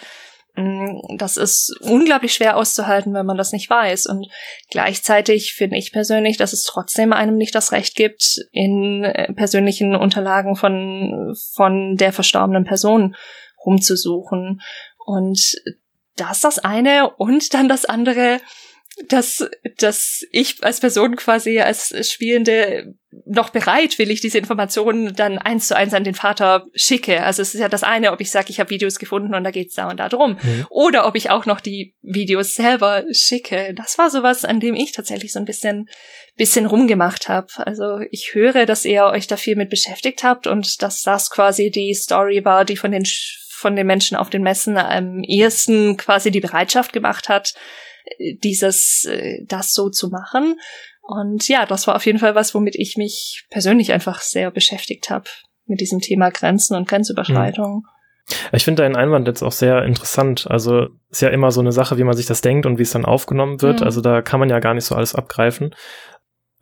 [0.56, 4.06] Mm, das ist unglaublich schwer auszuhalten, wenn man das nicht weiß.
[4.06, 4.28] Und
[4.70, 9.97] gleichzeitig finde ich persönlich, dass es trotzdem einem nicht das Recht gibt, in äh, persönlichen
[9.97, 13.16] Unterlagen von, von der verstorbenen Person
[13.64, 14.60] rumzusuchen.
[15.05, 15.55] Und
[16.16, 17.10] das ist das eine.
[17.16, 18.40] Und dann das andere,
[19.09, 19.49] dass,
[19.79, 22.95] dass ich als Person quasi als Spielende
[23.27, 27.23] noch bereitwillig diese Informationen dann eins zu eins an den Vater schicke.
[27.23, 29.51] Also es ist ja das eine, ob ich sage, ich habe Videos gefunden und da
[29.51, 30.39] geht's da und da drum.
[30.43, 30.66] Mhm.
[30.71, 33.75] Oder ob ich auch noch die Videos selber schicke.
[33.75, 35.89] Das war sowas, an dem ich tatsächlich so ein bisschen,
[36.37, 37.49] bisschen rumgemacht habe.
[37.57, 41.71] Also ich höre, dass ihr euch da viel mit beschäftigt habt und dass das quasi
[41.71, 43.05] die Story war, die von den
[43.57, 47.55] von den Menschen auf den Messen am ehesten quasi die Bereitschaft gemacht hat,
[48.43, 50.59] dieses, äh, das so zu machen.
[51.02, 55.10] Und ja, das war auf jeden Fall was, womit ich mich persönlich einfach sehr beschäftigt
[55.10, 55.28] habe
[55.66, 57.74] mit diesem Thema Grenzen und Grenzüberschreitung.
[57.76, 57.89] Mhm.
[58.52, 60.47] Ich finde deinen Einwand jetzt auch sehr interessant.
[60.48, 62.93] Also ist ja immer so eine Sache, wie man sich das denkt und wie es
[62.93, 63.81] dann aufgenommen wird.
[63.81, 63.86] Mhm.
[63.86, 65.74] Also da kann man ja gar nicht so alles abgreifen.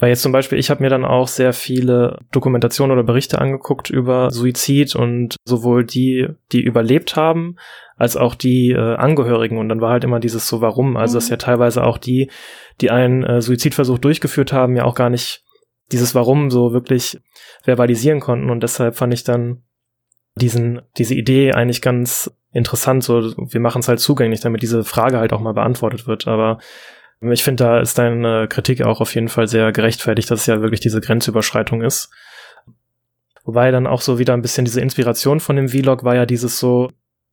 [0.03, 3.89] Weil jetzt zum Beispiel, ich habe mir dann auch sehr viele Dokumentationen oder Berichte angeguckt
[3.89, 7.55] über Suizid und sowohl die, die überlebt haben,
[7.97, 9.59] als auch die äh, Angehörigen.
[9.59, 10.97] Und dann war halt immer dieses so, warum?
[10.97, 11.16] Also, mhm.
[11.19, 12.33] dass ja teilweise auch die,
[12.81, 15.45] die einen äh, Suizidversuch durchgeführt haben, ja auch gar nicht
[15.93, 17.20] dieses Warum so wirklich
[17.62, 18.51] verbalisieren konnten.
[18.51, 19.62] Und deshalb fand ich dann
[20.35, 23.05] diesen, diese Idee eigentlich ganz interessant.
[23.05, 26.27] So, wir machen es halt zugänglich, damit diese Frage halt auch mal beantwortet wird.
[26.27, 26.59] Aber
[27.31, 30.61] ich finde, da ist deine Kritik auch auf jeden Fall sehr gerechtfertigt, dass es ja
[30.61, 32.11] wirklich diese Grenzüberschreitung ist.
[33.44, 36.59] Wobei dann auch so wieder ein bisschen diese Inspiration von dem Vlog war ja dieses
[36.59, 36.90] so,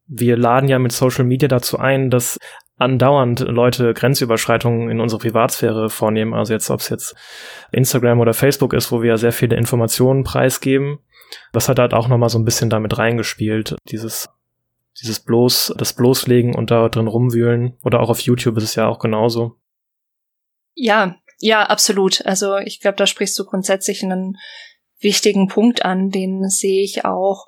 [0.08, 2.38] wir laden ja mit Social Media dazu ein, dass
[2.80, 6.34] andauernd Leute Grenzüberschreitungen in unsere Privatsphäre vornehmen.
[6.34, 7.16] Also jetzt, ob es jetzt
[7.72, 11.00] Instagram oder Facebook ist, wo wir ja sehr viele Informationen preisgeben.
[11.52, 13.76] Das hat halt auch nochmal so ein bisschen damit reingespielt.
[13.92, 14.30] Dieses,
[15.00, 17.78] dieses bloß, das bloßlegen und da drin rumwühlen.
[17.84, 19.59] Oder auch auf YouTube ist es ja auch genauso.
[20.74, 22.26] Ja, ja, absolut.
[22.26, 24.38] Also ich glaube, da sprichst du grundsätzlich einen
[25.00, 27.48] wichtigen Punkt an, den sehe ich auch.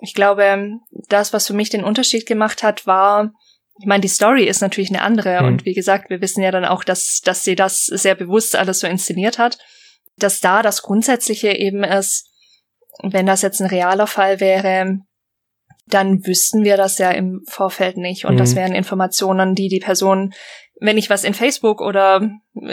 [0.00, 0.78] Ich glaube,
[1.08, 3.32] das, was für mich den Unterschied gemacht hat, war,
[3.78, 5.48] ich meine, die Story ist natürlich eine andere mhm.
[5.48, 8.80] und wie gesagt, wir wissen ja dann auch, dass, dass sie das sehr bewusst alles
[8.80, 9.58] so inszeniert hat,
[10.16, 12.28] dass da das Grundsätzliche eben ist,
[13.02, 14.98] wenn das jetzt ein realer Fall wäre,
[15.86, 18.38] dann wüssten wir das ja im Vorfeld nicht und mhm.
[18.38, 20.32] das wären Informationen, die die Person
[20.82, 22.28] wenn ich was in Facebook oder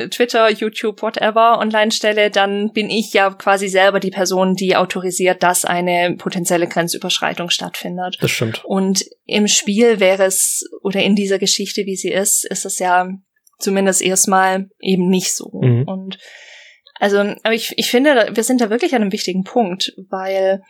[0.09, 5.43] Twitter, YouTube, whatever online stelle, dann bin ich ja quasi selber die Person, die autorisiert,
[5.43, 8.17] dass eine potenzielle Grenzüberschreitung stattfindet.
[8.19, 8.65] Das stimmt.
[8.65, 13.09] Und im Spiel wäre es, oder in dieser Geschichte, wie sie ist, ist es ja
[13.59, 15.51] zumindest erstmal eben nicht so.
[15.61, 15.83] Mhm.
[15.87, 16.17] Und
[16.95, 20.61] also, aber ich, ich finde, wir sind da wirklich an einem wichtigen Punkt, weil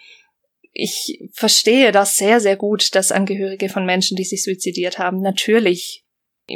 [0.73, 6.05] ich verstehe das sehr, sehr gut, dass Angehörige von Menschen, die sich suizidiert haben, natürlich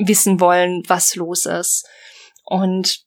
[0.05, 1.87] wissen wollen, was los ist.
[2.43, 3.03] Und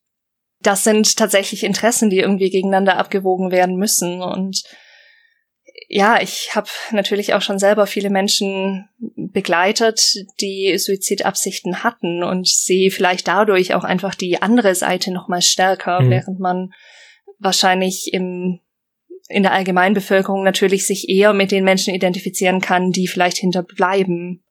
[0.60, 4.22] das sind tatsächlich Interessen, die irgendwie gegeneinander abgewogen werden müssen.
[4.22, 4.62] Und
[5.88, 12.90] ja, ich habe natürlich auch schon selber viele Menschen begleitet, die Suizidabsichten hatten und sehe
[12.90, 16.10] vielleicht dadurch auch einfach die andere Seite noch mal stärker, mhm.
[16.10, 16.70] während man
[17.38, 18.60] wahrscheinlich im
[19.28, 24.44] in der Allgemeinbevölkerung natürlich sich eher mit den Menschen identifizieren kann, die vielleicht hinterbleiben.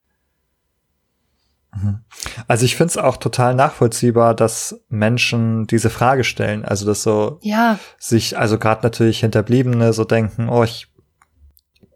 [1.75, 1.99] Mhm.
[2.47, 6.65] Also ich finde es auch total nachvollziehbar, dass Menschen diese Frage stellen.
[6.65, 7.79] Also dass so ja.
[7.99, 10.87] sich, also gerade natürlich Hinterbliebene so denken, oh, ich,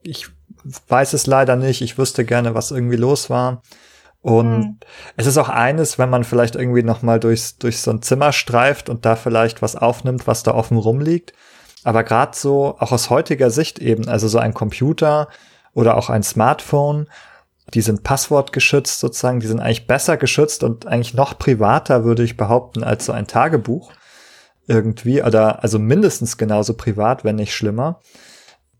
[0.03, 0.27] ich
[0.87, 3.61] weiß es leider nicht, ich wüsste gerne, was irgendwie los war.
[4.21, 4.79] Und mhm.
[5.15, 8.33] es ist auch eines, wenn man vielleicht irgendwie noch mal durchs, durch so ein Zimmer
[8.33, 11.33] streift und da vielleicht was aufnimmt, was da offen rumliegt.
[11.85, 15.29] Aber gerade so, auch aus heutiger Sicht eben, also so ein Computer
[15.73, 17.07] oder auch ein Smartphone,
[17.73, 22.37] die sind passwortgeschützt sozusagen, die sind eigentlich besser geschützt und eigentlich noch privater, würde ich
[22.37, 23.91] behaupten, als so ein Tagebuch
[24.67, 27.99] irgendwie, oder also mindestens genauso privat, wenn nicht schlimmer.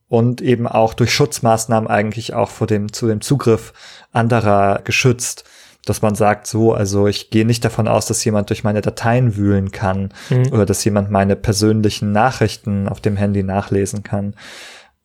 [0.08, 3.74] Und eben auch durch Schutzmaßnahmen eigentlich auch vor dem, zu dem Zugriff
[4.12, 5.44] anderer geschützt.
[5.86, 9.38] Dass man sagt, so, also ich gehe nicht davon aus, dass jemand durch meine Dateien
[9.38, 10.52] wühlen kann mhm.
[10.52, 14.36] oder dass jemand meine persönlichen Nachrichten auf dem Handy nachlesen kann.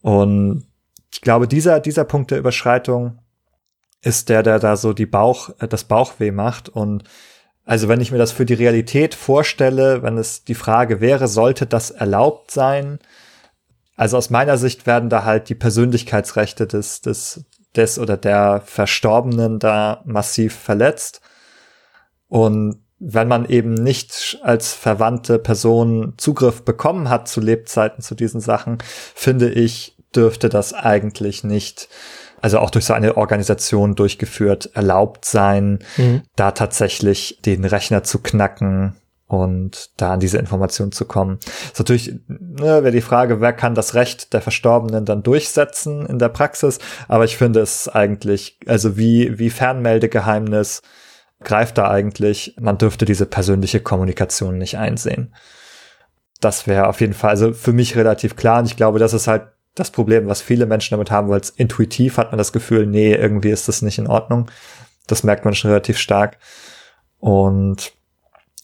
[0.01, 0.65] Und
[1.13, 3.19] ich glaube, dieser, dieser Punkt der Überschreitung
[4.05, 6.69] ist der, der da so die Bauch, äh, das Bauchweh macht.
[6.69, 7.05] Und
[7.65, 11.67] also wenn ich mir das für die Realität vorstelle, wenn es die Frage wäre, sollte
[11.67, 12.99] das erlaubt sein?
[13.97, 17.45] Also aus meiner Sicht werden da halt die Persönlichkeitsrechte des, des,
[17.75, 21.21] des oder der Verstorbenen da massiv verletzt.
[22.29, 28.41] Und wenn man eben nicht als verwandte Person Zugriff bekommen hat zu Lebzeiten zu diesen
[28.41, 28.79] Sachen,
[29.15, 31.89] finde ich, dürfte das eigentlich nicht
[32.45, 36.21] also auch durch so eine Organisation durchgeführt, erlaubt sein, mhm.
[36.37, 38.97] da tatsächlich den Rechner zu knacken
[39.27, 41.39] und da an diese Information zu kommen.
[41.73, 46.19] ist natürlich ne, wäre die Frage, wer kann das Recht der Verstorbenen dann durchsetzen in
[46.19, 50.83] der Praxis, aber ich finde es eigentlich, also wie, wie Fernmeldegeheimnis
[51.45, 55.35] greift da eigentlich, man dürfte diese persönliche Kommunikation nicht einsehen.
[56.43, 59.29] Das wäre auf jeden Fall, also für mich relativ klar und ich glaube, das ist
[59.29, 62.87] halt das Problem, was viele Menschen damit haben, weil es intuitiv hat man das Gefühl,
[62.87, 64.51] nee, irgendwie ist das nicht in Ordnung.
[65.07, 66.39] Das merkt man schon relativ stark.
[67.19, 67.93] Und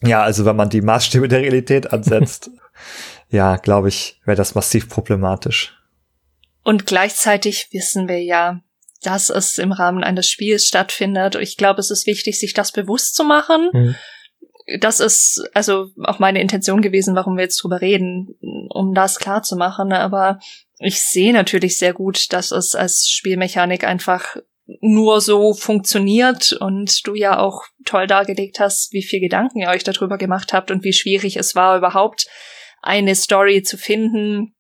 [0.03, 2.51] ja, also wenn man die Maßstäbe der Realität ansetzt,
[3.29, 5.77] ja, glaube ich, wäre das massiv problematisch.
[6.63, 8.61] Und gleichzeitig wissen wir ja,
[9.03, 11.35] dass es im Rahmen eines Spiels stattfindet.
[11.37, 13.71] Ich glaube, es ist wichtig, sich das bewusst zu machen.
[13.73, 13.95] Mhm.
[14.79, 18.37] Das ist also auch meine Intention gewesen, warum wir jetzt drüber reden,
[18.69, 19.93] um das klar zu machen.
[19.93, 20.39] Aber
[20.81, 24.37] ich sehe natürlich sehr gut, dass es als Spielmechanik einfach
[24.81, 29.85] nur so funktioniert und du ja auch toll dargelegt hast, wie viel Gedanken ihr euch
[29.85, 32.27] darüber gemacht habt und wie schwierig es war, überhaupt
[32.81, 34.55] eine Story zu finden,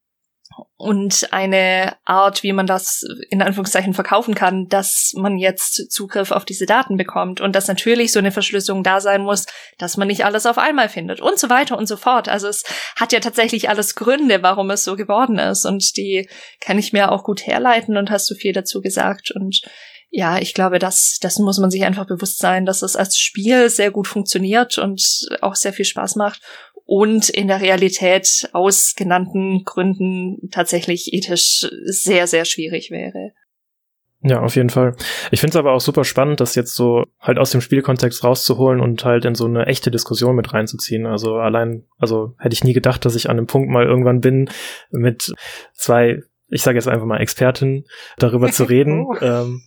[0.77, 6.44] und eine Art, wie man das in Anführungszeichen verkaufen kann, dass man jetzt Zugriff auf
[6.44, 9.47] diese Daten bekommt und dass natürlich so eine Verschlüsselung da sein muss,
[9.78, 12.28] dass man nicht alles auf einmal findet und so weiter und so fort.
[12.28, 12.64] Also es
[12.97, 16.28] hat ja tatsächlich alles Gründe, warum es so geworden ist und die
[16.60, 19.60] kann ich mir auch gut herleiten und hast du viel dazu gesagt und
[20.12, 23.70] ja, ich glaube, das, das muss man sich einfach bewusst sein, dass es als Spiel
[23.70, 26.43] sehr gut funktioniert und auch sehr viel Spaß macht
[26.91, 33.31] und in der Realität aus genannten Gründen tatsächlich ethisch sehr, sehr schwierig wäre.
[34.23, 34.97] Ja, auf jeden Fall.
[35.31, 38.81] Ich finde es aber auch super spannend, das jetzt so halt aus dem Spielkontext rauszuholen
[38.81, 41.07] und halt in so eine echte Diskussion mit reinzuziehen.
[41.07, 44.51] Also allein, also hätte ich nie gedacht, dass ich an einem Punkt mal irgendwann bin,
[44.91, 45.33] mit
[45.75, 47.85] zwei, ich sage jetzt einfach mal Expertinnen,
[48.19, 49.07] darüber zu reden.
[49.07, 49.15] Oh.
[49.21, 49.62] Ähm,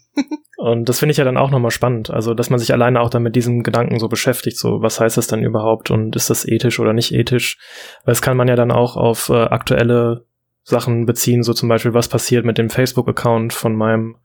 [0.58, 2.10] und das finde ich ja dann auch nochmal spannend.
[2.10, 5.18] Also, dass man sich alleine auch dann mit diesem Gedanken so beschäftigt, so was heißt
[5.18, 7.58] das denn überhaupt und ist das ethisch oder nicht ethisch?
[8.06, 10.26] Weil es kann man ja dann auch auf äh, aktuelle
[10.64, 14.18] Sachen beziehen, so zum Beispiel, was passiert mit dem Facebook-Account von meinem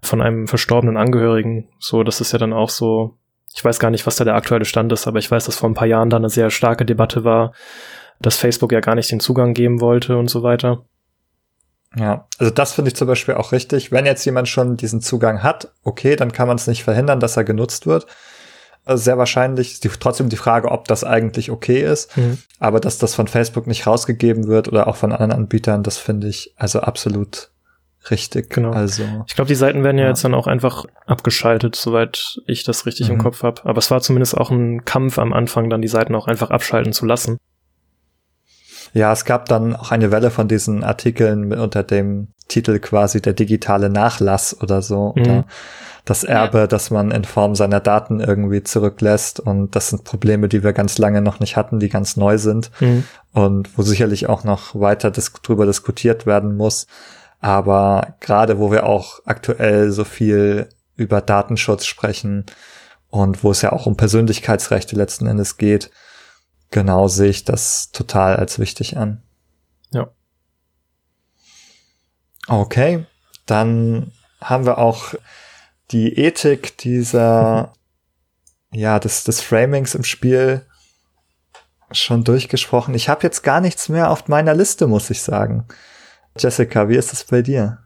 [0.00, 1.68] von einem verstorbenen Angehörigen.
[1.78, 3.18] So, das ist ja dann auch so,
[3.54, 5.68] ich weiß gar nicht, was da der aktuelle Stand ist, aber ich weiß, dass vor
[5.68, 7.52] ein paar Jahren da eine sehr starke Debatte war,
[8.20, 10.84] dass Facebook ja gar nicht den Zugang geben wollte und so weiter.
[11.98, 13.90] Ja, also das finde ich zum Beispiel auch richtig.
[13.90, 17.36] Wenn jetzt jemand schon diesen Zugang hat, okay, dann kann man es nicht verhindern, dass
[17.36, 18.06] er genutzt wird.
[18.84, 22.16] Also sehr wahrscheinlich ist die, trotzdem die Frage, ob das eigentlich okay ist.
[22.16, 22.38] Mhm.
[22.60, 26.28] Aber dass das von Facebook nicht rausgegeben wird oder auch von anderen Anbietern, das finde
[26.28, 27.50] ich also absolut
[28.10, 28.70] Richtig, genau.
[28.70, 32.62] Also, ich glaube, die Seiten werden ja, ja, jetzt dann auch einfach abgeschaltet, soweit ich
[32.62, 33.14] das richtig mhm.
[33.14, 33.62] im Kopf habe.
[33.64, 36.92] Aber es war zumindest auch ein Kampf am Anfang, dann die Seiten auch einfach abschalten
[36.92, 37.38] zu lassen.
[38.96, 43.34] Ja, es gab dann auch eine Welle von diesen Artikeln unter dem Titel quasi der
[43.34, 45.12] digitale Nachlass oder so.
[45.14, 45.22] Mhm.
[45.22, 45.44] Oder
[46.06, 46.66] das Erbe, ja.
[46.66, 49.38] das man in Form seiner Daten irgendwie zurücklässt.
[49.38, 52.70] Und das sind Probleme, die wir ganz lange noch nicht hatten, die ganz neu sind.
[52.80, 53.04] Mhm.
[53.34, 56.86] Und wo sicherlich auch noch weiter dis drüber diskutiert werden muss.
[57.38, 62.46] Aber gerade wo wir auch aktuell so viel über Datenschutz sprechen
[63.10, 65.90] und wo es ja auch um Persönlichkeitsrechte letzten Endes geht,
[66.70, 69.22] genau sehe ich das total als wichtig an.
[69.90, 70.10] Ja.
[72.48, 73.06] Okay,
[73.46, 75.14] dann haben wir auch
[75.90, 77.72] die Ethik dieser,
[78.72, 80.66] ja, des, des Framings im Spiel
[81.92, 82.94] schon durchgesprochen.
[82.94, 85.66] Ich habe jetzt gar nichts mehr auf meiner Liste, muss ich sagen.
[86.36, 87.78] Jessica, wie ist es bei dir?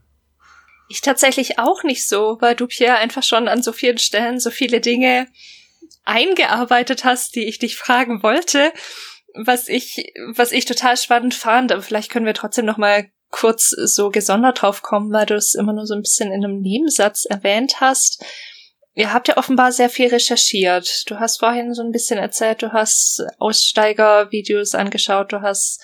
[0.89, 4.51] Ich tatsächlich auch nicht so, weil du Pierre einfach schon an so vielen Stellen so
[4.51, 5.29] viele Dinge
[6.05, 8.73] eingearbeitet hast, die ich dich fragen wollte,
[9.35, 11.73] was ich, was ich total spannend fand.
[11.73, 15.55] Aber vielleicht können wir trotzdem noch mal kurz so gesondert drauf kommen, weil du es
[15.55, 18.25] immer nur so ein bisschen in einem Nebensatz erwähnt hast.
[18.95, 21.09] Ihr habt ja offenbar sehr viel recherchiert.
[21.09, 25.81] Du hast vorhin so ein bisschen erzählt, du hast Aussteigervideos angeschaut, du hast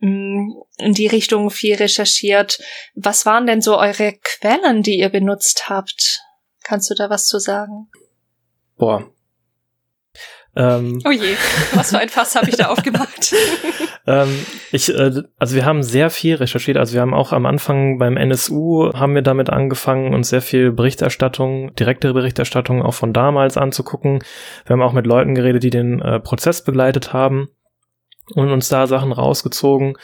[0.00, 2.60] Mm, in die Richtung viel recherchiert.
[2.94, 6.20] Was waren denn so eure Quellen, die ihr benutzt habt?
[6.62, 7.88] Kannst du da was zu sagen?
[8.76, 9.10] Boah.
[10.56, 11.36] Ähm, oh je,
[11.74, 13.34] was für ein Fass habe ich da aufgemacht?
[14.06, 14.28] ähm,
[14.72, 16.78] ich, äh, also wir haben sehr viel recherchiert.
[16.78, 20.72] Also wir haben auch am Anfang beim NSU haben wir damit angefangen, uns sehr viel
[20.72, 24.20] Berichterstattung, direkte Berichterstattung auch von damals anzugucken.
[24.64, 27.48] Wir haben auch mit Leuten geredet, die den äh, Prozess begleitet haben
[28.34, 29.98] und uns da Sachen rausgezogen.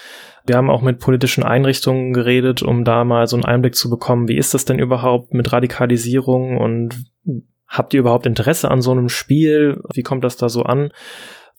[0.45, 4.29] Wir haben auch mit politischen Einrichtungen geredet, um da mal so einen Einblick zu bekommen,
[4.29, 7.05] wie ist das denn überhaupt mit Radikalisierung und
[7.73, 9.82] habt ihr überhaupt Interesse an so einem Spiel?
[9.93, 10.93] Wie kommt das da so an?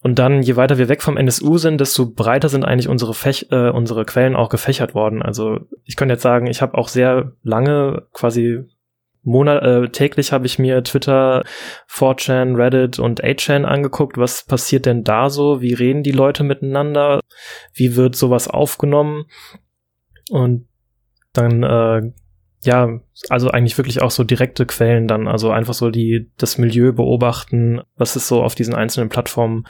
[0.01, 3.47] Und dann, je weiter wir weg vom NSU sind, desto breiter sind eigentlich unsere, Fech
[3.51, 5.21] äh, unsere Quellen auch gefächert worden.
[5.21, 8.65] Also ich könnte jetzt sagen, ich habe auch sehr lange quasi
[9.23, 11.43] Monat, äh, täglich habe ich mir Twitter,
[11.89, 14.17] 4chan, Reddit und 8chan angeguckt.
[14.17, 15.61] Was passiert denn da so?
[15.61, 17.21] Wie reden die Leute miteinander?
[17.73, 19.23] Wie wird sowas aufgenommen?
[20.29, 20.67] Und
[21.31, 22.11] dann, äh,
[22.65, 22.99] ja,
[23.29, 27.81] also eigentlich wirklich auch so direkte Quellen dann, also einfach so die, das Milieu beobachten,
[27.95, 29.65] was ist so auf diesen einzelnen Plattformen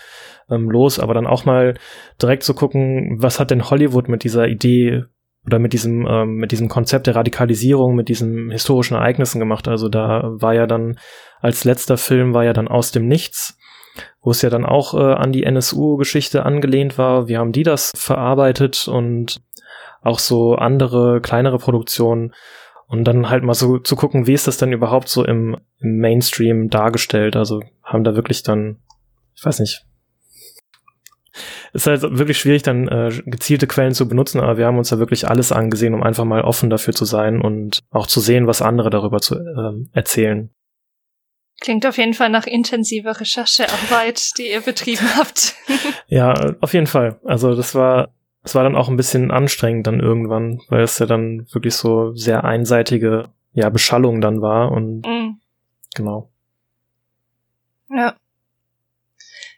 [0.50, 1.76] ähm, los, aber dann auch mal
[2.22, 5.04] direkt zu gucken, was hat denn Hollywood mit dieser Idee
[5.46, 9.68] oder mit diesem, ähm, mit diesem Konzept der Radikalisierung, mit diesen historischen Ereignissen gemacht.
[9.68, 10.98] Also da war ja dann,
[11.42, 13.58] als letzter Film war ja dann aus dem Nichts,
[14.22, 17.28] wo es ja dann auch äh, an die NSU-Geschichte angelehnt war.
[17.28, 19.42] Wie haben die das verarbeitet und
[20.04, 22.34] auch so andere, kleinere Produktionen.
[22.94, 25.98] Und dann halt mal so zu gucken, wie ist das denn überhaupt so im, im
[25.98, 27.36] Mainstream dargestellt?
[27.36, 28.78] Also haben da wirklich dann,
[29.34, 29.84] ich weiß nicht,
[31.74, 35.00] ist halt wirklich schwierig, dann äh, gezielte Quellen zu benutzen, aber wir haben uns da
[35.00, 38.62] wirklich alles angesehen, um einfach mal offen dafür zu sein und auch zu sehen, was
[38.62, 40.52] andere darüber zu äh, erzählen.
[41.62, 45.56] Klingt auf jeden Fall nach intensiver Recherchearbeit, die ihr betrieben habt.
[46.10, 47.20] ja, auf jeden Fall.
[47.24, 48.14] Also das war,
[48.44, 52.14] das war dann auch ein bisschen anstrengend dann irgendwann, weil es ja dann wirklich so
[52.14, 55.40] sehr einseitige, ja, Beschallung dann war und mm.
[55.96, 56.30] genau.
[57.90, 58.16] Ja.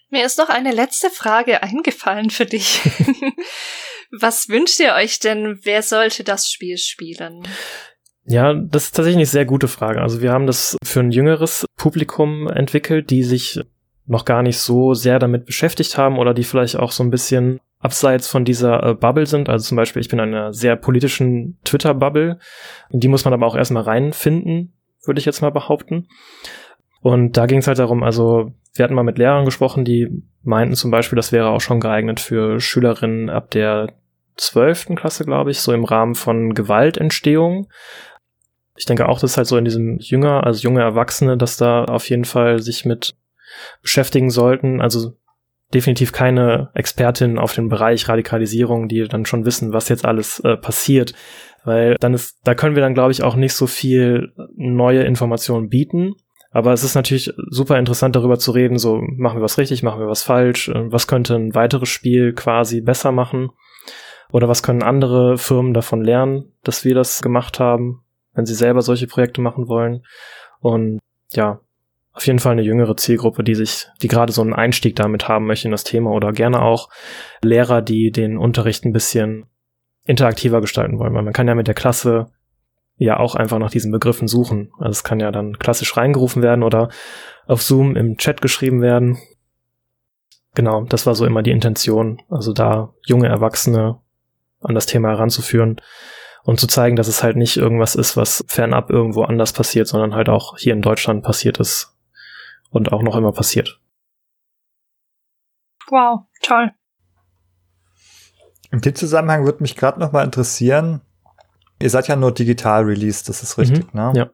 [0.09, 2.81] Mir ist noch eine letzte Frage eingefallen für dich.
[4.11, 5.59] Was wünscht ihr euch denn?
[5.63, 7.47] Wer sollte das Spiel spielen?
[8.25, 10.01] Ja, das ist tatsächlich eine sehr gute Frage.
[10.01, 13.59] Also wir haben das für ein jüngeres Publikum entwickelt, die sich
[14.05, 17.59] noch gar nicht so sehr damit beschäftigt haben oder die vielleicht auch so ein bisschen
[17.85, 19.47] abseits von dieser äh, Bubble sind.
[19.47, 22.39] Also zum Beispiel, ich bin in einer sehr politischen Twitter-Bubble.
[22.89, 24.73] Die muss man aber auch erstmal reinfinden,
[25.05, 26.07] würde ich jetzt mal behaupten.
[27.01, 30.09] Und da ging es halt darum, also wir hatten mal mit Lehrern gesprochen, die
[30.41, 33.93] meinten zum Beispiel, das wäre auch schon geeignet für Schülerinnen ab der
[34.35, 37.69] zwölften Klasse, glaube ich, so im Rahmen von Gewaltentstehung.
[38.75, 42.09] Ich denke auch, dass halt so in diesem jünger, also junge Erwachsene, dass da auf
[42.09, 43.15] jeden Fall sich mit
[43.83, 44.81] beschäftigen sollten.
[44.81, 45.13] Also
[45.73, 50.57] definitiv keine Expertin auf den Bereich Radikalisierung, die dann schon wissen, was jetzt alles äh,
[50.57, 51.13] passiert.
[51.63, 55.69] Weil dann ist, da können wir dann, glaube ich, auch nicht so viel neue Informationen
[55.69, 56.13] bieten.
[56.51, 59.99] Aber es ist natürlich super interessant, darüber zu reden, so machen wir was richtig, machen
[59.99, 63.49] wir was falsch, äh, was könnte ein weiteres Spiel quasi besser machen.
[64.31, 68.81] Oder was können andere Firmen davon lernen, dass wir das gemacht haben, wenn sie selber
[68.81, 70.03] solche Projekte machen wollen.
[70.59, 70.99] Und
[71.31, 71.59] ja,
[72.15, 75.45] auf jeden Fall eine jüngere Zielgruppe, die sich, die gerade so einen Einstieg damit haben
[75.45, 76.89] möchte in das Thema oder gerne auch
[77.41, 79.47] Lehrer, die den Unterricht ein bisschen
[80.05, 82.27] interaktiver gestalten wollen, weil man kann ja mit der Klasse
[82.95, 84.71] ja auch einfach nach diesen Begriffen suchen.
[84.79, 86.87] Also es kann ja dann klassisch reingerufen werden oder
[87.47, 89.17] auf Zoom im Chat geschrieben werden.
[90.53, 93.99] Genau, das war so immer die Intention, also da junge Erwachsene
[94.61, 95.81] an das Thema heranzuführen
[96.43, 100.15] und zu zeigen, dass es halt nicht irgendwas ist, was fernab irgendwo anders passiert, sondern
[100.15, 101.94] halt auch hier in Deutschland passiert ist
[102.75, 103.79] und auch noch immer passiert.
[105.89, 106.71] Wow, toll.
[108.71, 111.01] In dem Zusammenhang würde mich gerade noch mal interessieren,
[111.79, 114.13] ihr seid ja nur digital released, das ist richtig, mhm, ne?
[114.15, 114.29] Ja.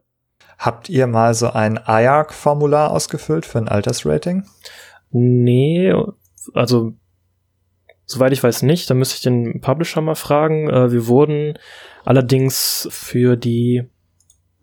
[0.57, 4.45] Habt ihr mal so ein IARC-Formular ausgefüllt für ein Altersrating?
[5.11, 5.93] Nee,
[6.53, 6.93] also
[8.05, 10.69] soweit ich weiß nicht, da müsste ich den Publisher mal fragen.
[10.69, 11.57] Äh, wir wurden
[12.05, 13.89] allerdings für die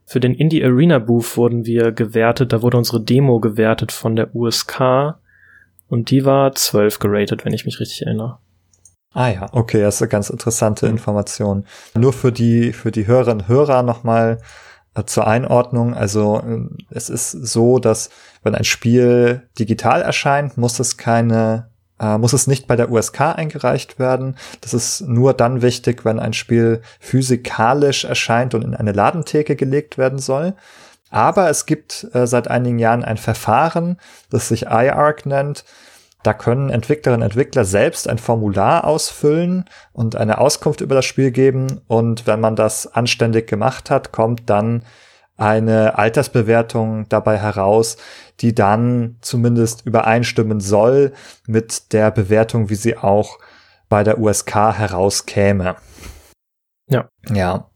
[0.09, 4.35] für den Indie Arena Booth wurden wir gewertet, da wurde unsere Demo gewertet von der
[4.35, 5.17] USK
[5.89, 8.39] und die war 12 geratet, wenn ich mich richtig erinnere.
[9.13, 10.87] Ah ja, okay, das ist eine ganz interessante.
[10.87, 11.67] Information.
[11.95, 14.39] Nur für die, für die Hörerinnen und Hörer nochmal
[14.95, 15.95] äh, zur Einordnung.
[15.95, 18.09] Also äh, es ist so, dass
[18.43, 21.71] wenn ein Spiel digital erscheint, muss es keine
[22.01, 24.37] äh, muss es nicht bei der USK eingereicht werden.
[24.61, 29.99] Das ist nur dann wichtig, wenn ein Spiel physikalisch erscheint und in eine Ladentheke gelegt
[29.99, 30.55] werden soll.
[31.11, 33.99] Aber es gibt äh, seit einigen Jahren ein Verfahren,
[34.31, 35.65] das sich iArc nennt.
[36.23, 41.31] Da können Entwicklerinnen und Entwickler selbst ein Formular ausfüllen und eine Auskunft über das Spiel
[41.31, 41.81] geben.
[41.87, 44.83] Und wenn man das anständig gemacht hat, kommt dann
[45.39, 47.97] eine Altersbewertung dabei heraus,
[48.41, 51.13] die dann zumindest übereinstimmen soll
[51.47, 53.39] mit der Bewertung, wie sie auch
[53.89, 55.77] bei der USK herauskäme.
[56.91, 57.09] Ja.
[57.33, 57.71] Ja.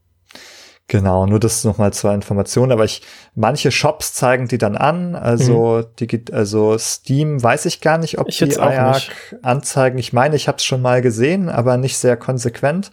[0.89, 3.01] Genau, nur das nochmal zur Information, aber ich,
[3.35, 5.97] manche Shops zeigen die dann an, also mhm.
[5.99, 9.11] die, also Steam weiß ich gar nicht, ob ich die IAC
[9.41, 9.97] anzeigen.
[9.97, 12.91] Ich meine, ich habe es schon mal gesehen, aber nicht sehr konsequent.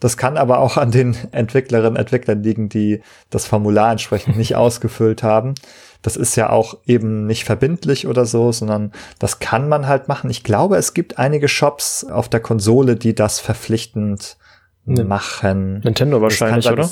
[0.00, 4.56] Das kann aber auch an den Entwicklerinnen und Entwicklern liegen, die das Formular entsprechend nicht
[4.56, 5.54] ausgefüllt haben.
[6.02, 10.30] Das ist ja auch eben nicht verbindlich oder so, sondern das kann man halt machen.
[10.30, 14.38] Ich glaube, es gibt einige Shops auf der Konsole, die das verpflichtend
[14.86, 15.04] ne.
[15.04, 15.80] machen.
[15.80, 16.88] Nintendo wahrscheinlich, oder?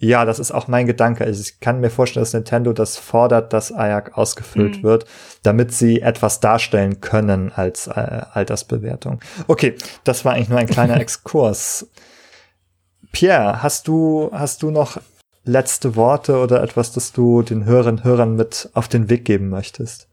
[0.00, 1.24] Ja, das ist auch mein Gedanke.
[1.24, 4.82] Also ich kann mir vorstellen, dass Nintendo das fordert, dass AJAC ausgefüllt mhm.
[4.84, 5.06] wird,
[5.42, 9.18] damit sie etwas darstellen können als äh, Altersbewertung.
[9.48, 9.74] Okay,
[10.04, 11.88] das war eigentlich nur ein kleiner Exkurs.
[13.12, 14.98] Pierre, hast du, hast du noch
[15.44, 20.08] letzte Worte oder etwas, das du den Hörern Hörern mit auf den Weg geben möchtest?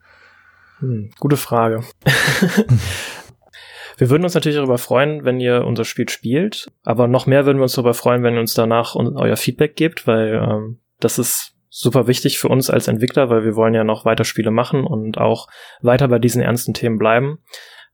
[0.79, 1.83] Hm, gute Frage.
[3.97, 7.57] wir würden uns natürlich darüber freuen, wenn ihr unser Spiel spielt, aber noch mehr würden
[7.57, 11.53] wir uns darüber freuen, wenn ihr uns danach euer Feedback gebt, weil ähm, das ist
[11.69, 15.17] super wichtig für uns als Entwickler, weil wir wollen ja noch weiter Spiele machen und
[15.17, 15.47] auch
[15.81, 17.39] weiter bei diesen ernsten Themen bleiben.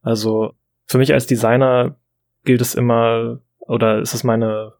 [0.01, 0.53] Also
[0.85, 1.97] für mich als Designer
[2.43, 4.73] gilt es immer oder ist es meine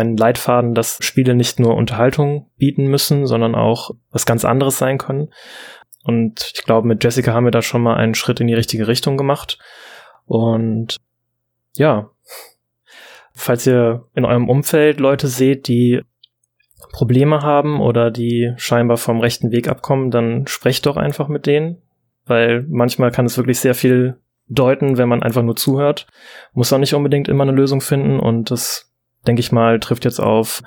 [0.00, 4.96] meinen Leitfaden, dass Spiele nicht nur Unterhaltung bieten müssen, sondern auch was ganz anderes sein
[4.96, 5.28] können.
[6.02, 8.88] Und ich glaube, mit Jessica haben wir da schon mal einen Schritt in die richtige
[8.88, 9.58] Richtung gemacht.
[10.24, 10.96] Und
[11.74, 12.10] ja,
[13.34, 16.00] falls ihr in eurem Umfeld Leute seht, die
[16.92, 21.82] Probleme haben oder die scheinbar vom rechten Weg abkommen, dann sprecht doch einfach mit denen,
[22.24, 24.18] weil manchmal kann es wirklich sehr viel
[24.48, 26.06] deuten, wenn man einfach nur zuhört.
[26.54, 28.89] Muss auch nicht unbedingt immer eine Lösung finden und das
[29.26, 30.62] denke ich mal, trifft jetzt auf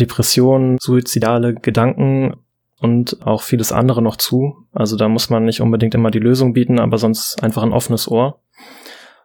[0.00, 2.36] Depressionen, suizidale Gedanken
[2.80, 4.66] und auch vieles andere noch zu.
[4.72, 8.08] Also da muss man nicht unbedingt immer die Lösung bieten, aber sonst einfach ein offenes
[8.08, 8.40] Ohr.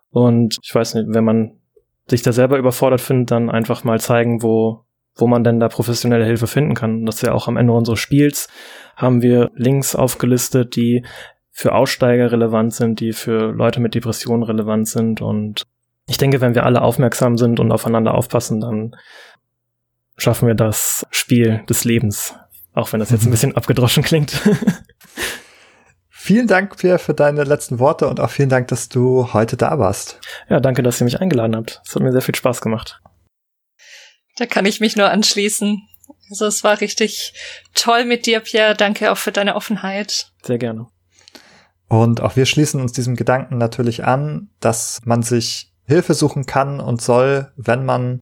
[0.09, 1.59] Und ich weiß nicht, wenn man
[2.07, 4.85] sich da selber überfordert findet, dann einfach mal zeigen, wo,
[5.15, 7.05] wo man denn da professionelle Hilfe finden kann.
[7.05, 8.49] Das ist ja auch am Ende unseres Spiels
[8.95, 11.03] haben wir Links aufgelistet, die
[11.51, 15.21] für Aussteiger relevant sind, die für Leute mit Depressionen relevant sind.
[15.21, 15.63] Und
[16.07, 18.95] ich denke, wenn wir alle aufmerksam sind und aufeinander aufpassen, dann
[20.17, 22.35] schaffen wir das Spiel des Lebens.
[22.73, 24.41] Auch wenn das jetzt ein bisschen abgedroschen klingt.
[26.09, 29.77] Vielen Dank, Pierre, für deine letzten Worte und auch vielen Dank, dass du heute da
[29.77, 30.21] warst.
[30.49, 31.81] Ja, danke, dass ihr mich eingeladen habt.
[31.85, 33.01] Es hat mir sehr viel Spaß gemacht.
[34.37, 35.81] Da kann ich mich nur anschließen.
[36.29, 37.33] Also es war richtig
[37.75, 38.73] toll mit dir, Pierre.
[38.73, 40.31] Danke auch für deine Offenheit.
[40.43, 40.87] Sehr gerne.
[41.89, 46.79] Und auch wir schließen uns diesem Gedanken natürlich an, dass man sich Hilfe suchen kann
[46.79, 48.21] und soll, wenn man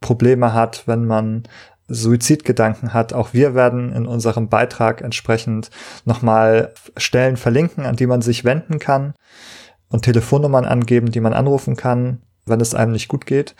[0.00, 1.44] Probleme hat, wenn man
[1.88, 3.12] Suizidgedanken hat.
[3.12, 5.70] Auch wir werden in unserem Beitrag entsprechend
[6.04, 9.14] nochmal Stellen verlinken, an die man sich wenden kann
[9.88, 13.54] und Telefonnummern angeben, die man anrufen kann, wenn es einem nicht gut geht.